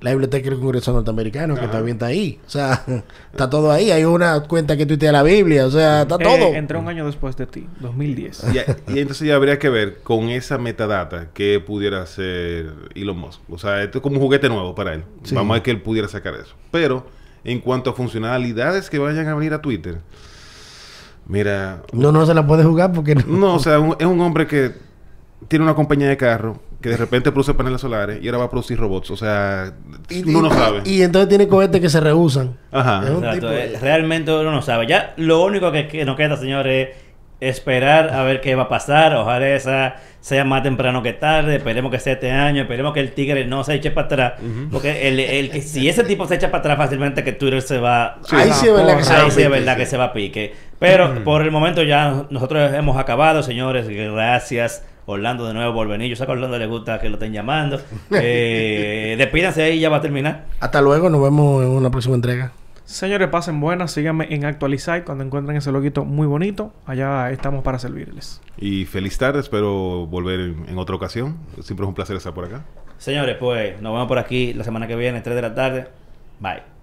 la 0.00 0.10
biblioteca 0.12 0.48
del 0.50 0.58
Congreso 0.58 0.92
norteamericano, 0.94 1.54
que 1.56 1.68
también 1.68 1.96
está 1.96 2.06
ahí. 2.06 2.40
O 2.46 2.50
sea, 2.50 2.82
está 3.32 3.50
todo 3.50 3.70
ahí. 3.70 3.90
Hay 3.90 4.04
una 4.04 4.40
cuenta 4.44 4.76
que 4.76 4.86
tuitea 4.86 5.12
la 5.12 5.22
Biblia. 5.22 5.66
O 5.66 5.70
sea, 5.70 6.02
está 6.02 6.14
Eh, 6.14 6.18
todo. 6.24 6.54
entré 6.54 6.78
un 6.78 6.88
año 6.88 7.04
después 7.06 7.36
de 7.36 7.46
ti, 7.46 7.66
2010. 7.80 8.44
Y, 8.88 8.92
y 8.94 8.98
entonces 9.00 9.28
ya 9.28 9.34
habría 9.36 9.58
que 9.58 9.68
ver 9.68 9.98
con 10.02 10.30
esa 10.30 10.56
metadata 10.58 11.28
que 11.34 11.60
pudiera 11.60 12.00
hacer 12.02 12.72
Elon 12.94 13.18
Musk. 13.18 13.40
O 13.50 13.58
sea, 13.58 13.82
esto 13.82 13.98
es 13.98 14.02
como 14.02 14.16
un 14.16 14.22
juguete 14.22 14.48
nuevo 14.48 14.74
para 14.74 14.94
él. 14.94 15.04
Sí. 15.22 15.34
Vamos 15.34 15.50
a 15.50 15.54
ver 15.54 15.62
que 15.62 15.70
él 15.70 15.82
pudiera 15.82 16.08
sacar 16.08 16.34
eso. 16.34 16.54
Pero 16.70 17.06
en 17.44 17.60
cuanto 17.60 17.90
a 17.90 17.92
funcionalidades 17.92 18.88
que 18.88 18.98
vayan 18.98 19.26
a 19.28 19.34
venir 19.34 19.52
a 19.52 19.60
Twitter, 19.60 19.98
mira, 21.26 21.82
No, 21.92 22.12
no 22.12 22.26
se 22.26 22.34
la 22.34 22.46
puede 22.46 22.64
jugar 22.64 22.92
porque 22.92 23.14
no. 23.14 23.22
no, 23.26 23.54
o 23.54 23.58
sea, 23.58 23.78
un- 23.80 23.96
es 23.98 24.06
un 24.06 24.20
hombre 24.20 24.46
que 24.46 24.72
tiene 25.48 25.64
una 25.64 25.74
compañía 25.74 26.08
de 26.08 26.16
carro 26.16 26.60
que 26.80 26.88
de 26.88 26.96
repente 26.96 27.30
produce 27.30 27.54
paneles 27.54 27.80
solares 27.80 28.18
y 28.22 28.26
ahora 28.28 28.38
va 28.38 28.44
a 28.44 28.50
producir 28.50 28.78
robots. 28.78 29.10
O 29.10 29.16
sea, 29.16 29.72
uno 30.26 30.42
no 30.42 30.50
sabe. 30.50 30.80
Y 30.84 31.02
entonces 31.02 31.28
tiene 31.28 31.46
cohetes 31.48 31.80
que 31.80 31.90
se 31.90 32.00
rehusan. 32.00 32.56
Ajá. 32.72 33.02
Es 33.04 33.10
un 33.10 33.16
Exacto, 33.24 33.48
tipo- 33.48 33.52
eh, 33.52 33.78
Realmente 33.80 34.32
uno 34.32 34.50
no 34.50 34.62
sabe. 34.62 34.86
Ya 34.86 35.12
lo 35.16 35.44
único 35.44 35.70
que, 35.72 35.86
que 35.88 36.04
nos 36.04 36.16
queda, 36.16 36.36
señores, 36.36 36.88
es 37.40 37.56
esperar 37.56 38.10
a 38.10 38.22
ver 38.22 38.40
qué 38.40 38.54
va 38.54 38.64
a 38.64 38.68
pasar. 38.68 39.14
Ojalá 39.14 39.48
esa 39.50 39.96
sea 40.20 40.44
más 40.44 40.62
temprano 40.62 41.02
que 41.02 41.12
tarde. 41.14 41.56
Esperemos 41.56 41.90
que 41.90 41.98
sea 41.98 42.14
este 42.14 42.30
año. 42.30 42.62
Esperemos 42.62 42.92
que 42.94 43.00
el 43.00 43.12
tigre 43.12 43.44
no 43.46 43.64
se 43.64 43.74
eche 43.74 43.90
para 43.90 44.06
atrás. 44.06 44.32
Porque 44.70 45.08
el, 45.08 45.20
el 45.20 45.50
que 45.50 45.62
si 45.62 45.88
ese 45.88 46.04
tipo 46.04 46.26
se 46.26 46.34
echa 46.36 46.50
para 46.50 46.60
atrás 46.60 46.76
fácilmente, 46.78 47.24
que 47.24 47.32
Twitter 47.32 47.60
se 47.62 47.78
va. 47.78 48.18
Ahí 48.30 48.50
sí 48.52 48.68
es 48.68 48.74
verdad 48.74 48.96
que 48.98 49.04
se 49.04 49.12
va 49.12 49.18
Ahí 49.20 49.26
a 49.26 49.30
sí 49.30 49.40
es 49.42 49.46
pique, 49.46 49.48
verdad 49.48 49.76
que 49.76 49.86
se 49.86 49.96
va 49.96 50.04
a 50.04 50.12
pique. 50.12 50.54
Pero 50.78 51.24
por 51.24 51.42
el 51.42 51.50
momento 51.50 51.82
ya 51.82 52.24
nosotros 52.30 52.72
hemos 52.74 52.98
acabado, 52.98 53.42
señores. 53.42 53.86
Gracias. 53.88 54.84
Orlando 55.10 55.46
de 55.46 55.54
nuevo 55.54 55.74
por 55.74 55.88
venir. 55.88 56.08
Yo 56.08 56.16
sé 56.16 56.24
que 56.24 56.32
a 56.32 56.34
Orlando 56.34 56.58
le 56.58 56.66
gusta 56.66 56.98
que 57.00 57.08
lo 57.08 57.14
estén 57.14 57.32
llamando. 57.32 57.80
Eh, 58.12 59.14
despídanse 59.18 59.62
ahí, 59.62 59.80
ya 59.80 59.88
va 59.88 59.98
a 59.98 60.00
terminar. 60.00 60.46
Hasta 60.60 60.80
luego, 60.80 61.10
nos 61.10 61.22
vemos 61.22 61.62
en 61.62 61.70
una 61.70 61.90
próxima 61.90 62.14
entrega. 62.14 62.52
Señores, 62.84 63.28
pasen 63.28 63.60
buenas. 63.60 63.92
Síganme 63.92 64.26
en 64.34 64.44
Actualizar 64.44 65.04
cuando 65.04 65.22
encuentren 65.22 65.56
ese 65.56 65.70
loguito 65.70 66.04
muy 66.04 66.26
bonito. 66.26 66.72
Allá 66.86 67.30
estamos 67.30 67.62
para 67.62 67.78
servirles. 67.78 68.40
Y 68.58 68.84
feliz 68.86 69.16
tarde. 69.16 69.38
Espero 69.40 70.06
volver 70.06 70.40
en, 70.40 70.68
en 70.68 70.78
otra 70.78 70.96
ocasión. 70.96 71.36
Siempre 71.60 71.84
es 71.84 71.88
un 71.88 71.94
placer 71.94 72.16
estar 72.16 72.34
por 72.34 72.46
acá. 72.46 72.64
Señores, 72.98 73.36
pues 73.38 73.80
nos 73.80 73.92
vemos 73.92 74.08
por 74.08 74.18
aquí 74.18 74.52
la 74.54 74.64
semana 74.64 74.86
que 74.86 74.96
viene, 74.96 75.20
3 75.20 75.36
de 75.36 75.42
la 75.42 75.54
tarde. 75.54 75.88
Bye. 76.40 76.79